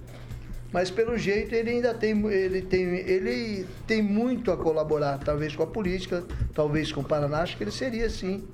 Mas 0.73 0.91
pelo 0.91 1.17
jeito 1.17 1.55
ele 1.55 1.71
ainda 1.71 1.95
tem, 1.95 2.27
ele 2.27 2.63
tem, 2.63 2.83
ele 2.83 3.67
tem 3.87 4.03
muito 4.03 4.51
a 4.51 4.57
colaborar, 4.57 5.19
talvez 5.19 5.55
com 5.55 5.63
a 5.63 5.67
política, 5.67 6.25
talvez 6.55 6.91
com 6.93 7.01
o 7.01 7.05
Paraná. 7.05 7.43
Acho 7.43 7.57
que 7.57 7.65
ele 7.65 7.71
seria 7.71 8.11
sim 8.11 8.47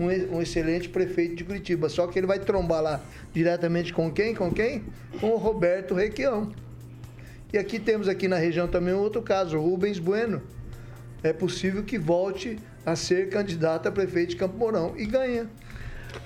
um, 0.00 0.36
um 0.36 0.42
excelente 0.42 0.88
prefeito 0.88 1.36
de 1.36 1.44
Curitiba. 1.44 1.88
Só 1.88 2.06
que 2.06 2.18
ele 2.18 2.26
vai 2.26 2.38
trombar 2.38 2.82
lá 2.82 3.00
diretamente 3.32 3.92
com 3.92 4.10
quem? 4.10 4.34
Com 4.34 4.50
quem? 4.50 4.82
Com 5.20 5.28
o 5.30 5.36
Roberto 5.36 5.94
Requião. 5.94 6.50
E 7.52 7.58
aqui 7.58 7.78
temos 7.78 8.08
aqui 8.08 8.26
na 8.26 8.36
região 8.36 8.66
também 8.66 8.94
um 8.94 8.98
outro 9.00 9.20
caso, 9.20 9.58
Rubens 9.60 9.98
Bueno. 9.98 10.40
É 11.22 11.32
possível 11.34 11.82
que 11.82 11.98
volte 11.98 12.58
a 12.86 12.96
ser 12.96 13.28
candidato 13.28 13.86
a 13.88 13.92
prefeito 13.92 14.30
de 14.30 14.36
Campo 14.36 14.56
Mourão 14.56 14.94
e 14.96 15.04
ganha. 15.04 15.46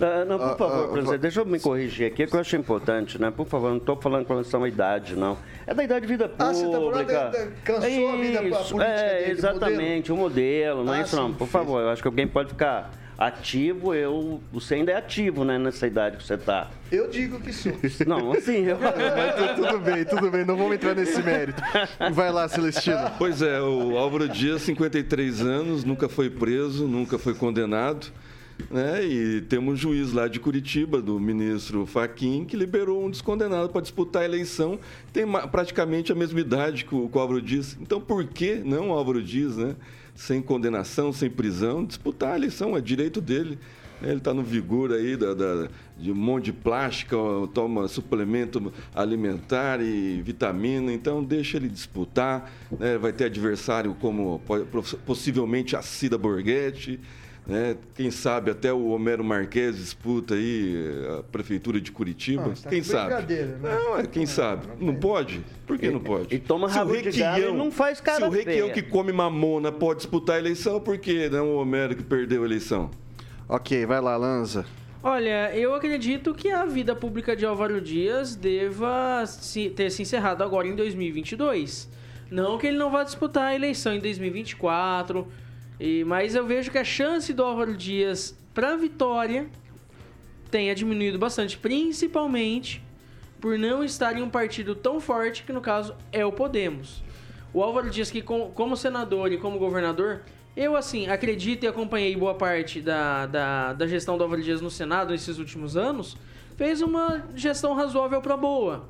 Ah, 0.01 0.25
não, 0.25 0.39
por 0.39 0.45
Ah, 0.53 0.57
favor, 0.57 0.85
ah, 0.85 0.93
presidente, 0.93 1.20
deixa 1.20 1.41
eu 1.41 1.45
me 1.47 1.59
corrigir 1.61 2.07
aqui, 2.07 2.27
que 2.27 2.35
eu 2.35 2.41
acho 2.41 2.57
importante, 2.57 3.20
né? 3.20 3.31
Por 3.31 3.47
favor, 3.47 3.68
não 3.70 3.77
estou 3.79 4.01
falando 4.01 4.25
com 4.25 4.33
relação 4.33 4.62
à 4.64 4.68
idade, 4.68 5.14
não. 5.14 5.37
É 5.66 5.75
da 5.75 5.85
idade 5.85 6.07
de 6.07 6.12
vida 6.12 6.27
pública. 6.29 6.45
Ah, 6.51 6.55
você 6.55 6.64
tá 6.64 6.72
falando 6.72 7.07
da- 7.07 7.29
da- 7.29 7.47
cansou 7.64 8.09
a 8.09 8.16
vida 8.16 8.43
Isso, 8.43 8.75
política 8.75 8.85
É, 8.85 9.18
dele, 9.20 9.31
exatamente, 9.33 10.12
o 10.12 10.16
modelo, 10.16 10.85
não 10.85 10.95
é 10.95 11.01
Ah, 11.01 11.03
isso 11.03 11.16
não. 11.16 11.35
Por 11.35 11.49
favor, 11.49 11.81
eu 11.83 11.89
acho 11.91 12.01
que 12.01 12.09
alguém 12.09 12.27
pode 12.27 12.51
ficar 12.51 12.91
ativo, 13.19 13.95
eu... 13.95 14.41
Você 14.53 14.75
ainda 14.75 14.93
é 14.93 14.97
ativo, 14.97 15.45
né, 15.45 15.59
nessa 15.59 15.87
idade 15.87 16.17
que 16.17 16.25
você 16.25 16.37
tá. 16.37 16.71
Eu 16.91 17.09
digo 17.09 17.41
que 17.41 17.53
sou. 17.53 17.73
Não, 18.07 18.33
assim, 18.33 18.65
eu... 18.65 18.79
Mas 18.81 19.35
tu- 19.37 19.62
tudo 19.62 19.79
bem, 19.79 20.05
tudo 20.05 20.31
bem, 20.31 20.45
não 20.45 20.57
vamos 20.57 20.75
entrar 20.75 20.95
nesse 20.95 21.23
mérito. 21.23 21.62
Vai 22.12 22.31
lá, 22.31 22.49
Celestino. 22.49 23.11
Pois 23.19 23.43
é, 23.43 23.61
o 23.61 23.97
Álvaro 23.97 24.29
Dias, 24.29 24.62
53 24.62 25.41
anos, 25.43 25.85
nunca 25.85 26.09
foi 26.09 26.29
preso, 26.31 26.87
nunca 26.87 27.19
foi 27.19 27.35
condenado. 27.35 28.12
Né? 28.71 29.05
E 29.05 29.41
temos 29.43 29.75
um 29.75 29.77
juiz 29.77 30.12
lá 30.12 30.29
de 30.29 30.39
Curitiba, 30.39 31.01
do 31.03 31.19
ministro 31.19 31.87
Faquim, 31.87 32.45
que 32.45 32.57
liberou 32.57 33.05
um 33.05 33.11
descondenado 33.11 33.69
para 33.69 33.81
disputar 33.81 34.23
a 34.23 34.25
eleição. 34.25 34.79
Tem 35.12 35.25
praticamente 35.51 36.12
a 36.12 36.15
mesma 36.15 36.41
idade 36.41 36.85
que 36.85 36.95
o, 36.95 37.09
que 37.09 37.17
o 37.17 37.21
Álvaro 37.21 37.43
Dias. 37.43 37.77
Então, 37.81 38.01
por 38.01 38.25
que 38.25 38.55
não 38.57 38.91
o 38.91 38.93
Álvaro 38.93 39.23
Dias, 39.23 39.57
né? 39.57 39.75
Sem 40.15 40.41
condenação, 40.41 41.12
sem 41.12 41.29
prisão, 41.31 41.85
disputar 41.85 42.33
a 42.33 42.37
eleição? 42.37 42.77
É 42.77 42.81
direito 42.81 43.21
dele. 43.21 43.59
né? 44.01 44.09
Ele 44.11 44.19
está 44.19 44.33
no 44.35 44.43
vigor 44.43 44.93
aí 44.93 45.17
da, 45.17 45.35
da- 45.35 45.69
de 45.99 46.11
um 46.11 46.15
monte 46.15 46.47
de 46.47 46.53
plástica, 46.53 47.17
toma 47.55 47.87
suplemento 47.89 48.73
alimentar 48.95 49.81
e 49.81 50.21
vitamina, 50.23 50.93
então 50.93 51.23
deixa 51.23 51.57
ele 51.57 51.69
disputar. 51.69 52.51
né? 52.79 52.99
Vai 52.99 53.12
ter 53.12 53.25
adversário 53.25 53.95
como 54.01 54.41
po- 54.47 54.65
possivelmente 55.07 55.77
a 55.77 55.83
Cida 55.83 56.19
Borghetti. 56.19 56.99
Né? 57.47 57.76
Quem 57.95 58.11
sabe 58.11 58.51
até 58.51 58.72
o 58.72 58.86
Homero 58.88 59.22
Marques 59.22 59.76
disputa 59.76 60.34
aí 60.34 60.74
a 61.18 61.22
prefeitura 61.22 61.80
de 61.80 61.92
Curitiba. 61.92 62.53
Ah, 62.57 62.62
tá 62.62 62.70
quem 62.70 62.82
sabe? 62.82 63.07
brincadeira, 63.09 63.59
né? 63.59 63.78
Não, 63.84 63.99
é 63.99 64.07
quem 64.07 64.26
sabe. 64.26 64.66
Não 64.80 64.95
pode? 64.95 65.45
Por 65.66 65.78
que 65.78 65.90
não 65.90 66.01
pode? 66.01 66.34
E 66.34 66.38
toma 66.38 66.68
Se 66.68 66.74
o 66.74 66.78
rabo 66.78 66.92
galo 67.16 67.45
e 67.45 67.53
não 67.53 67.70
faz 67.70 68.01
cara 68.01 68.18
Se 68.18 68.24
o 68.24 68.30
Requião 68.30 68.68
feia. 68.68 68.72
que 68.72 68.82
come 68.82 69.12
mamona 69.12 69.70
pode 69.70 69.99
disputar 70.01 70.36
a 70.36 70.38
eleição, 70.38 70.80
por 70.80 70.97
que 70.99 71.28
não 71.28 71.49
o 71.49 71.57
Homero 71.57 71.95
que 71.95 72.03
perdeu 72.03 72.42
a 72.42 72.47
eleição? 72.47 72.90
Ok, 73.49 73.84
vai 73.86 74.01
lá, 74.01 74.16
Lanza. 74.16 74.64
Olha, 75.03 75.55
eu 75.55 75.74
acredito 75.74 76.32
que 76.34 76.51
a 76.51 76.64
vida 76.64 76.97
pública 76.97 77.36
de 77.36 77.45
Álvaro 77.45 77.78
Dias 77.78 78.34
deva 78.34 79.22
se- 79.26 79.68
ter 79.68 79.90
se 79.90 80.01
encerrado 80.01 80.42
agora 80.42 80.66
em 80.66 80.74
2022. 80.74 81.90
Não 82.30 82.57
que 82.57 82.66
ele 82.68 82.78
não 82.78 82.90
vá 82.90 83.05
disputar 83.05 83.49
a 83.49 83.55
eleição 83.55 83.92
em 83.95 84.01
2024, 84.01 85.26
e, 85.79 86.05
mas 86.05 86.35
eu 86.35 86.47
vejo 86.47 86.70
que 86.70 86.79
a 86.79 86.85
chance 86.85 87.33
do 87.33 87.43
Álvaro 87.43 87.77
Dias 87.77 88.37
para 88.53 88.77
vitória 88.77 89.47
tenha 90.51 90.75
diminuído 90.75 91.18
bastante, 91.18 91.59
principalmente 91.59 92.83
por 93.41 93.59
não 93.59 93.85
estar 93.85 94.16
em 94.16 94.22
um 94.22 94.31
partido 94.31 94.75
tão 94.75 95.01
forte 95.01 95.43
que 95.43 95.53
no 95.53 95.61
caso 95.61 95.95
é 96.12 96.25
o 96.25 96.33
Podemos. 96.33 97.03
O 97.53 97.62
Álvaro 97.62 97.91
Dias 97.91 98.11
que 98.11 98.22
com- 98.22 98.51
como 98.53 98.77
senador 98.77 99.33
e 99.33 99.39
como 99.39 99.59
governador, 99.59 100.22
eu 100.57 100.77
assim 100.77 101.09
acredito 101.09 101.64
e 101.64 101.66
acompanhei 101.66 102.16
boa 102.16 102.35
parte 102.35 102.81
da, 102.81 103.27
da, 103.27 103.72
da 103.72 103.87
gestão 103.87 104.16
do 104.16 104.22
Álvaro 104.22 104.43
Dias 104.43 104.61
no 104.61 104.70
Senado 104.70 105.11
nesses 105.11 105.39
últimos 105.39 105.77
anos, 105.77 106.16
fez 106.57 106.81
uma 106.81 107.25
gestão 107.35 107.75
razoável 107.75 108.22
para 108.22 108.37
boa. 108.37 108.89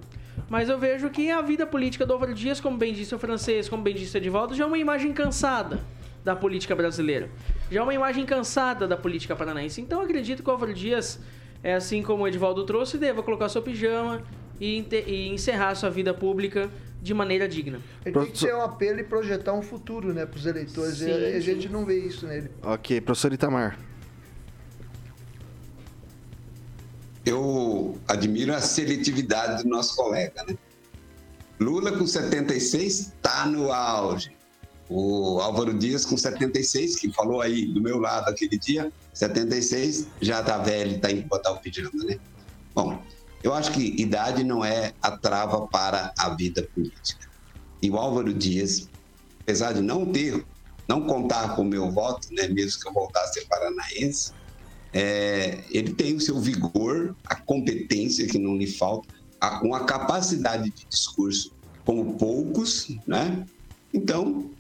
Mas 0.49 0.69
eu 0.69 0.79
vejo 0.79 1.09
que 1.09 1.31
a 1.31 1.41
vida 1.41 1.67
política 1.67 2.05
do 2.05 2.13
Álvaro 2.13 2.35
Dias, 2.35 2.61
como 2.61 2.77
bem 2.77 2.93
disse 2.93 3.15
o 3.15 3.19
francês, 3.19 3.69
como 3.69 3.83
bem 3.83 3.95
disse 3.95 4.17
o 4.17 4.19
Edivaldo, 4.19 4.55
já 4.55 4.65
é 4.65 4.67
uma 4.67 4.79
imagem 4.79 5.13
cansada 5.15 5.81
da 6.25 6.35
política 6.35 6.75
brasileira. 6.75 7.29
Já 7.71 7.81
é 7.81 7.83
uma 7.83 7.95
imagem 7.95 8.25
cansada 8.25 8.89
da 8.89 8.97
política 8.97 9.37
paranaense. 9.37 9.81
Então 9.81 9.99
eu 9.99 10.05
acredito 10.05 10.43
que 10.43 10.49
o 10.49 10.53
Álvaro 10.53 10.73
Dias, 10.73 11.21
é 11.63 11.75
assim 11.75 12.03
como 12.03 12.25
o 12.25 12.29
Edivaldo 12.29 12.65
trouxe, 12.65 12.97
deva 12.97 13.23
colocar 13.23 13.49
seu 13.49 13.61
pijama 13.61 14.23
e, 14.59 14.87
e 15.07 15.29
encerrar 15.29 15.75
sua 15.75 15.91
vida 15.91 16.15
pública 16.15 16.71
de 17.03 17.13
maneira 17.13 17.47
digna. 17.47 17.81
Ele 18.05 18.15
tem 18.15 18.27
que 18.33 18.41
ter 18.47 18.55
um 18.55 18.63
apelo 18.63 18.99
e 18.99 19.05
projetar 19.05 19.53
um 19.53 19.61
futuro, 19.61 20.15
né, 20.15 20.25
para 20.25 20.39
os 20.39 20.47
eleitores. 20.47 20.97
Sim, 20.97 21.11
e 21.11 21.27
a 21.27 21.33
sim. 21.33 21.41
gente 21.43 21.69
não 21.69 21.85
vê 21.85 21.99
isso 21.99 22.27
nele. 22.27 22.51
Ok, 22.63 23.01
professor 23.03 23.31
Itamar. 23.33 23.79
Eu 27.27 27.99
admiro 28.09 28.55
a 28.55 28.61
seletividade 28.61 29.63
do 29.63 29.69
nosso 29.69 29.97
colega, 29.97 30.45
né? 30.47 30.57
Lula 31.61 31.93
com 31.93 32.07
76 32.07 33.01
está 33.01 33.47
no 33.47 33.71
auge. 33.73 34.34
O 34.89 35.41
Álvaro 35.41 35.73
Dias 35.73 36.05
com 36.05 36.17
76, 36.17 36.97
que 36.97 37.13
falou 37.13 37.41
aí 37.41 37.67
do 37.67 37.81
meu 37.81 37.99
lado 37.99 38.29
aquele 38.29 38.59
dia, 38.59 38.93
76, 39.13 40.09
já 40.21 40.43
tá 40.43 40.59
velho, 40.59 41.01
tá 41.01 41.11
indo 41.11 41.27
botar 41.27 41.53
o 41.53 41.59
pijama, 41.59 42.05
né? 42.05 42.19
Bom, 42.75 43.01
eu 43.43 43.55
acho 43.55 43.73
que 43.73 44.01
idade 44.01 44.45
não 44.45 44.65
é 44.65 44.93
a 45.01 45.11
trava 45.11 45.67
para 45.67 46.13
a 46.19 46.31
vida 46.31 46.63
política. 46.75 47.29
E 47.81 47.91
o 47.91 47.97
Álvaro 47.97 48.33
Dias, 48.33 48.89
apesar 49.41 49.73
de 49.73 49.81
não 49.81 50.07
ter, 50.07 50.45
não 50.89 51.03
contar 51.03 51.55
com 51.55 51.63
o 51.63 51.65
meu 51.65 51.91
voto, 51.91 52.29
né, 52.33 52.49
mesmo 52.49 52.81
que 52.81 52.89
eu 52.89 52.93
voltasse 52.93 53.39
a 53.39 53.43
ser 53.43 53.49
paranaense, 53.49 54.33
é, 54.93 55.65
ele 55.71 55.93
tem 55.93 56.15
o 56.15 56.21
seu 56.21 56.39
vigor, 56.41 57.15
a 57.27 57.35
competência 57.35 58.27
que 58.27 58.39
não 58.39 58.57
lhe 58.57 58.67
falta, 58.67 59.09
a, 59.41 59.61
uma 59.63 59.85
capacidade 59.85 60.71
de 60.71 60.87
discurso 60.87 61.53
como 61.85 62.15
poucos, 62.15 62.89
né? 63.07 63.45
Então, 63.93 64.51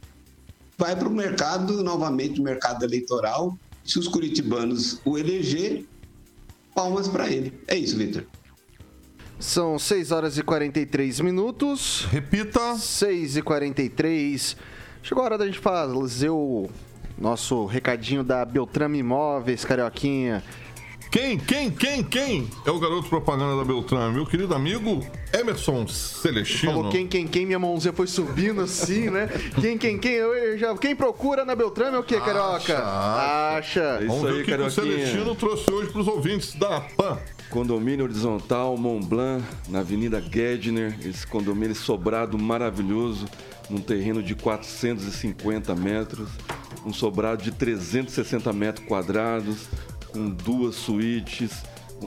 vai 0.76 0.96
para 0.96 1.08
o 1.08 1.12
mercado, 1.12 1.82
novamente, 1.82 2.40
o 2.40 2.44
mercado 2.44 2.84
eleitoral. 2.84 3.56
Se 3.84 3.98
os 3.98 4.08
curitibanos 4.08 5.00
o 5.04 5.18
eleger, 5.18 5.84
palmas 6.74 7.08
para 7.08 7.28
ele. 7.30 7.52
É 7.66 7.76
isso, 7.76 7.96
Vitor. 7.96 8.24
São 9.38 9.78
6 9.78 10.10
horas 10.10 10.38
e 10.38 10.42
43 10.42 11.20
minutos. 11.20 12.06
Repita. 12.10 12.76
6 12.76 13.36
e 13.36 13.42
43. 13.42 14.56
Chegou 15.02 15.22
a 15.22 15.26
hora 15.26 15.38
da 15.38 15.44
gente 15.44 15.58
fazer 15.58 16.30
o 16.30 16.70
nosso 17.18 17.66
recadinho 17.66 18.24
da 18.24 18.44
Beltrame 18.44 18.98
Imóveis, 18.98 19.64
Carioquinha. 19.64 20.42
Quem, 21.14 21.38
quem, 21.38 21.70
quem, 21.70 22.02
quem 22.02 22.50
é 22.66 22.70
o 22.72 22.80
garoto 22.80 23.08
propaganda 23.08 23.56
da 23.56 23.64
Beltrame? 23.64 24.16
Meu 24.16 24.26
querido 24.26 24.52
amigo 24.52 25.00
Emerson 25.32 25.86
Celestino. 25.86 26.72
Falou 26.72 26.90
quem, 26.90 27.06
quem, 27.06 27.24
quem, 27.24 27.46
minha 27.46 27.56
mãozinha 27.56 27.92
foi 27.92 28.08
subindo 28.08 28.60
assim, 28.60 29.10
né? 29.10 29.28
Quem, 29.60 29.78
quem, 29.78 29.96
quem, 29.96 30.14
eu 30.14 30.58
já, 30.58 30.76
quem 30.76 30.96
procura 30.96 31.44
na 31.44 31.54
Beltrame 31.54 31.96
é 31.96 32.00
o 32.00 32.02
quê, 32.02 32.18
Carioca? 32.18 32.78
Acha. 32.84 33.80
É 33.80 34.06
Vamos 34.06 34.16
isso 34.16 34.22
ver 34.24 34.32
aí, 34.32 34.42
o 34.42 34.44
que, 34.44 34.56
que 34.56 34.60
o. 34.60 34.70
Celestino 34.70 35.34
trouxe 35.36 35.72
hoje 35.72 35.92
para 35.92 36.00
os 36.00 36.08
ouvintes 36.08 36.52
da 36.54 36.80
PAN. 36.80 37.16
Condomínio 37.48 38.04
Horizontal 38.06 38.76
Mont 38.76 39.06
Blanc, 39.06 39.44
na 39.68 39.78
Avenida 39.78 40.20
Gedner. 40.20 40.98
Esse 41.06 41.24
condomínio 41.24 41.76
sobrado 41.76 42.36
maravilhoso, 42.36 43.26
num 43.70 43.78
terreno 43.78 44.20
de 44.20 44.34
450 44.34 45.76
metros, 45.76 46.28
um 46.84 46.92
sobrado 46.92 47.40
de 47.40 47.52
360 47.52 48.52
metros 48.52 48.88
quadrados, 48.88 49.68
com 50.14 50.30
duas 50.30 50.76
suítes, 50.76 51.64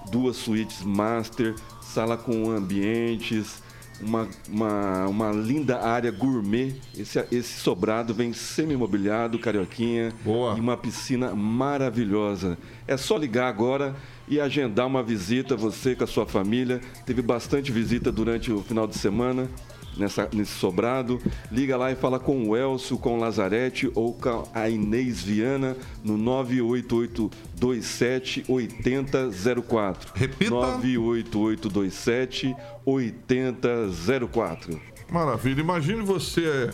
duas 0.09 0.37
suítes 0.37 0.81
master, 0.81 1.53
sala 1.81 2.15
com 2.15 2.49
ambientes, 2.49 3.61
uma, 3.99 4.27
uma, 4.47 5.07
uma 5.07 5.31
linda 5.31 5.81
área 5.81 6.09
gourmet. 6.09 6.73
Esse, 6.97 7.19
esse 7.31 7.59
sobrado 7.59 8.13
vem 8.13 8.31
semi-imobiliado, 8.31 9.37
carioquinha, 9.37 10.13
Boa. 10.23 10.57
e 10.57 10.61
uma 10.61 10.77
piscina 10.77 11.35
maravilhosa. 11.35 12.57
É 12.87 12.95
só 12.95 13.17
ligar 13.17 13.49
agora 13.49 13.93
e 14.25 14.39
agendar 14.39 14.87
uma 14.87 15.03
visita, 15.03 15.55
você 15.55 15.93
com 15.93 16.05
a 16.05 16.07
sua 16.07 16.25
família. 16.25 16.79
Teve 17.05 17.21
bastante 17.21 17.73
visita 17.73 18.09
durante 18.09 18.51
o 18.53 18.63
final 18.63 18.87
de 18.87 18.97
semana 18.97 19.49
nessa, 19.97 20.29
nesse 20.33 20.53
sobrado. 20.53 21.19
Liga 21.51 21.75
lá 21.77 21.91
e 21.91 21.95
fala 21.95 22.19
com 22.19 22.47
o 22.47 22.55
Elcio, 22.55 22.97
com 22.97 23.17
o 23.17 23.19
Lazarete 23.19 23.91
ou 23.95 24.13
com 24.13 24.47
a 24.53 24.69
Inês 24.69 25.23
Viana 25.23 25.75
no 26.03 26.17
98827 26.17 28.45
8004. 28.47 30.11
Repita. 30.15 30.51
98827 30.51 32.55
8004. 32.85 34.79
Maravilha. 35.09 35.61
Imagine 35.61 36.01
você, 36.01 36.69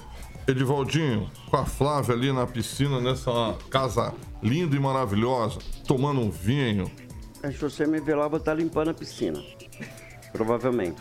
Edivaldinho, 0.48 1.30
com 1.50 1.58
a 1.58 1.66
Flávia 1.66 2.16
ali 2.16 2.32
na 2.32 2.48
piscina, 2.48 3.00
nessa 3.00 3.56
casa 3.70 4.14
linda 4.42 4.76
e 4.76 4.80
maravilhosa, 4.80 5.60
tomando 5.88 6.22
um 6.22 6.30
vinho. 6.30 6.90
Se 7.42 7.58
você 7.58 7.86
me 7.86 8.00
ver 8.00 8.16
lá, 8.16 8.28
vou 8.28 8.40
estar 8.40 8.54
limpando 8.54 8.90
a 8.90 8.94
piscina. 8.94 9.44
Provavelmente. 10.34 10.96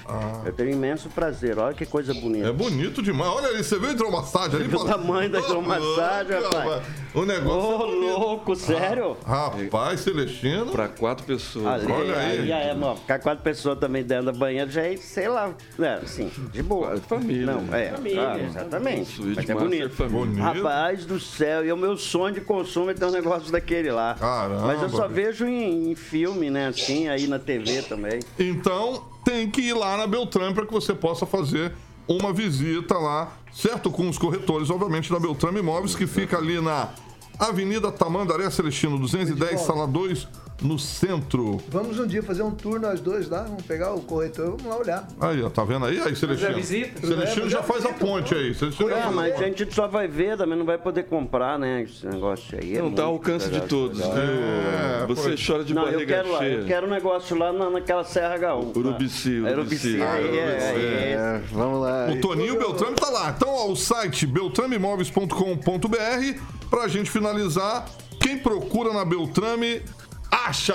Eu 0.45 0.53
tenho 0.53 0.70
imenso 0.70 1.09
prazer. 1.09 1.59
Olha 1.59 1.74
que 1.74 1.87
coisa 1.87 2.12
bonita. 2.14 2.49
É 2.49 2.53
bonito 2.53 3.03
demais. 3.03 3.33
Olha 3.33 3.49
ali, 3.49 3.64
você 3.64 3.78
viu 3.78 3.89
a 3.89 3.93
hidromassagem 3.93 4.57
ali? 4.61 4.64
Você 4.64 4.68
viu 4.76 4.80
o 4.80 4.85
tamanho 4.85 5.30
da 5.30 5.41
hidromassagem, 5.41 6.37
Ah, 6.37 6.41
rapaz? 6.41 6.83
O 7.14 7.24
negócio. 7.24 7.70
Ô, 7.70 7.83
é 7.83 8.12
louco, 8.12 8.55
sério? 8.57 9.16
Rapaz, 9.26 10.01
Celestino. 10.01 10.66
Para 10.66 10.89
quatro 10.89 11.24
pessoas. 11.26 11.66
Ali, 11.66 11.93
Olha 11.93 12.16
aí. 12.18 12.53
aí 12.53 12.68
é, 12.68 12.74
mano, 12.74 12.97
ficar 12.97 13.18
quatro 13.18 13.43
pessoas 13.43 13.78
também 13.78 14.03
dentro 14.03 14.26
da 14.26 14.33
banheira 14.33 14.70
já 14.70 14.83
é, 14.83 14.97
sei 14.97 15.28
lá, 15.28 15.51
é, 15.78 15.95
assim, 15.95 16.30
de 16.53 16.62
boa. 16.62 16.97
Família. 16.99 17.47
Não, 17.47 17.74
é, 17.74 17.91
Família. 17.91 18.28
ah, 18.33 18.39
exatamente. 18.39 19.11
Suíte 19.11 19.37
Mas 19.37 19.51
é 19.51 19.55
bonito. 19.55 19.91
Família. 19.91 20.18
Bonito. 20.26 20.41
Rapaz 20.43 21.05
do 21.07 21.18
céu, 21.18 21.64
e 21.64 21.68
é 21.68 21.74
o 21.74 21.76
meu 21.76 21.97
sonho 21.97 22.35
de 22.35 22.41
consumo 22.43 22.91
é 22.91 22.95
ter 22.95 23.05
um 23.07 23.11
negócio 23.11 23.51
daquele 23.51 23.91
lá. 23.91 24.14
Caramba. 24.18 24.66
Mas 24.66 24.83
eu 24.83 24.89
só 24.91 25.09
vejo 25.09 25.47
em, 25.47 25.91
em 25.91 25.95
filme, 25.95 26.51
né, 26.51 26.68
assim, 26.68 27.09
aí 27.09 27.26
na 27.26 27.39
TV 27.39 27.83
também. 27.83 28.20
Então, 28.39 29.05
tem 29.24 29.50
que 29.50 29.60
ir 29.62 29.74
lá 29.74 29.96
na 29.96 30.06
Beltrame 30.06 30.54
para 30.54 30.66
que 30.66 30.72
você 30.72 30.94
possa 30.94 31.26
fazer 31.26 31.72
uma 32.08 32.32
visita 32.32 32.98
lá, 32.98 33.32
certo? 33.52 33.90
Com 33.90 34.08
os 34.08 34.18
corretores, 34.18 34.70
obviamente, 34.70 35.10
da 35.10 35.18
Beltrame 35.18 35.60
Imóveis, 35.60 35.94
que 35.94 36.06
fica 36.06 36.38
ali 36.38 36.60
na 36.60 36.90
Avenida 37.38 37.90
Tamandaré 37.90 38.50
Celestino 38.50 38.98
210, 38.98 39.60
sala 39.60 39.86
2, 39.86 40.28
no 40.62 40.78
centro. 40.78 41.58
Vamos 41.68 41.98
um 41.98 42.06
dia 42.06 42.22
fazer 42.22 42.42
um 42.42 42.50
tour 42.52 42.78
nós 42.80 43.00
dois 43.00 43.28
lá, 43.28 43.42
vamos 43.42 43.62
pegar 43.64 43.92
o 43.94 44.00
corretor, 44.00 44.56
vamos 44.56 44.64
lá 44.66 44.76
olhar. 44.78 45.08
Aí, 45.20 45.42
ó, 45.42 45.50
tá 45.50 45.64
vendo 45.64 45.84
aí? 45.86 46.00
Aí, 46.00 46.14
Celestino. 46.14 46.54
visita? 46.54 47.04
Celestino 47.06 47.46
É, 47.46 47.50
já 47.50 47.58
já 47.58 47.62
faz 47.62 47.84
a 47.84 47.88
visita, 47.88 48.06
ponte 48.06 48.34
aí. 48.34 48.54
Celestino 48.54 48.88
já 48.88 48.96
É, 48.96 49.00
faz 49.02 49.12
a 49.12 49.16
mas 49.16 49.34
a 49.34 49.44
gente 49.44 49.74
só 49.74 49.86
vai 49.88 50.06
ver, 50.08 50.36
também 50.36 50.56
não 50.56 50.64
vai 50.64 50.78
poder 50.78 51.04
comprar, 51.04 51.58
né, 51.58 51.82
esse 51.82 52.06
negócio 52.06 52.58
aí. 52.60 52.76
é 52.76 52.82
Não 52.82 52.92
tá 52.92 53.02
ao 53.02 53.12
alcance 53.14 53.48
de 53.50 53.60
todos, 53.62 53.98
viu? 53.98 54.06
É, 54.12 55.04
Você 55.08 55.22
pois. 55.30 55.46
chora 55.46 55.64
de 55.64 55.74
Não, 55.74 55.86
eu 55.86 55.92
barriga 55.92 56.14
quero 56.16 56.32
lá, 56.32 56.46
eu 56.46 56.64
quero 56.66 56.86
um 56.86 56.90
negócio 56.90 57.36
lá 57.36 57.52
na, 57.52 57.68
naquela 57.70 58.04
Serra 58.04 58.36
Gaúcha. 58.38 58.78
Urubici, 58.78 59.42
É, 59.44 59.52
Urubici. 59.52 59.88
Urubici, 59.88 60.02
aí, 60.02 60.38
é, 60.38 60.70
aí, 60.70 60.84
é. 60.84 61.12
É, 61.12 61.42
vamos 61.52 61.80
lá. 61.82 62.08
O 62.10 62.20
Toninho 62.20 62.58
Beltrame 62.58 62.94
tá 62.96 63.10
lá. 63.10 63.34
Então, 63.36 63.48
ó, 63.48 63.68
o 63.70 63.76
site 63.76 64.26
beltrameimóveis.com.br 64.26 66.40
pra 66.70 66.88
gente 66.88 67.10
finalizar. 67.10 67.86
Quem 68.20 68.38
procura 68.38 68.92
na 68.92 69.04
Beltrame, 69.04 69.82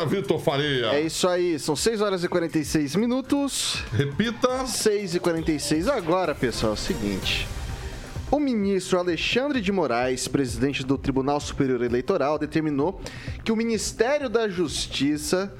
Vitor 0.07 0.39
Faria. 0.39 0.87
É 0.87 1.01
isso 1.01 1.27
aí, 1.27 1.59
são 1.59 1.75
6 1.75 2.01
horas 2.01 2.23
e 2.23 2.27
46 2.29 2.95
minutos. 2.95 3.83
Repita. 3.91 4.65
6 4.65 5.15
e 5.15 5.19
46 5.19 5.87
Agora, 5.87 6.33
pessoal, 6.33 6.71
é 6.71 6.75
o 6.75 6.77
seguinte. 6.77 7.47
O 8.31 8.39
ministro 8.39 8.99
Alexandre 8.99 9.61
de 9.61 9.71
Moraes, 9.71 10.27
presidente 10.27 10.85
do 10.85 10.97
Tribunal 10.97 11.39
Superior 11.39 11.81
Eleitoral, 11.81 12.37
determinou 12.37 13.01
que 13.43 13.51
o 13.51 13.55
Ministério 13.55 14.29
da 14.29 14.49
Justiça 14.49 15.53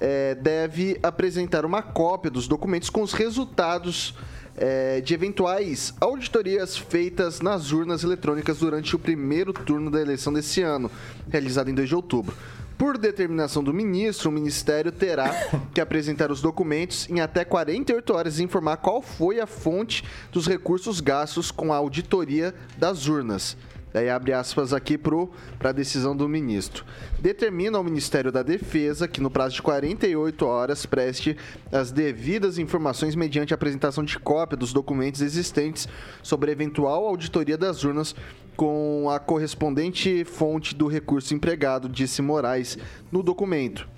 eh, 0.00 0.34
deve 0.34 0.98
apresentar 1.02 1.64
uma 1.64 1.82
cópia 1.82 2.30
dos 2.30 2.48
documentos 2.48 2.88
com 2.88 3.02
os 3.02 3.12
resultados 3.12 4.14
eh, 4.56 5.00
de 5.02 5.12
eventuais 5.14 5.92
auditorias 6.00 6.76
feitas 6.76 7.40
nas 7.40 7.72
urnas 7.72 8.04
eletrônicas 8.04 8.58
durante 8.58 8.96
o 8.96 8.98
primeiro 8.98 9.52
turno 9.52 9.90
da 9.90 10.00
eleição 10.00 10.32
desse 10.32 10.62
ano, 10.62 10.90
realizado 11.28 11.68
em 11.68 11.74
2 11.74 11.88
de 11.88 11.94
outubro. 11.94 12.34
Por 12.76 12.98
determinação 12.98 13.62
do 13.62 13.72
ministro, 13.72 14.30
o 14.30 14.32
Ministério 14.32 14.90
terá 14.90 15.30
que 15.72 15.80
apresentar 15.80 16.30
os 16.30 16.40
documentos 16.40 17.08
em 17.08 17.20
até 17.20 17.44
48 17.44 18.12
horas 18.12 18.38
e 18.38 18.42
informar 18.42 18.78
qual 18.78 19.00
foi 19.00 19.40
a 19.40 19.46
fonte 19.46 20.04
dos 20.32 20.46
recursos 20.46 21.00
gastos 21.00 21.50
com 21.50 21.72
a 21.72 21.76
auditoria 21.76 22.54
das 22.76 23.06
urnas. 23.06 23.56
Daí 23.94 24.10
abre 24.10 24.32
aspas 24.32 24.72
aqui 24.72 24.98
para 24.98 25.70
a 25.70 25.72
decisão 25.72 26.16
do 26.16 26.28
ministro. 26.28 26.84
Determina 27.20 27.78
ao 27.78 27.84
Ministério 27.84 28.32
da 28.32 28.42
Defesa 28.42 29.06
que 29.06 29.20
no 29.20 29.30
prazo 29.30 29.54
de 29.54 29.62
48 29.62 30.44
horas 30.44 30.84
preste 30.84 31.36
as 31.70 31.92
devidas 31.92 32.58
informações 32.58 33.14
mediante 33.14 33.54
apresentação 33.54 34.02
de 34.02 34.18
cópia 34.18 34.56
dos 34.56 34.72
documentos 34.72 35.20
existentes 35.20 35.86
sobre 36.24 36.50
eventual 36.50 37.06
auditoria 37.06 37.56
das 37.56 37.84
urnas 37.84 38.16
com 38.56 39.08
a 39.08 39.20
correspondente 39.20 40.24
fonte 40.24 40.74
do 40.74 40.88
recurso 40.88 41.32
empregado, 41.32 41.88
disse 41.88 42.20
Moraes 42.20 42.76
no 43.12 43.22
documento. 43.22 43.93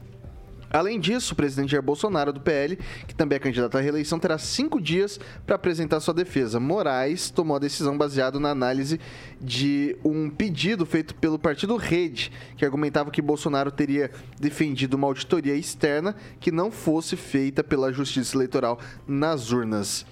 Além 0.76 1.00
disso, 1.00 1.32
o 1.32 1.36
presidente 1.36 1.70
Jair 1.70 1.82
Bolsonaro, 1.82 2.34
do 2.34 2.40
PL, 2.40 2.76
que 3.06 3.14
também 3.14 3.36
é 3.36 3.38
candidato 3.38 3.78
à 3.78 3.80
reeleição, 3.80 4.18
terá 4.18 4.36
cinco 4.36 4.78
dias 4.78 5.18
para 5.46 5.56
apresentar 5.56 6.00
sua 6.00 6.12
defesa. 6.12 6.60
Moraes 6.60 7.30
tomou 7.30 7.56
a 7.56 7.58
decisão 7.58 7.96
baseado 7.96 8.38
na 8.38 8.50
análise 8.50 9.00
de 9.40 9.96
um 10.04 10.28
pedido 10.28 10.84
feito 10.84 11.14
pelo 11.14 11.38
partido 11.38 11.76
Rede, 11.76 12.30
que 12.58 12.64
argumentava 12.64 13.10
que 13.10 13.22
Bolsonaro 13.22 13.70
teria 13.70 14.10
defendido 14.38 14.98
uma 14.98 15.06
auditoria 15.06 15.54
externa 15.54 16.14
que 16.38 16.52
não 16.52 16.70
fosse 16.70 17.16
feita 17.16 17.64
pela 17.64 17.90
Justiça 17.90 18.36
Eleitoral 18.36 18.78
nas 19.08 19.52
urnas. 19.52 20.04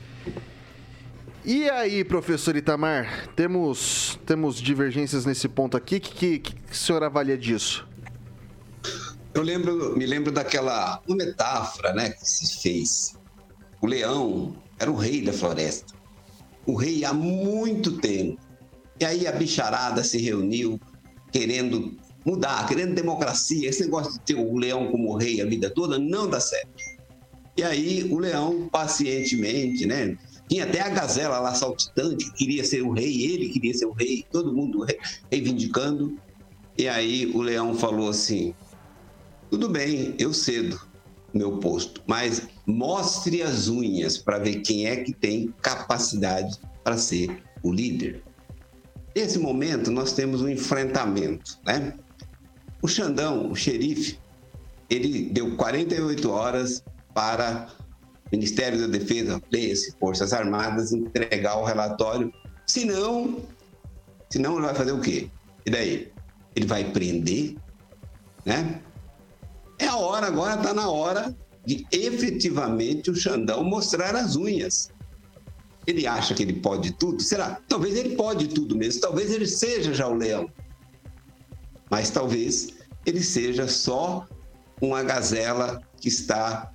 E 1.44 1.68
aí, 1.68 2.02
professor 2.04 2.56
Itamar, 2.56 3.28
temos, 3.36 4.18
temos 4.24 4.56
divergências 4.56 5.26
nesse 5.26 5.46
ponto 5.46 5.76
aqui. 5.76 5.96
O 5.96 6.00
que, 6.00 6.38
que, 6.38 6.38
que 6.38 6.72
o 6.72 6.74
senhor 6.74 7.02
avalia 7.02 7.36
disso? 7.36 7.86
Eu 9.34 9.42
lembro, 9.42 9.96
me 9.98 10.06
lembro 10.06 10.30
daquela 10.30 11.02
uma 11.08 11.16
metáfora, 11.16 11.92
né, 11.92 12.10
que 12.10 12.24
se 12.24 12.62
fez. 12.62 13.18
O 13.82 13.86
leão 13.86 14.54
era 14.78 14.90
o 14.90 14.94
rei 14.94 15.22
da 15.22 15.32
floresta. 15.32 15.92
O 16.64 16.76
rei 16.76 17.04
há 17.04 17.12
muito 17.12 17.98
tempo. 17.98 18.40
E 19.00 19.04
aí 19.04 19.26
a 19.26 19.32
bicharada 19.32 20.04
se 20.04 20.18
reuniu 20.18 20.80
querendo 21.32 21.96
mudar, 22.24 22.66
querendo 22.68 22.94
democracia. 22.94 23.68
Esse 23.68 23.82
negócio 23.82 24.12
de 24.12 24.20
ter 24.20 24.34
o 24.34 24.56
leão 24.56 24.86
como 24.90 25.16
rei 25.16 25.40
a 25.40 25.46
vida 25.46 25.68
toda 25.68 25.98
não 25.98 26.30
dá 26.30 26.38
certo. 26.38 26.72
E 27.56 27.62
aí 27.62 28.04
o 28.04 28.18
leão 28.18 28.68
pacientemente, 28.68 29.84
né, 29.84 30.16
tinha 30.48 30.64
até 30.64 30.80
a 30.80 30.88
gazela 30.88 31.40
lá 31.40 31.54
saltitante, 31.54 32.24
que 32.24 32.36
queria 32.36 32.64
ser 32.64 32.82
o 32.82 32.92
rei, 32.92 33.24
ele 33.24 33.48
queria 33.48 33.74
ser 33.74 33.86
o 33.86 33.92
rei, 33.92 34.24
todo 34.30 34.54
mundo 34.54 34.86
reivindicando. 35.30 36.16
E 36.78 36.88
aí 36.88 37.26
o 37.34 37.40
leão 37.40 37.74
falou 37.74 38.08
assim: 38.08 38.54
tudo 39.54 39.68
bem, 39.68 40.16
eu 40.18 40.34
cedo 40.34 40.80
meu 41.32 41.58
posto, 41.58 42.02
mas 42.08 42.48
mostre 42.66 43.40
as 43.40 43.68
unhas 43.68 44.18
para 44.18 44.36
ver 44.36 44.62
quem 44.62 44.88
é 44.88 44.96
que 44.96 45.12
tem 45.12 45.54
capacidade 45.62 46.58
para 46.82 46.98
ser 46.98 47.40
o 47.62 47.72
líder. 47.72 48.20
Nesse 49.14 49.38
momento, 49.38 49.92
nós 49.92 50.12
temos 50.12 50.42
um 50.42 50.48
enfrentamento, 50.48 51.56
né? 51.64 51.94
O 52.82 52.88
Xandão, 52.88 53.48
o 53.48 53.54
xerife, 53.54 54.18
ele 54.90 55.30
deu 55.30 55.54
48 55.54 56.28
horas 56.28 56.82
para 57.14 57.68
o 58.26 58.36
Ministério 58.36 58.80
da 58.80 58.88
Defesa, 58.88 59.40
Forças 60.00 60.32
Armadas, 60.32 60.92
entregar 60.92 61.58
o 61.58 61.64
relatório. 61.64 62.34
Senão, 62.66 63.40
senão 64.28 64.54
ele 64.54 64.66
vai 64.66 64.74
fazer 64.74 64.90
o 64.90 65.00
quê? 65.00 65.30
E 65.64 65.70
daí? 65.70 66.12
Ele 66.56 66.66
vai 66.66 66.90
prender, 66.90 67.54
né? 68.44 68.80
É 69.78 69.86
a 69.86 69.96
hora, 69.96 70.26
agora 70.26 70.54
está 70.54 70.72
na 70.72 70.88
hora 70.88 71.34
de 71.66 71.86
efetivamente 71.90 73.10
o 73.10 73.16
Xandão 73.16 73.64
mostrar 73.64 74.14
as 74.14 74.36
unhas. 74.36 74.90
Ele 75.86 76.06
acha 76.06 76.34
que 76.34 76.42
ele 76.42 76.54
pode 76.54 76.92
tudo? 76.92 77.22
Será? 77.22 77.60
Talvez 77.68 77.94
ele 77.96 78.16
pode 78.16 78.48
tudo 78.48 78.76
mesmo. 78.76 79.00
Talvez 79.00 79.30
ele 79.30 79.46
seja 79.46 79.92
já 79.92 80.08
o 80.08 80.14
leão. 80.14 80.48
Mas 81.90 82.10
talvez 82.10 82.68
ele 83.04 83.22
seja 83.22 83.68
só 83.68 84.26
uma 84.80 85.02
gazela 85.02 85.82
que 86.00 86.08
está 86.08 86.72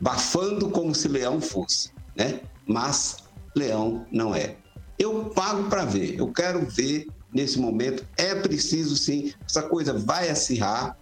bafando 0.00 0.70
como 0.70 0.94
se 0.94 1.06
leão 1.06 1.40
fosse, 1.40 1.90
né? 2.16 2.40
Mas 2.66 3.16
leão 3.54 4.06
não 4.10 4.34
é. 4.34 4.56
Eu 4.98 5.26
pago 5.26 5.68
para 5.68 5.84
ver. 5.84 6.18
Eu 6.18 6.32
quero 6.32 6.66
ver 6.66 7.06
nesse 7.32 7.58
momento. 7.58 8.06
É 8.16 8.34
preciso 8.34 8.96
sim. 8.96 9.32
Essa 9.46 9.62
coisa 9.62 9.92
vai 9.92 10.28
acirrar. 10.28 10.96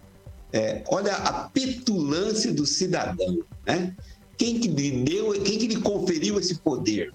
É, 0.53 0.83
olha 0.87 1.15
a 1.15 1.49
petulância 1.49 2.53
do 2.53 2.65
cidadão, 2.65 3.39
né? 3.65 3.95
Quem 4.37 4.59
que 4.59 4.67
lhe 4.67 5.03
deu, 5.03 5.31
quem 5.43 5.57
que 5.57 5.67
lhe 5.67 5.79
conferiu 5.79 6.39
esse 6.39 6.55
poder? 6.55 7.13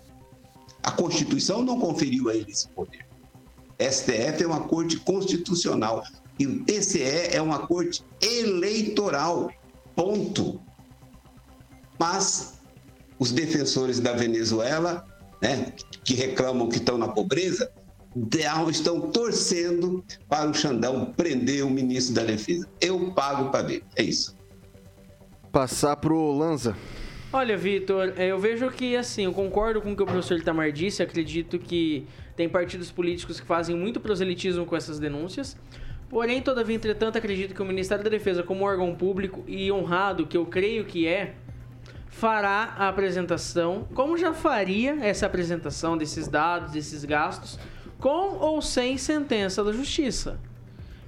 A 0.82 0.90
Constituição 0.92 1.62
não 1.62 1.78
conferiu 1.78 2.28
a 2.28 2.34
ele 2.34 2.50
esse 2.50 2.68
poder. 2.68 3.04
STF 3.78 4.42
é 4.42 4.46
uma 4.46 4.60
corte 4.60 4.96
constitucional 4.98 6.04
e 6.38 6.46
o 6.46 6.64
TCE 6.64 7.30
é 7.32 7.42
uma 7.42 7.66
corte 7.66 8.02
eleitoral. 8.22 9.50
Ponto. 9.94 10.60
Mas 11.98 12.54
os 13.18 13.32
defensores 13.32 13.98
da 14.00 14.12
Venezuela, 14.12 15.06
né, 15.42 15.72
que 16.04 16.14
reclamam 16.14 16.68
que 16.68 16.76
estão 16.76 16.96
na 16.96 17.08
pobreza, 17.08 17.70
estão 18.70 19.10
torcendo 19.10 20.04
para 20.28 20.48
o 20.48 20.54
Xandão 20.54 21.12
prender 21.16 21.64
o 21.64 21.70
ministro 21.70 22.14
da 22.14 22.24
Defesa. 22.24 22.68
Eu 22.80 23.12
pago 23.12 23.50
para 23.50 23.66
ver. 23.66 23.82
É 23.94 24.02
isso. 24.02 24.36
Passar 25.52 25.96
pro 25.96 26.32
Lanza. 26.32 26.76
Olha, 27.32 27.56
Vitor, 27.56 28.14
é, 28.16 28.28
eu 28.28 28.38
vejo 28.38 28.70
que, 28.70 28.96
assim, 28.96 29.24
eu 29.24 29.32
concordo 29.32 29.82
com 29.82 29.92
o 29.92 29.96
que 29.96 30.02
o 30.02 30.06
professor 30.06 30.38
Itamar 30.38 30.72
disse, 30.72 31.02
acredito 31.02 31.58
que 31.58 32.06
tem 32.34 32.48
partidos 32.48 32.90
políticos 32.90 33.40
que 33.40 33.46
fazem 33.46 33.76
muito 33.76 34.00
proselitismo 34.00 34.64
com 34.64 34.76
essas 34.76 34.98
denúncias. 34.98 35.56
Porém, 36.08 36.40
todavia, 36.40 36.76
entretanto, 36.76 37.18
acredito 37.18 37.54
que 37.54 37.60
o 37.60 37.64
Ministério 37.64 38.04
da 38.04 38.08
Defesa, 38.08 38.42
como 38.42 38.64
órgão 38.64 38.94
público 38.94 39.42
e 39.46 39.70
honrado, 39.72 40.26
que 40.26 40.36
eu 40.36 40.46
creio 40.46 40.84
que 40.84 41.06
é, 41.06 41.34
fará 42.08 42.74
a 42.78 42.88
apresentação, 42.88 43.86
como 43.92 44.16
já 44.16 44.32
faria 44.32 44.96
essa 45.02 45.26
apresentação 45.26 45.98
desses 45.98 46.28
dados, 46.28 46.72
desses 46.72 47.04
gastos, 47.04 47.58
com 48.06 48.36
ou 48.38 48.62
sem 48.62 48.96
sentença 48.96 49.64
da 49.64 49.72
Justiça. 49.72 50.38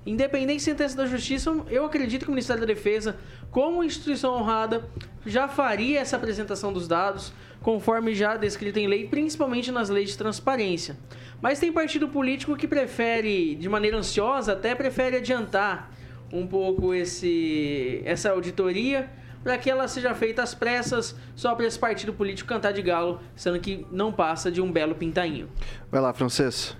Independente 0.04 0.56
de 0.56 0.62
sentença 0.64 0.96
da 0.96 1.06
Justiça, 1.06 1.56
eu 1.70 1.84
acredito 1.84 2.24
que 2.24 2.28
o 2.28 2.34
Ministério 2.34 2.60
da 2.60 2.66
Defesa, 2.66 3.16
como 3.52 3.84
instituição 3.84 4.34
honrada, 4.34 4.84
já 5.24 5.46
faria 5.46 6.00
essa 6.00 6.16
apresentação 6.16 6.72
dos 6.72 6.88
dados, 6.88 7.32
conforme 7.62 8.16
já 8.16 8.36
descrito 8.36 8.80
em 8.80 8.88
lei, 8.88 9.06
principalmente 9.06 9.70
nas 9.70 9.88
leis 9.88 10.10
de 10.10 10.18
transparência. 10.18 10.96
Mas 11.40 11.60
tem 11.60 11.72
partido 11.72 12.08
político 12.08 12.56
que 12.56 12.66
prefere, 12.66 13.54
de 13.54 13.68
maneira 13.68 13.96
ansiosa, 13.96 14.54
até 14.54 14.74
prefere 14.74 15.18
adiantar 15.18 15.92
um 16.32 16.48
pouco 16.48 16.92
esse, 16.92 18.02
essa 18.04 18.32
auditoria 18.32 19.08
para 19.48 19.56
que 19.56 19.70
ela 19.70 19.88
seja 19.88 20.14
feita 20.14 20.42
às 20.42 20.54
pressas, 20.54 21.14
só 21.34 21.54
para 21.54 21.64
esse 21.64 21.78
partido 21.78 22.12
político 22.12 22.46
cantar 22.46 22.70
de 22.70 22.82
galo, 22.82 23.18
sendo 23.34 23.58
que 23.58 23.86
não 23.90 24.12
passa 24.12 24.52
de 24.52 24.60
um 24.60 24.70
belo 24.70 24.94
pintainho. 24.94 25.48
Vai 25.90 26.02
lá, 26.02 26.12
Francês. 26.12 26.76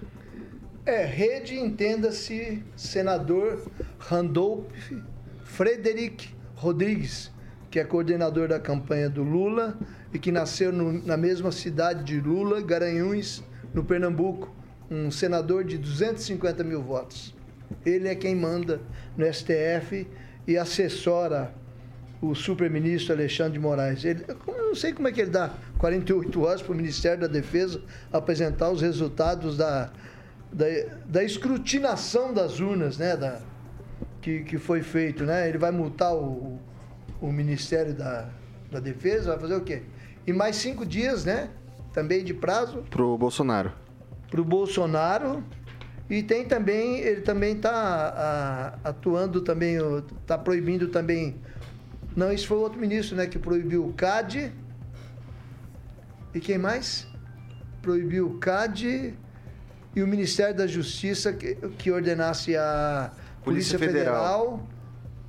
É, 0.84 1.02
rede, 1.02 1.58
entenda-se, 1.58 2.62
senador 2.76 3.66
Randolph 3.98 4.92
Frederic 5.44 6.28
Rodrigues, 6.56 7.32
que 7.70 7.80
é 7.80 7.84
coordenador 7.84 8.48
da 8.48 8.60
campanha 8.60 9.08
do 9.08 9.22
Lula 9.22 9.78
e 10.12 10.18
que 10.18 10.30
nasceu 10.30 10.70
no, 10.70 10.92
na 10.92 11.16
mesma 11.16 11.50
cidade 11.50 12.04
de 12.04 12.20
Lula, 12.20 12.60
Garanhuns, 12.60 13.42
no 13.72 13.82
Pernambuco, 13.82 14.54
um 14.90 15.10
senador 15.10 15.64
de 15.64 15.78
250 15.78 16.62
mil 16.64 16.82
votos. 16.82 17.34
Ele 17.86 18.08
é 18.08 18.14
quem 18.14 18.34
manda 18.34 18.78
no 19.16 19.24
STF 19.24 20.06
e 20.46 20.58
assessora 20.58 21.54
o 22.20 22.34
super-ministro 22.34 23.14
Alexandre 23.14 23.52
de 23.52 23.58
Moraes. 23.58 24.04
Ele, 24.04 24.24
eu 24.28 24.68
não 24.68 24.74
sei 24.74 24.92
como 24.92 25.08
é 25.08 25.12
que 25.12 25.20
ele 25.20 25.30
dá 25.30 25.50
48 25.78 26.40
horas 26.42 26.62
para 26.62 26.72
o 26.72 26.76
Ministério 26.76 27.20
da 27.20 27.26
Defesa 27.26 27.80
apresentar 28.12 28.70
os 28.70 28.82
resultados 28.82 29.56
da, 29.56 29.90
da, 30.52 30.66
da 31.06 31.22
escrutinação 31.22 32.32
das 32.32 32.58
urnas, 32.60 32.98
né? 32.98 33.16
Da, 33.16 33.40
que, 34.20 34.40
que 34.40 34.58
foi 34.58 34.82
feito, 34.82 35.24
né? 35.24 35.48
Ele 35.48 35.58
vai 35.58 35.70
multar 35.70 36.14
o, 36.14 36.58
o 37.20 37.32
Ministério 37.32 37.94
da, 37.94 38.28
da 38.70 38.80
Defesa, 38.80 39.30
vai 39.30 39.40
fazer 39.40 39.54
o 39.54 39.60
quê? 39.60 39.82
E 40.26 40.32
mais 40.32 40.56
cinco 40.56 40.84
dias, 40.84 41.24
né? 41.24 41.48
Também 41.92 42.24
de 42.24 42.34
prazo. 42.34 42.84
Pro 42.90 43.16
Bolsonaro. 43.16 43.72
Pro 44.30 44.44
Bolsonaro. 44.44 45.42
E 46.10 46.22
tem 46.22 46.46
também, 46.46 46.98
ele 47.00 47.20
também 47.20 47.54
está 47.54 48.78
atuando 48.82 49.42
também, 49.42 49.76
está 50.22 50.38
proibindo 50.38 50.88
também. 50.88 51.36
Não, 52.18 52.32
isso 52.32 52.48
foi 52.48 52.56
outro 52.56 52.80
ministro, 52.80 53.14
né? 53.14 53.28
Que 53.28 53.38
proibiu 53.38 53.86
o 53.86 53.92
CAD. 53.92 54.52
E 56.34 56.40
quem 56.40 56.58
mais? 56.58 57.06
Proibiu 57.80 58.26
o 58.26 58.38
CAD 58.38 59.14
e 59.94 60.02
o 60.02 60.06
Ministério 60.06 60.52
da 60.52 60.66
Justiça 60.66 61.32
que, 61.32 61.54
que 61.54 61.92
ordenasse 61.92 62.56
a 62.56 63.12
Polícia, 63.44 63.78
Polícia 63.78 63.78
Federal, 63.78 64.40
Federal. 64.40 64.68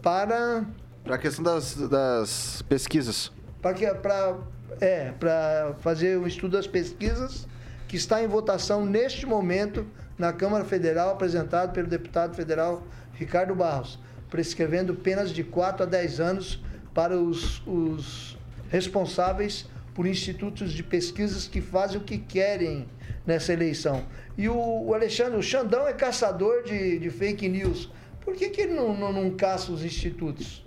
para 0.01 0.65
Para 1.03 1.13
a 1.13 1.17
questão 1.19 1.43
das, 1.43 1.75
das 1.75 2.63
pesquisas. 2.63 3.31
para 3.61 3.75
que 3.75 3.85
para 3.93 4.37
é 4.81 5.11
para 5.11 5.75
fazer 5.81 6.17
o 6.17 6.25
estudo 6.25 6.57
das 6.57 6.65
pesquisas 6.65 7.47
que 7.87 7.97
está 7.97 8.23
em 8.23 8.27
votação 8.27 8.83
neste 8.83 9.27
momento 9.27 9.85
na 10.17 10.33
Câmara 10.33 10.65
Federal 10.65 11.11
apresentado 11.11 11.71
pelo 11.71 11.87
deputado 11.87 12.35
federal 12.35 12.81
Ricardo 13.13 13.53
Barros 13.53 13.99
prescrevendo 14.27 14.95
penas 14.95 15.29
de 15.29 15.43
4 15.43 15.83
a 15.83 15.85
10 15.85 16.19
anos 16.19 16.63
para 16.99 17.15
os, 17.15 17.65
os 17.65 18.37
responsáveis 18.69 19.65
por 19.95 20.05
institutos 20.05 20.73
de 20.73 20.83
pesquisas 20.83 21.47
que 21.47 21.61
fazem 21.61 21.95
o 21.97 22.03
que 22.03 22.17
querem 22.17 22.89
nessa 23.25 23.53
eleição. 23.53 24.03
E 24.37 24.49
o, 24.49 24.57
o 24.57 24.93
Alexandre, 24.93 25.39
o 25.39 25.41
Xandão 25.41 25.87
é 25.87 25.93
caçador 25.93 26.61
de, 26.63 26.99
de 26.99 27.09
fake 27.09 27.47
news. 27.47 27.89
Por 28.19 28.35
que, 28.35 28.49
que 28.49 28.59
ele 28.63 28.73
não, 28.73 28.93
não, 28.97 29.13
não 29.13 29.31
caça 29.31 29.71
os 29.71 29.85
institutos? 29.85 30.61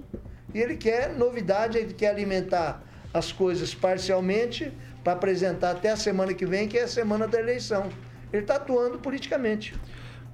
E 0.54 0.58
ele 0.58 0.74
quer 0.74 1.14
novidade, 1.14 1.76
ele 1.76 1.92
quer 1.92 2.08
alimentar 2.08 2.82
as 3.12 3.30
coisas 3.30 3.74
parcialmente 3.74 4.72
para 5.04 5.12
apresentar 5.12 5.72
até 5.72 5.90
a 5.90 5.98
semana 5.98 6.32
que 6.32 6.46
vem, 6.46 6.66
que 6.66 6.78
é 6.78 6.84
a 6.84 6.88
semana 6.88 7.28
da 7.28 7.38
eleição. 7.38 7.90
Ele 8.32 8.40
está 8.40 8.56
atuando 8.56 8.98
politicamente. 8.98 9.74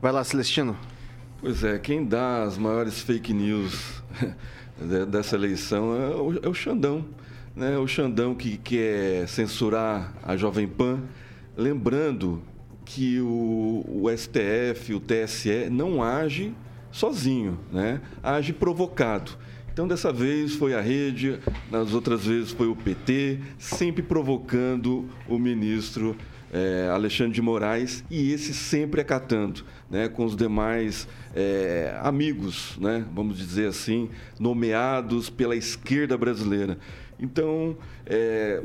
Vai 0.01 0.13
lá, 0.13 0.23
Celestino. 0.23 0.79
Pois 1.41 1.65
é, 1.65 1.77
quem 1.81 2.05
dá 2.05 2.45
as 2.45 2.57
maiores 2.57 3.01
fake 3.01 3.35
news 3.35 4.01
dessa 5.11 5.37
eleição 5.37 5.95
é 5.95 6.17
o, 6.17 6.47
é 6.47 6.49
o 6.49 6.55
Xandão. 6.55 7.05
Né? 7.55 7.77
O 7.79 7.87
Xandão 7.87 8.35
que 8.35 8.57
quer 8.57 9.27
censurar 9.29 10.15
a 10.23 10.37
Jovem 10.37 10.69
Pan, 10.69 11.01
lembrando 11.57 12.43
que 12.85 13.21
o, 13.21 13.85
o 13.87 14.05
STF, 14.17 14.95
o 14.95 15.01
TSE, 15.01 15.69
não 15.71 16.03
age 16.03 16.55
sozinho, 16.91 17.59
né? 17.73 18.01
age 18.23 18.53
provocado. 18.53 19.33
Então, 19.73 19.87
dessa 19.87 20.13
vez 20.13 20.55
foi 20.55 20.75
a 20.75 20.81
rede, 20.81 21.39
nas 21.71 21.95
outras 21.95 22.27
vezes 22.27 22.51
foi 22.51 22.67
o 22.67 22.75
PT, 22.75 23.39
sempre 23.59 24.03
provocando 24.03 25.09
o 25.29 25.39
ministro 25.39 26.17
eh, 26.53 26.89
Alexandre 26.93 27.33
de 27.35 27.43
Moraes 27.43 28.05
e 28.11 28.33
esse 28.33 28.53
sempre 28.55 29.01
acatando, 29.01 29.65
né, 29.91 30.09
com 30.09 30.25
os 30.25 30.37
demais 30.37 31.07
eh, 31.35 31.99
amigos, 32.03 32.77
né, 32.81 33.05
vamos 33.15 33.37
dizer 33.39 33.69
assim, 33.69 34.09
nomeados 34.41 35.29
pela 35.31 35.55
esquerda 35.57 36.17
brasileira. 36.17 36.79
Então, 37.21 37.77
eh, 38.07 38.63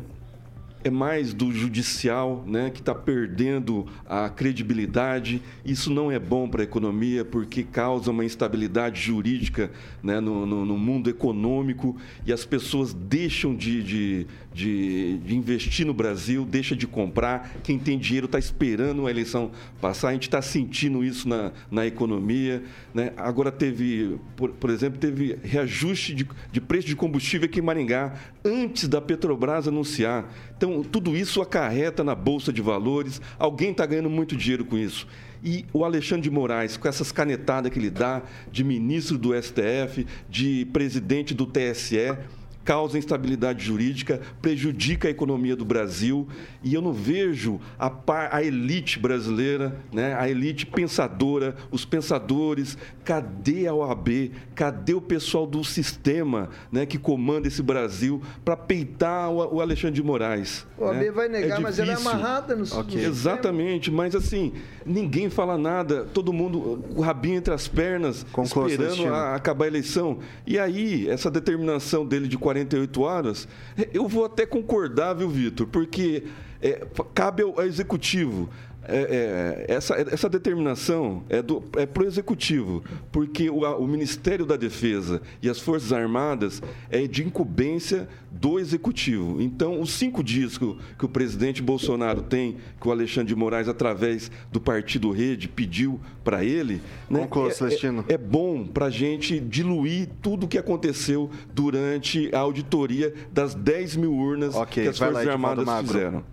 é 0.86 0.89
mais 0.89 1.34
do 1.34 1.49
judicial, 1.49 2.43
né, 2.45 2.69
que 2.69 2.81
está 2.81 2.93
perdendo 2.93 3.86
a 4.05 4.27
credibilidade. 4.29 5.41
Isso 5.63 5.89
não 5.89 6.11
é 6.11 6.19
bom 6.19 6.45
para 6.49 6.61
a 6.61 6.65
economia, 6.65 7.23
porque 7.23 7.63
causa 7.63 8.11
uma 8.11 8.25
instabilidade 8.25 8.99
jurídica 9.01 9.71
né, 10.03 10.19
no, 10.19 10.45
no- 10.45 10.65
no 10.65 10.77
mundo 10.77 11.09
econômico 11.09 11.95
e 12.25 12.34
as 12.34 12.43
pessoas 12.45 12.93
deixam 12.93 13.55
de, 13.55 13.81
de, 13.81 14.27
de- 14.54 15.18
de 15.18 15.36
investir 15.36 15.86
no 15.86 15.93
Brasil, 15.93 16.45
deixa 16.45 16.76
de 16.76 16.86
comprar. 16.88 17.51
Quem 17.64 17.80
tem 17.80 17.97
dinheiro 17.97 18.26
está 18.26 18.38
esperando 18.38 19.08
a 19.08 19.10
eleição 19.10 19.51
passar. 19.82 20.10
A 20.10 20.14
gente 20.14 20.24
está 20.28 20.41
sentindo 20.41 21.04
isso 21.04 21.28
na, 21.28 21.51
na 21.72 21.86
economia. 21.86 22.64
Né? 22.93 23.12
Agora 23.18 23.51
teve, 23.51 24.18
por, 24.36 24.51
por 24.51 24.70
exemplo, 24.70 24.99
teve 24.99 25.38
reajuste 25.43 26.14
de, 26.14 26.28
de 26.51 26.62
preço 26.62 26.88
de 26.88 26.95
combustível 26.95 27.45
aqui 27.45 27.60
em 27.60 27.64
Maringá 27.64 28.14
antes 28.45 28.88
da 28.88 29.01
Petrobras 29.01 29.68
anunciar. 29.68 30.32
Então, 30.56 30.84
tudo 30.84 31.16
isso 31.18 31.41
acarreta 31.41 32.04
na 32.04 32.16
Bolsa 32.16 32.54
de 32.54 32.62
Valores. 32.62 33.20
Alguém 33.39 33.72
está 33.72 33.86
ganhando 33.86 34.10
muito 34.10 34.36
dinheiro 34.36 34.64
com 34.64 34.78
isso. 34.78 35.08
E 35.43 35.66
o 35.74 35.84
Alexandre 35.84 36.22
de 36.24 36.32
Moraes, 36.32 36.78
com 36.78 36.88
essas 36.88 37.12
canetadas 37.12 37.70
que 37.70 37.78
ele 37.78 37.89
dá 37.89 38.22
de 38.49 38.64
ministro 38.64 39.18
do 39.18 39.34
STF, 39.34 40.06
de 40.30 40.66
presidente 40.72 41.34
do 41.34 41.45
TSE, 41.45 42.16
causa 42.64 42.97
instabilidade 42.97 43.64
jurídica, 43.64 44.22
prejudica 44.41 45.07
a 45.07 45.11
economia 45.11 45.55
do 45.55 45.66
Brasil 45.66 46.28
e 46.64 46.74
eu 46.74 46.82
não 46.82 46.93
vejo 46.93 47.59
a, 47.78 47.89
par- 47.89 48.30
a 48.32 48.43
elite 48.43 48.99
brasileira, 48.99 49.76
né, 49.91 50.16
a 50.18 50.30
elite 50.30 50.66
pensadora, 50.66 51.55
os 51.72 51.86
pensadores, 51.86 52.78
cadê 53.03 53.68
a 53.68 53.74
OAB, 53.74 54.32
cadê 54.55 54.93
o 54.93 55.01
pessoal 55.01 55.45
do 55.45 55.64
sistema 55.64 56.49
né, 56.72 56.86
que 56.86 56.97
comanda 56.97 57.47
esse 57.47 57.61
Brasil 57.61 58.22
para 58.43 58.55
peitar 58.55 59.30
o, 59.30 59.55
o 59.55 59.61
Alexandre 59.61 59.95
de 59.95 60.03
Moraes? 60.03 60.66
O 60.78 60.86
AB 60.86 61.05
né? 61.05 61.11
vai 61.11 61.28
negar, 61.28 61.59
mas 61.59 61.80
ela 61.80 61.91
é 61.91 61.95
amarrada 61.95 62.53
no, 62.55 62.61
no 62.61 62.66
sistema. 62.66 63.01
Exatamente, 63.01 63.91
mas 63.91 64.16
assim, 64.16 64.53
ninguém 64.86 65.30
fala 65.30 65.57
nada, 65.57 66.05
todo 66.14 66.32
mundo, 66.32 66.84
o 66.95 67.01
rabinho 67.01 67.38
entre 67.38 67.53
as 67.53 67.68
pernas, 67.68 68.26
esperando 68.43 69.14
a, 69.14 69.36
acabar 69.36 69.66
a 69.66 69.68
eleição. 69.68 70.20
E 70.45 70.57
aí, 70.57 71.09
essa 71.09 71.30
determinação 71.30 72.05
dele 72.05 72.28
de 72.28 72.38
48 72.54 73.01
horas, 73.01 73.47
eu 73.93 74.08
vou 74.08 74.26
até 74.26 74.45
concordar, 74.45 75.14
viu, 75.14 75.30
Vitor? 75.30 75.68
Porque 75.68 76.24
eh, 76.62 76.86
cabe 77.14 77.41
ao, 77.41 77.60
ao 77.60 77.66
executivo. 77.66 78.49
É, 78.86 79.65
é, 79.67 79.73
essa, 79.73 79.95
essa 79.95 80.27
determinação 80.29 81.23
é, 81.29 81.41
do, 81.41 81.63
é 81.77 81.86
para 81.86 82.03
o 82.03 82.05
executivo, 82.05 82.84
porque 83.11 83.49
o, 83.49 83.65
a- 83.65 83.77
o 83.77 83.88
Ministério 83.88 84.45
da 84.45 84.55
Defesa 84.57 85.21
e 85.41 85.49
as 85.49 85.59
Forças 85.59 85.93
Armadas 85.93 86.61
é 86.89 87.07
de 87.07 87.23
incumbência 87.23 88.07
do 88.29 88.59
executivo. 88.59 89.41
Então, 89.41 89.79
os 89.79 89.91
cinco 89.93 90.23
dias 90.23 90.57
que 90.57 90.65
o, 90.65 90.77
que 90.99 91.05
o 91.05 91.09
presidente 91.09 91.61
Bolsonaro 91.61 92.21
tem, 92.23 92.57
que 92.81 92.88
o 92.88 92.91
Alexandre 92.91 93.27
de 93.34 93.36
Moraes, 93.39 93.69
através 93.69 94.29
do 94.51 94.59
Partido 94.59 95.11
Rede, 95.11 95.47
pediu 95.47 95.99
para 96.23 96.43
ele, 96.43 96.81
né, 97.09 97.21
Conclua, 97.21 97.47
é- 97.49 97.51
Celestino. 97.51 98.03
é, 98.09 98.13
é 98.13 98.17
bom 98.17 98.65
para 98.65 98.88
a 98.88 98.89
gente 98.89 99.39
diluir 99.39 100.09
tudo 100.21 100.45
o 100.45 100.47
que 100.47 100.57
aconteceu 100.57 101.29
durante 101.53 102.29
a 102.36 102.39
auditoria 102.39 103.13
das 103.31 103.53
10 103.55 103.95
mil 103.95 104.13
urnas 104.13 104.55
Ok, 104.55 104.84
que 104.84 104.89
as 104.89 104.99
lá, 104.99 105.07
Forças 105.07 105.27
Edivaldo 105.27 105.61
Armadas 105.61 105.88
fizeram. 105.88 106.23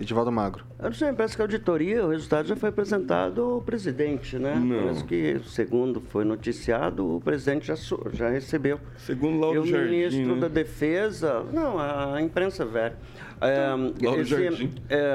Edivaldo 0.00 0.32
Magro. 0.32 0.64
Eu 0.78 0.86
não 0.86 0.92
sei, 0.94 1.12
parece 1.12 1.36
que 1.36 1.42
a 1.42 1.44
auditoria, 1.44 2.06
o 2.06 2.08
resultado 2.08 2.48
já 2.48 2.56
foi 2.56 2.70
apresentado 2.70 3.42
ao 3.42 3.60
presidente, 3.60 4.38
né? 4.38 4.54
Não. 4.54 4.84
Parece 4.84 5.04
que, 5.04 5.38
segundo 5.46 6.00
foi 6.00 6.24
noticiado, 6.24 7.16
o 7.16 7.20
presidente 7.20 7.66
já, 7.66 7.74
já 8.12 8.30
recebeu. 8.30 8.80
Segundo 8.96 9.36
E 9.36 9.40
Lauro 9.40 9.60
o 9.62 9.66
Jardim, 9.66 9.90
ministro 9.90 10.34
né? 10.34 10.40
da 10.40 10.48
Defesa, 10.48 11.44
não, 11.52 11.78
a 11.78 12.20
imprensa 12.22 12.64
velha. 12.64 12.96
É, 13.42 13.68
Lauro 14.02 14.22
esse, 14.22 14.30
Jardim. 14.30 14.72
é, 14.88 15.14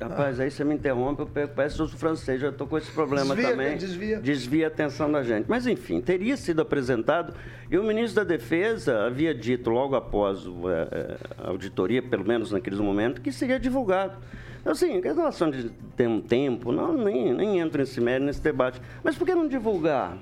Rapaz, 0.00 0.40
aí 0.40 0.50
você 0.50 0.64
me 0.64 0.74
interrompe, 0.74 1.20
eu 1.20 1.26
pego, 1.26 1.52
parece 1.54 1.76
que 1.76 1.82
eu 1.82 1.86
sou 1.86 1.98
francês, 1.98 2.40
já 2.40 2.48
estou 2.48 2.66
com 2.66 2.78
esse 2.78 2.90
problema 2.90 3.34
Desvia, 3.34 3.50
também. 3.50 3.76
desvia. 3.76 4.20
Desvia 4.20 4.66
a 4.66 4.68
atenção 4.68 5.12
da 5.12 5.22
gente. 5.22 5.44
Mas, 5.46 5.66
enfim, 5.66 6.00
teria 6.00 6.36
sido 6.38 6.62
apresentado, 6.62 7.34
e 7.70 7.76
o 7.76 7.84
ministro 7.84 8.24
da 8.24 8.24
Defesa 8.24 9.04
havia 9.04 9.34
dito 9.34 9.68
logo 9.68 9.94
após 9.94 10.46
eh, 10.46 10.88
eh, 10.90 11.16
a 11.36 11.48
auditoria, 11.50 12.02
pelo 12.02 12.24
menos 12.24 12.50
naqueles 12.50 12.78
momentos, 12.78 13.22
que 13.22 13.30
seria 13.30 13.60
divulgado. 13.60 14.16
Assim, 14.64 14.96
em 14.96 15.00
relação 15.00 15.50
de 15.50 15.70
ter 15.96 16.08
um 16.08 16.20
tempo, 16.20 16.72
não, 16.72 16.92
nem, 16.96 17.34
nem 17.34 17.60
entro 17.60 17.80
nesse 17.80 18.00
mérito, 18.00 18.26
nesse 18.26 18.42
debate. 18.42 18.80
Mas 19.02 19.16
por 19.16 19.26
que 19.26 19.34
não 19.34 19.48
divulgar? 19.48 20.16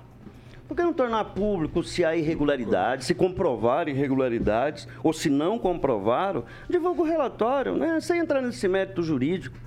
Por 0.68 0.76
que 0.76 0.82
não 0.82 0.92
tornar 0.92 1.24
público 1.24 1.82
se 1.82 2.04
há 2.04 2.14
irregularidades, 2.14 3.06
se 3.06 3.14
comprovar 3.14 3.88
irregularidades, 3.88 4.86
ou 5.02 5.14
se 5.14 5.30
não 5.30 5.58
comprovaram, 5.58 6.44
divulga 6.68 7.00
o 7.00 7.04
relatório, 7.06 7.74
né? 7.74 7.98
Sem 8.00 8.20
entrar 8.20 8.42
nesse 8.42 8.68
mérito 8.68 9.02
jurídico 9.02 9.58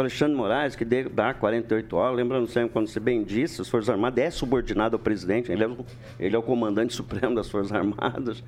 Alexandre 0.00 0.36
Moraes, 0.36 0.74
que 0.76 0.84
dá 0.84 1.34
48 1.34 1.96
horas, 1.96 2.16
lembrando 2.16 2.46
sempre, 2.46 2.70
quando 2.70 2.88
você 2.88 3.00
bem 3.00 3.22
disse, 3.22 3.60
as 3.60 3.68
Forças 3.68 3.90
Armadas 3.90 4.24
é 4.24 4.30
subordinado 4.30 4.96
ao 4.96 5.00
presidente, 5.00 5.50
ele 5.50 5.64
é, 5.64 5.68
ele 6.18 6.36
é 6.36 6.38
o 6.38 6.42
comandante 6.42 6.92
supremo 6.94 7.34
das 7.34 7.48
Forças 7.48 7.72
Armadas. 7.72 8.42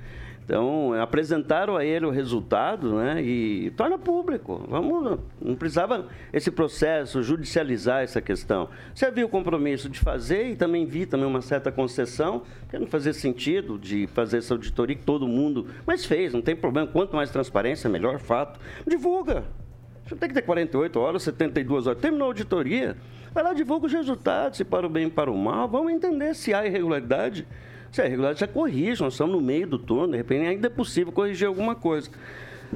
Então, 0.45 0.93
apresentaram 0.93 1.77
a 1.77 1.85
ele 1.85 2.05
o 2.05 2.09
resultado 2.09 2.95
né, 2.95 3.23
e 3.23 3.71
torna 3.77 3.97
público. 3.97 4.65
Vamos, 4.67 5.19
não 5.41 5.55
precisava 5.55 6.07
esse 6.33 6.51
processo 6.51 7.23
judicializar 7.23 8.03
essa 8.03 8.21
questão. 8.21 8.67
Você 8.93 9.05
havia 9.05 9.25
o 9.25 9.29
compromisso 9.29 9.87
de 9.89 9.99
fazer 9.99 10.49
e 10.49 10.55
também 10.55 10.85
vi 10.85 11.05
também 11.05 11.25
uma 11.25 11.41
certa 11.41 11.71
concessão, 11.71 12.43
porque 12.61 12.77
não 12.77 12.87
fazia 12.87 13.13
sentido 13.13 13.79
de 13.79 14.05
fazer 14.07 14.39
essa 14.39 14.53
auditoria 14.53 14.95
que 14.95 15.03
todo 15.03 15.27
mundo. 15.27 15.67
Mas 15.85 16.03
fez, 16.03 16.33
não 16.33 16.41
tem 16.41 16.55
problema. 16.55 16.87
Quanto 16.87 17.15
mais 17.15 17.29
transparência, 17.29 17.89
melhor 17.89 18.19
fato. 18.19 18.59
Divulga. 18.85 19.45
Você 20.13 20.19
tem 20.19 20.29
que 20.29 20.35
ter 20.35 20.43
48 20.43 20.99
horas, 20.99 21.23
72 21.23 21.87
horas. 21.87 21.99
Terminou 21.99 22.27
a 22.27 22.29
auditoria. 22.29 22.95
Vai 23.33 23.43
lá, 23.43 23.53
divulga 23.53 23.87
os 23.87 23.93
resultados, 23.93 24.57
se 24.57 24.63
para 24.63 24.85
o 24.85 24.89
bem 24.89 25.07
e 25.07 25.09
para 25.09 25.31
o 25.31 25.35
mal. 25.35 25.67
Vamos 25.67 25.91
entender 25.91 26.35
se 26.35 26.53
há 26.53 26.65
irregularidade. 26.65 27.47
Se 27.91 28.01
é 28.01 28.05
irregularidade, 28.05 28.41
já 28.41 28.47
corrige. 28.47 29.01
Nós 29.01 29.13
estamos 29.13 29.33
no 29.35 29.41
meio 29.41 29.65
do 29.65 29.79
turno, 29.79 30.11
de 30.11 30.17
repente 30.17 30.45
ainda 30.45 30.67
é 30.67 30.69
possível 30.69 31.11
corrigir 31.11 31.47
alguma 31.47 31.73
coisa. 31.73 32.11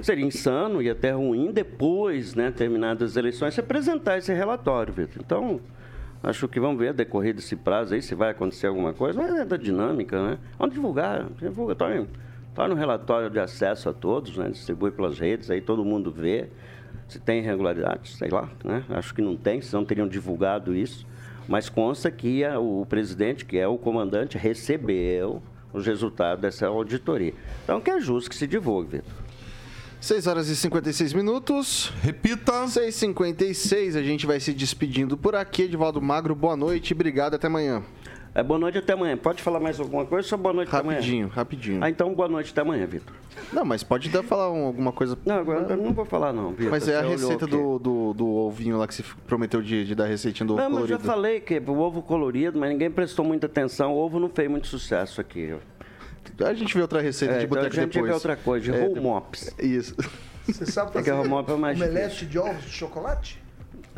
Seria 0.01 0.25
insano 0.25 0.81
e 0.81 0.89
até 0.89 1.11
ruim 1.11 1.51
depois, 1.51 2.33
né, 2.33 2.51
terminadas 2.51 3.11
as 3.11 3.17
eleições, 3.17 3.53
se 3.53 3.59
apresentar 3.59 4.17
esse 4.17 4.33
relatório, 4.33 4.93
Vitor. 4.93 5.21
Então, 5.23 5.59
acho 6.23 6.47
que 6.47 6.59
vamos 6.59 6.79
ver 6.79 6.89
a 6.89 6.91
decorrer 6.91 7.33
desse 7.33 7.55
prazo 7.55 7.93
aí, 7.93 8.01
se 8.01 8.13
vai 8.13 8.31
acontecer 8.31 8.67
alguma 8.67 8.93
coisa, 8.93 9.19
mas 9.19 9.33
é 9.33 9.45
da 9.45 9.57
dinâmica, 9.57 10.21
né? 10.21 10.37
Vamos 10.57 10.75
divulgar, 10.75 11.27
divulga, 11.39 11.73
torna, 11.73 12.07
torna 12.53 12.75
um 12.75 12.77
relatório 12.77 13.29
de 13.29 13.39
acesso 13.39 13.89
a 13.89 13.93
todos, 13.93 14.37
né? 14.37 14.49
Distribui 14.49 14.91
pelas 14.91 15.17
redes, 15.17 15.49
aí 15.49 15.61
todo 15.61 15.83
mundo 15.83 16.11
vê 16.11 16.47
se 17.07 17.19
tem 17.19 17.39
irregularidade, 17.39 18.15
sei 18.15 18.29
lá, 18.29 18.49
né? 18.63 18.83
Acho 18.89 19.13
que 19.13 19.21
não 19.21 19.35
tem, 19.35 19.61
senão 19.61 19.85
teriam 19.85 20.07
divulgado 20.07 20.75
isso. 20.75 21.05
Mas 21.47 21.69
consta 21.69 22.11
que 22.11 22.43
a, 22.43 22.59
o 22.59 22.85
presidente, 22.85 23.45
que 23.45 23.57
é 23.57 23.67
o 23.67 23.77
comandante, 23.77 24.37
recebeu 24.37 25.41
os 25.71 25.85
resultados 25.85 26.41
dessa 26.41 26.67
auditoria. 26.67 27.33
Então, 27.63 27.79
que 27.79 27.89
é 27.89 27.99
justo 27.99 28.29
que 28.29 28.35
se 28.35 28.47
divulgue, 28.47 28.97
Vitor. 28.97 29.27
6 29.99 30.27
horas 30.27 30.47
e 30.47 30.55
56 30.55 31.13
minutos. 31.13 31.91
Repita. 32.01 32.65
6h56, 32.65 33.97
a 33.97 34.03
gente 34.03 34.25
vai 34.25 34.39
se 34.39 34.53
despedindo 34.53 35.17
por 35.17 35.35
aqui. 35.35 35.63
Edivaldo 35.63 36.01
Magro, 36.01 36.35
boa 36.35 36.55
noite, 36.55 36.93
obrigado, 36.93 37.33
até 37.33 37.47
amanhã. 37.47 37.83
É, 38.37 38.43
boa 38.43 38.59
noite 38.59 38.77
até 38.77 38.93
amanhã. 38.93 39.17
Pode 39.17 39.41
falar 39.41 39.59
mais 39.59 39.79
alguma 39.79 40.05
coisa 40.05 40.23
ou 40.25 40.29
só 40.29 40.37
boa 40.37 40.53
noite 40.53 40.67
até 40.69 40.77
amanhã? 40.77 40.99
Rapidinho, 40.99 41.27
rapidinho. 41.27 41.83
Ah, 41.83 41.89
então 41.89 42.13
boa 42.13 42.29
noite 42.29 42.51
até 42.51 42.61
amanhã, 42.61 42.85
Vitor. 42.85 43.15
Não, 43.51 43.65
mas 43.65 43.81
pode 43.81 44.09
até 44.09 44.21
falar 44.21 44.51
um- 44.51 44.65
alguma 44.67 44.91
coisa. 44.91 45.17
Não, 45.25 45.39
agora 45.39 45.65
eu 45.73 45.77
não 45.77 45.91
vou 45.91 46.05
falar 46.05 46.31
não, 46.31 46.51
Vitor. 46.51 46.69
Mas 46.69 46.87
é 46.87 46.97
a 46.97 47.01
receita 47.01 47.47
do, 47.47 47.79
do, 47.79 48.13
do 48.13 48.27
ovinho 48.27 48.77
lá 48.77 48.87
que 48.87 48.93
você 48.93 49.03
prometeu 49.25 49.59
de, 49.59 49.83
de 49.85 49.95
dar 49.95 50.03
a 50.03 50.07
receitinha 50.07 50.45
do 50.45 50.53
ovo 50.53 50.61
Não, 50.61 50.69
mas 50.69 50.81
eu 50.81 50.87
já 50.87 50.97
colorido. 50.97 51.13
falei 51.13 51.39
que 51.39 51.57
o 51.57 51.79
ovo 51.79 52.03
colorido, 52.03 52.59
mas 52.59 52.69
ninguém 52.69 52.91
prestou 52.91 53.25
muita 53.25 53.47
atenção. 53.47 53.93
O 53.93 53.97
ovo 53.97 54.19
não 54.19 54.29
fez 54.29 54.47
muito 54.47 54.67
sucesso 54.67 55.19
aqui. 55.19 55.55
A 56.39 56.53
gente 56.53 56.75
vê 56.75 56.81
outra 56.81 57.01
receita 57.01 57.33
É, 57.33 57.37
de 57.39 57.45
então 57.45 57.57
a 57.57 57.61
boteco 57.61 57.75
gente 57.81 57.93
depois. 57.93 58.07
vê 58.09 58.13
outra 58.13 58.35
coisa, 58.35 58.63
de 58.71 58.77
É, 58.77 58.85
roll 58.85 58.95
mops. 59.01 59.51
Isso. 59.57 59.95
Você 60.45 60.65
sabe 60.67 60.89
É 60.89 60.91
que 60.91 60.97
fazer 60.99 61.11
a 61.11 61.15
Romop 61.15 61.49
é 61.51 61.55
mais 61.55 61.75
omelete 61.81 62.25
de 62.27 62.37
ovos 62.37 62.63
de 62.63 62.69
chocolate? 62.69 63.41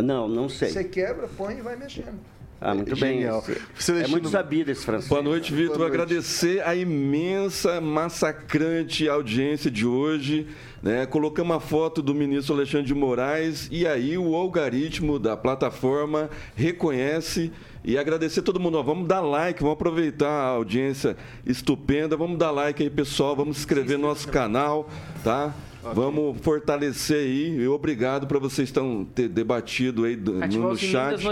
Não, 0.02 0.28
não 0.30 0.48
sei. 0.48 0.70
Você 0.70 0.84
quebra, 0.86 1.28
põe 1.28 1.58
e 1.58 1.62
vai 1.62 1.76
mexendo. 1.76 2.18
Ah, 2.62 2.76
muito 2.76 2.94
Genial. 2.94 3.42
bem. 3.48 3.56
Você 3.74 3.92
É 3.92 3.96
deixando- 3.96 4.12
muito 4.12 4.30
sabido 4.30 4.70
esse 4.70 4.84
francês. 4.86 5.08
Boa 5.10 5.22
noite, 5.22 5.54
Vitor. 5.54 5.78
Boa 5.78 5.88
noite. 5.90 6.02
Agradecer 6.02 6.62
a 6.68 6.76
imensa, 6.76 7.80
massacrante 7.80 9.08
audiência 9.08 9.72
de 9.72 9.86
hoje. 9.86 10.46
Né? 10.84 11.06
Colocamos 11.06 11.56
a 11.56 11.60
foto 11.60 12.02
do 12.02 12.14
ministro 12.14 12.54
Alexandre 12.56 12.88
de 12.88 12.94
Moraes 12.94 13.68
e 13.72 13.88
aí 13.88 14.18
o 14.18 14.36
algoritmo 14.36 15.18
da 15.20 15.36
plataforma 15.38 16.30
reconhece 16.56 17.52
e 17.84 17.98
agradecer 17.98 18.42
a 18.42 18.44
todo 18.44 18.60
mundo. 18.60 18.78
Ó, 18.78 18.84
vamos 18.84 19.08
dar 19.08 19.22
like, 19.22 19.62
vamos 19.62 19.74
aproveitar 19.76 20.30
a 20.30 20.48
audiência 20.50 21.16
estupenda. 21.46 22.18
Vamos 22.18 22.38
dar 22.38 22.52
like 22.52 22.84
aí, 22.84 22.90
pessoal. 22.90 23.36
Vamos 23.38 23.56
se 23.58 23.62
inscrever 23.62 23.98
no 23.98 24.08
nosso 24.08 24.28
canal, 24.28 24.90
tá? 25.24 25.54
Vamos 25.82 26.38
fortalecer 26.42 27.18
aí. 27.18 27.56
E 27.62 27.68
obrigado 27.68 28.28
para 28.28 28.38
vocês 28.38 28.68
estão 28.68 29.06
ter 29.06 29.28
debatido 29.30 30.04
aí 30.06 30.16
do- 30.16 30.34
no, 30.34 30.70
no 30.72 30.78
chat. 30.78 31.24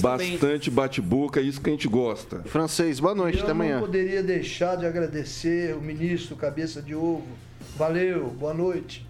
Bastante 0.00 0.70
bate-boca, 0.70 1.38
é 1.40 1.42
isso 1.42 1.60
que 1.60 1.70
a 1.70 1.72
gente 1.72 1.86
gosta. 1.88 2.42
Francês, 2.46 2.98
boa 2.98 3.14
noite, 3.14 3.38
Eu 3.38 3.42
até 3.44 3.52
amanhã. 3.52 3.74
não 3.76 3.80
poderia 3.86 4.22
deixar 4.22 4.76
de 4.76 4.86
agradecer 4.86 5.76
o 5.76 5.80
ministro 5.80 6.34
Cabeça 6.36 6.82
de 6.82 6.94
Ovo. 6.94 7.26
Valeu, 7.76 8.26
boa 8.38 8.52
noite. 8.52 9.06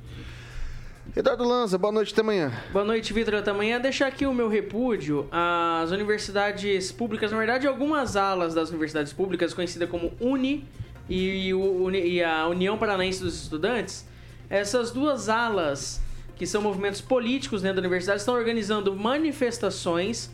Eduardo 1.16 1.44
Lanza, 1.44 1.76
boa 1.78 1.92
noite, 1.92 2.12
até 2.12 2.20
amanhã. 2.20 2.52
Boa 2.72 2.84
noite, 2.84 3.12
Vitor. 3.12 3.34
Até 3.34 3.50
amanhã. 3.50 3.80
Deixar 3.80 4.06
aqui 4.06 4.24
o 4.24 4.32
meu 4.32 4.48
repúdio 4.48 5.26
às 5.32 5.90
universidades 5.90 6.92
públicas, 6.92 7.32
na 7.32 7.38
verdade, 7.38 7.66
algumas 7.66 8.14
alas 8.16 8.54
das 8.54 8.68
universidades 8.70 9.12
públicas, 9.12 9.52
conhecida 9.52 9.86
como 9.86 10.12
UNI 10.20 10.64
e, 11.08 11.52
o- 11.52 11.90
e 11.90 12.22
a 12.22 12.46
União 12.46 12.78
Paranaense 12.78 13.20
dos 13.22 13.42
Estudantes. 13.42 14.06
Essas 14.52 14.90
duas 14.90 15.30
alas, 15.30 15.98
que 16.36 16.46
são 16.46 16.60
movimentos 16.60 17.00
políticos 17.00 17.62
dentro 17.62 17.76
da 17.76 17.80
universidade, 17.80 18.20
estão 18.20 18.34
organizando 18.34 18.94
manifestações 18.94 20.28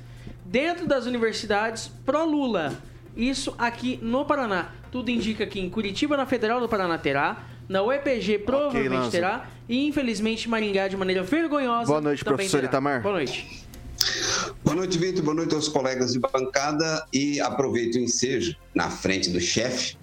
dentro 0.45 0.89
das 0.89 1.07
universidades 1.07 1.89
pró-Lula. 2.05 2.75
Isso 3.17 3.55
aqui 3.57 3.97
no 4.03 4.25
Paraná. 4.25 4.73
Tudo 4.91 5.09
indica 5.09 5.47
que 5.47 5.61
em 5.61 5.71
Curitiba, 5.71 6.17
na 6.17 6.27
Federal 6.27 6.59
do 6.59 6.69
Paraná, 6.69 6.99
terá. 6.99 7.47
Na 7.69 7.81
UEPG 7.85 8.41
provavelmente 8.41 8.93
Lanza. 8.93 9.11
terá. 9.13 9.49
E 9.69 9.87
infelizmente 9.87 10.49
Maringá 10.49 10.89
de 10.89 10.97
maneira 10.97 11.23
vergonhosa. 11.23 11.87
Boa 11.87 12.01
noite, 12.01 12.25
professor 12.25 12.59
terá. 12.59 12.71
Itamar. 12.71 13.03
Boa 13.03 13.15
noite. 13.15 13.69
Boa 14.65 14.75
noite, 14.75 14.99
Vitor. 14.99 15.23
Boa 15.23 15.37
noite 15.37 15.55
aos 15.55 15.69
colegas 15.69 16.13
de 16.13 16.19
bancada. 16.19 17.07
E 17.13 17.41
aproveito 17.41 17.95
o 17.95 17.99
ensejo 18.01 18.57
na 18.75 18.91
frente 18.91 19.31
do 19.31 19.41
chefe 19.41 19.97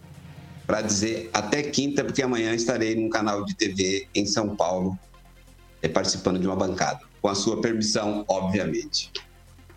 para 0.66 0.82
dizer 0.82 1.30
até 1.34 1.62
quinta, 1.64 2.04
porque 2.04 2.22
amanhã 2.22 2.54
estarei 2.54 2.96
num 2.96 3.10
canal 3.10 3.46
de 3.46 3.56
TV 3.56 4.08
em 4.14 4.26
São 4.26 4.56
Paulo, 4.56 4.98
eh, 5.82 5.88
participando 5.88 6.40
de 6.40 6.48
uma 6.48 6.56
bancada. 6.56 7.00
Com 7.22 7.30
a 7.30 7.36
sua 7.36 7.62
permissão, 7.62 8.26
obviamente. 8.28 9.12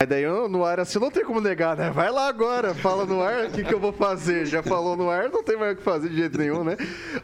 Aí 0.00 0.06
daí 0.06 0.22
eu, 0.22 0.48
no 0.48 0.64
ar 0.64 0.78
assim 0.78 0.96
não 1.00 1.10
tem 1.10 1.24
como 1.24 1.40
negar, 1.40 1.76
né? 1.76 1.90
Vai 1.90 2.08
lá 2.08 2.28
agora, 2.28 2.72
fala 2.72 3.04
no 3.04 3.20
ar, 3.20 3.46
o 3.46 3.50
que, 3.50 3.64
que 3.64 3.74
eu 3.74 3.80
vou 3.80 3.92
fazer? 3.92 4.46
Já 4.46 4.62
falou 4.62 4.96
no 4.96 5.10
ar, 5.10 5.28
não 5.28 5.42
tem 5.42 5.56
mais 5.56 5.72
o 5.72 5.76
que 5.76 5.82
fazer 5.82 6.08
de 6.08 6.16
jeito 6.18 6.38
nenhum, 6.38 6.62
né? 6.62 6.76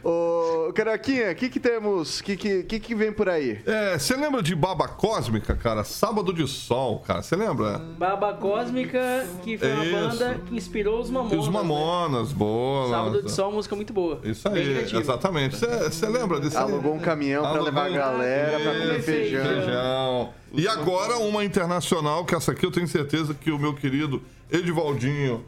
Ô, 0.03 0.73
Caraquinha, 0.73 1.31
o 1.31 1.35
que 1.35 1.47
que 1.47 1.57
temos? 1.57 2.19
O 2.19 2.23
que, 2.25 2.35
que, 2.35 2.63
que 2.63 2.79
que 2.81 2.93
vem 2.93 3.13
por 3.13 3.29
aí? 3.29 3.61
É, 3.65 3.97
você 3.97 4.17
lembra 4.17 4.43
de 4.43 4.53
Baba 4.53 4.89
Cósmica, 4.89 5.55
cara? 5.55 5.85
Sábado 5.85 6.33
de 6.33 6.45
Sol, 6.49 6.99
cara. 6.99 7.21
Você 7.21 7.37
lembra? 7.37 7.77
Baba 7.97 8.33
Cósmica, 8.33 9.25
que 9.41 9.57
foi 9.57 9.71
uma 9.71 9.85
Isso. 9.85 9.95
banda 9.95 10.41
que 10.45 10.55
inspirou 10.57 10.99
os 10.99 11.09
Mamonas. 11.09 11.39
Os 11.39 11.47
né? 11.47 11.53
Mamonas, 11.53 12.33
boa. 12.33 12.89
Sábado 12.89 13.23
de 13.23 13.31
Sol, 13.31 13.53
música 13.53 13.73
muito 13.77 13.93
boa. 13.93 14.19
Isso 14.21 14.49
aí, 14.49 14.85
exatamente. 14.93 15.55
Você 15.55 16.07
lembra 16.07 16.41
desse 16.41 16.57
Alugou 16.57 16.93
um 16.93 16.99
caminhão 16.99 17.41
pra 17.41 17.51
Alugou 17.51 17.67
levar 17.67 17.85
a 17.85 17.89
galera 17.89 18.59
pra 18.59 18.73
comer 18.73 19.01
feijão. 19.01 19.45
feijão. 19.45 20.33
E 20.57 20.67
agora 20.69 21.17
uma 21.17 21.43
internacional, 21.43 22.23
que 22.23 22.33
essa 22.33 22.53
aqui 22.53 22.64
eu 22.65 22.71
tenho 22.71 22.87
certeza 22.87 23.33
que 23.33 23.51
o 23.51 23.59
meu 23.59 23.73
querido 23.73 24.21
Edivaldinho 24.51 25.43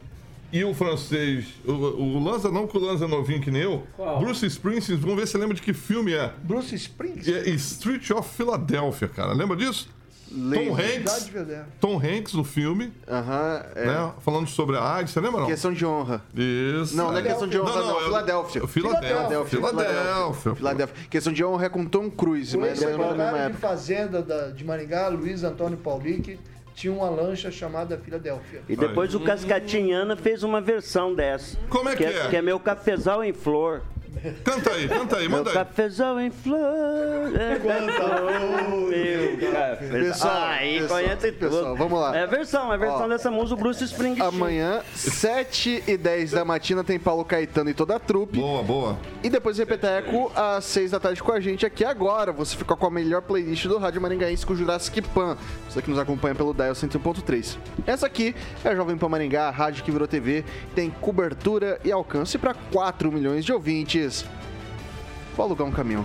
e 0.52 0.64
o 0.64 0.72
francês, 0.72 1.44
o, 1.66 1.72
o 1.72 2.24
Lanza 2.24 2.50
não, 2.50 2.66
que 2.66 2.76
o 2.76 2.80
Lanza 2.80 3.04
é 3.04 3.08
novinho 3.08 3.40
que 3.40 3.50
nem 3.50 3.62
eu, 3.62 3.86
Qual? 3.96 4.18
Bruce 4.18 4.46
Springsteen, 4.46 4.98
vamos 4.98 5.16
ver 5.16 5.26
se 5.26 5.32
você 5.32 5.38
lembra 5.38 5.54
de 5.54 5.60
que 5.62 5.72
filme 5.74 6.14
é. 6.14 6.32
Bruce 6.42 6.74
Springs. 6.74 7.28
É 7.28 7.50
Street 7.50 8.10
of 8.10 8.28
Philadelphia, 8.34 9.08
cara. 9.08 9.32
Lembra 9.34 9.56
disso? 9.56 9.88
Tom 10.30 10.74
Hanks. 10.74 11.30
Tom 11.80 11.96
Hanks 11.96 12.34
no 12.34 12.44
filme, 12.44 12.92
Aham, 13.08 13.62
é. 13.74 13.86
né? 13.86 14.12
Falando 14.20 14.46
sobre 14.46 14.76
a 14.76 14.96
AIDS, 14.96 15.12
você 15.12 15.20
lembra 15.20 15.40
não? 15.40 15.46
Questão 15.46 15.72
de 15.72 15.86
honra. 15.86 16.22
Isso. 16.34 16.94
Não, 16.94 17.10
não 17.10 17.18
é 17.18 17.22
questão 17.22 17.48
de 17.48 17.58
honra, 17.58 17.80
não. 17.80 17.90
é 17.90 17.94
o- 17.94 18.04
Filadélfia. 18.04 18.66
Filadélfia. 18.66 19.44
Filadélfia. 19.46 20.54
Filadélfia. 20.54 20.96
Questão 21.08 21.32
de 21.32 21.42
honra 21.44 21.64
é 21.66 21.68
com 21.70 21.84
Tom 21.86 22.10
Cruise, 22.10 22.56
mas 22.58 22.78
não 22.80 22.88
é 22.90 23.14
na 23.14 23.48
de. 23.48 23.56
Fazenda 23.56 24.20
da- 24.22 24.48
de 24.50 24.64
Maringá, 24.64 25.08
Luiz 25.08 25.42
Antônio 25.44 25.78
Paulic, 25.78 26.38
tinha 26.78 26.92
uma 26.92 27.10
lancha 27.10 27.50
chamada 27.50 27.98
Filadélfia. 27.98 28.62
E 28.68 28.76
depois 28.76 29.12
o 29.12 29.20
Cascatinhana 29.20 30.14
fez 30.14 30.44
uma 30.44 30.60
versão 30.60 31.12
dessa. 31.12 31.58
Como 31.68 31.88
é 31.88 31.96
que 31.96 32.04
é? 32.04 32.28
Que 32.28 32.36
é 32.36 32.42
meu 32.42 32.60
cafezal 32.60 33.24
em 33.24 33.32
flor. 33.32 33.82
Canta 34.44 34.70
aí, 34.70 34.88
canta 34.88 35.16
aí, 35.16 35.28
Meu 35.28 35.38
manda 35.38 35.50
aí. 35.50 35.54
cafezão 35.54 36.20
em 36.20 36.30
flor. 36.30 36.58
É 37.38 37.58
meu 37.58 39.52
cafezão. 39.52 40.00
Pessoal, 40.00 40.36
aí 40.42 40.80
pessoal, 40.80 41.00
conhece 41.00 41.32
tudo. 41.32 41.50
pessoal, 41.50 41.76
vamos 41.76 42.00
lá. 42.00 42.16
É 42.16 42.26
versão, 42.26 42.72
é 42.72 42.78
versão 42.78 43.04
Ó. 43.04 43.08
dessa 43.08 43.30
música, 43.30 43.54
o 43.54 43.56
Bruce 43.62 43.84
Springsteen. 43.84 44.26
Amanhã, 44.26 44.82
7 44.94 45.84
e 45.86 45.96
10 45.96 46.32
da 46.32 46.44
matina, 46.44 46.82
tem 46.82 46.98
Paulo 46.98 47.24
Caetano 47.24 47.70
e 47.70 47.74
toda 47.74 47.96
a 47.96 47.98
trupe. 47.98 48.38
Boa, 48.38 48.62
boa. 48.62 48.98
E 49.22 49.30
depois 49.30 49.58
Repeteco 49.58 50.30
às 50.34 50.64
6 50.64 50.90
da 50.92 51.00
tarde 51.00 51.22
com 51.22 51.32
a 51.32 51.40
gente 51.40 51.64
aqui 51.66 51.84
agora. 51.84 52.32
Você 52.32 52.56
fica 52.56 52.74
com 52.76 52.86
a 52.86 52.90
melhor 52.90 53.22
playlist 53.22 53.66
do 53.66 53.78
Rádio 53.78 54.00
Maringaense 54.00 54.44
com 54.46 54.52
o 54.52 54.56
Jurassic 54.56 55.02
Pan. 55.02 55.36
Você 55.68 55.82
que 55.82 55.90
nos 55.90 55.98
acompanha 55.98 56.34
pelo 56.34 56.54
Dial 56.54 56.72
101.3. 56.72 57.56
Essa 57.86 58.06
aqui 58.06 58.34
é 58.64 58.68
a 58.68 58.74
Jovem 58.74 58.96
Pan 58.96 59.08
Maringá, 59.08 59.48
a 59.48 59.50
rádio 59.50 59.84
que 59.84 59.90
virou 59.90 60.06
TV, 60.08 60.44
tem 60.74 60.90
cobertura 60.90 61.80
e 61.84 61.92
alcance 61.92 62.38
para 62.38 62.54
4 62.54 63.10
milhões 63.12 63.44
de 63.44 63.52
ouvintes. 63.52 64.07
Vou 65.36 65.46
alugar 65.46 65.66
um 65.66 65.72
caminhão. 65.72 66.04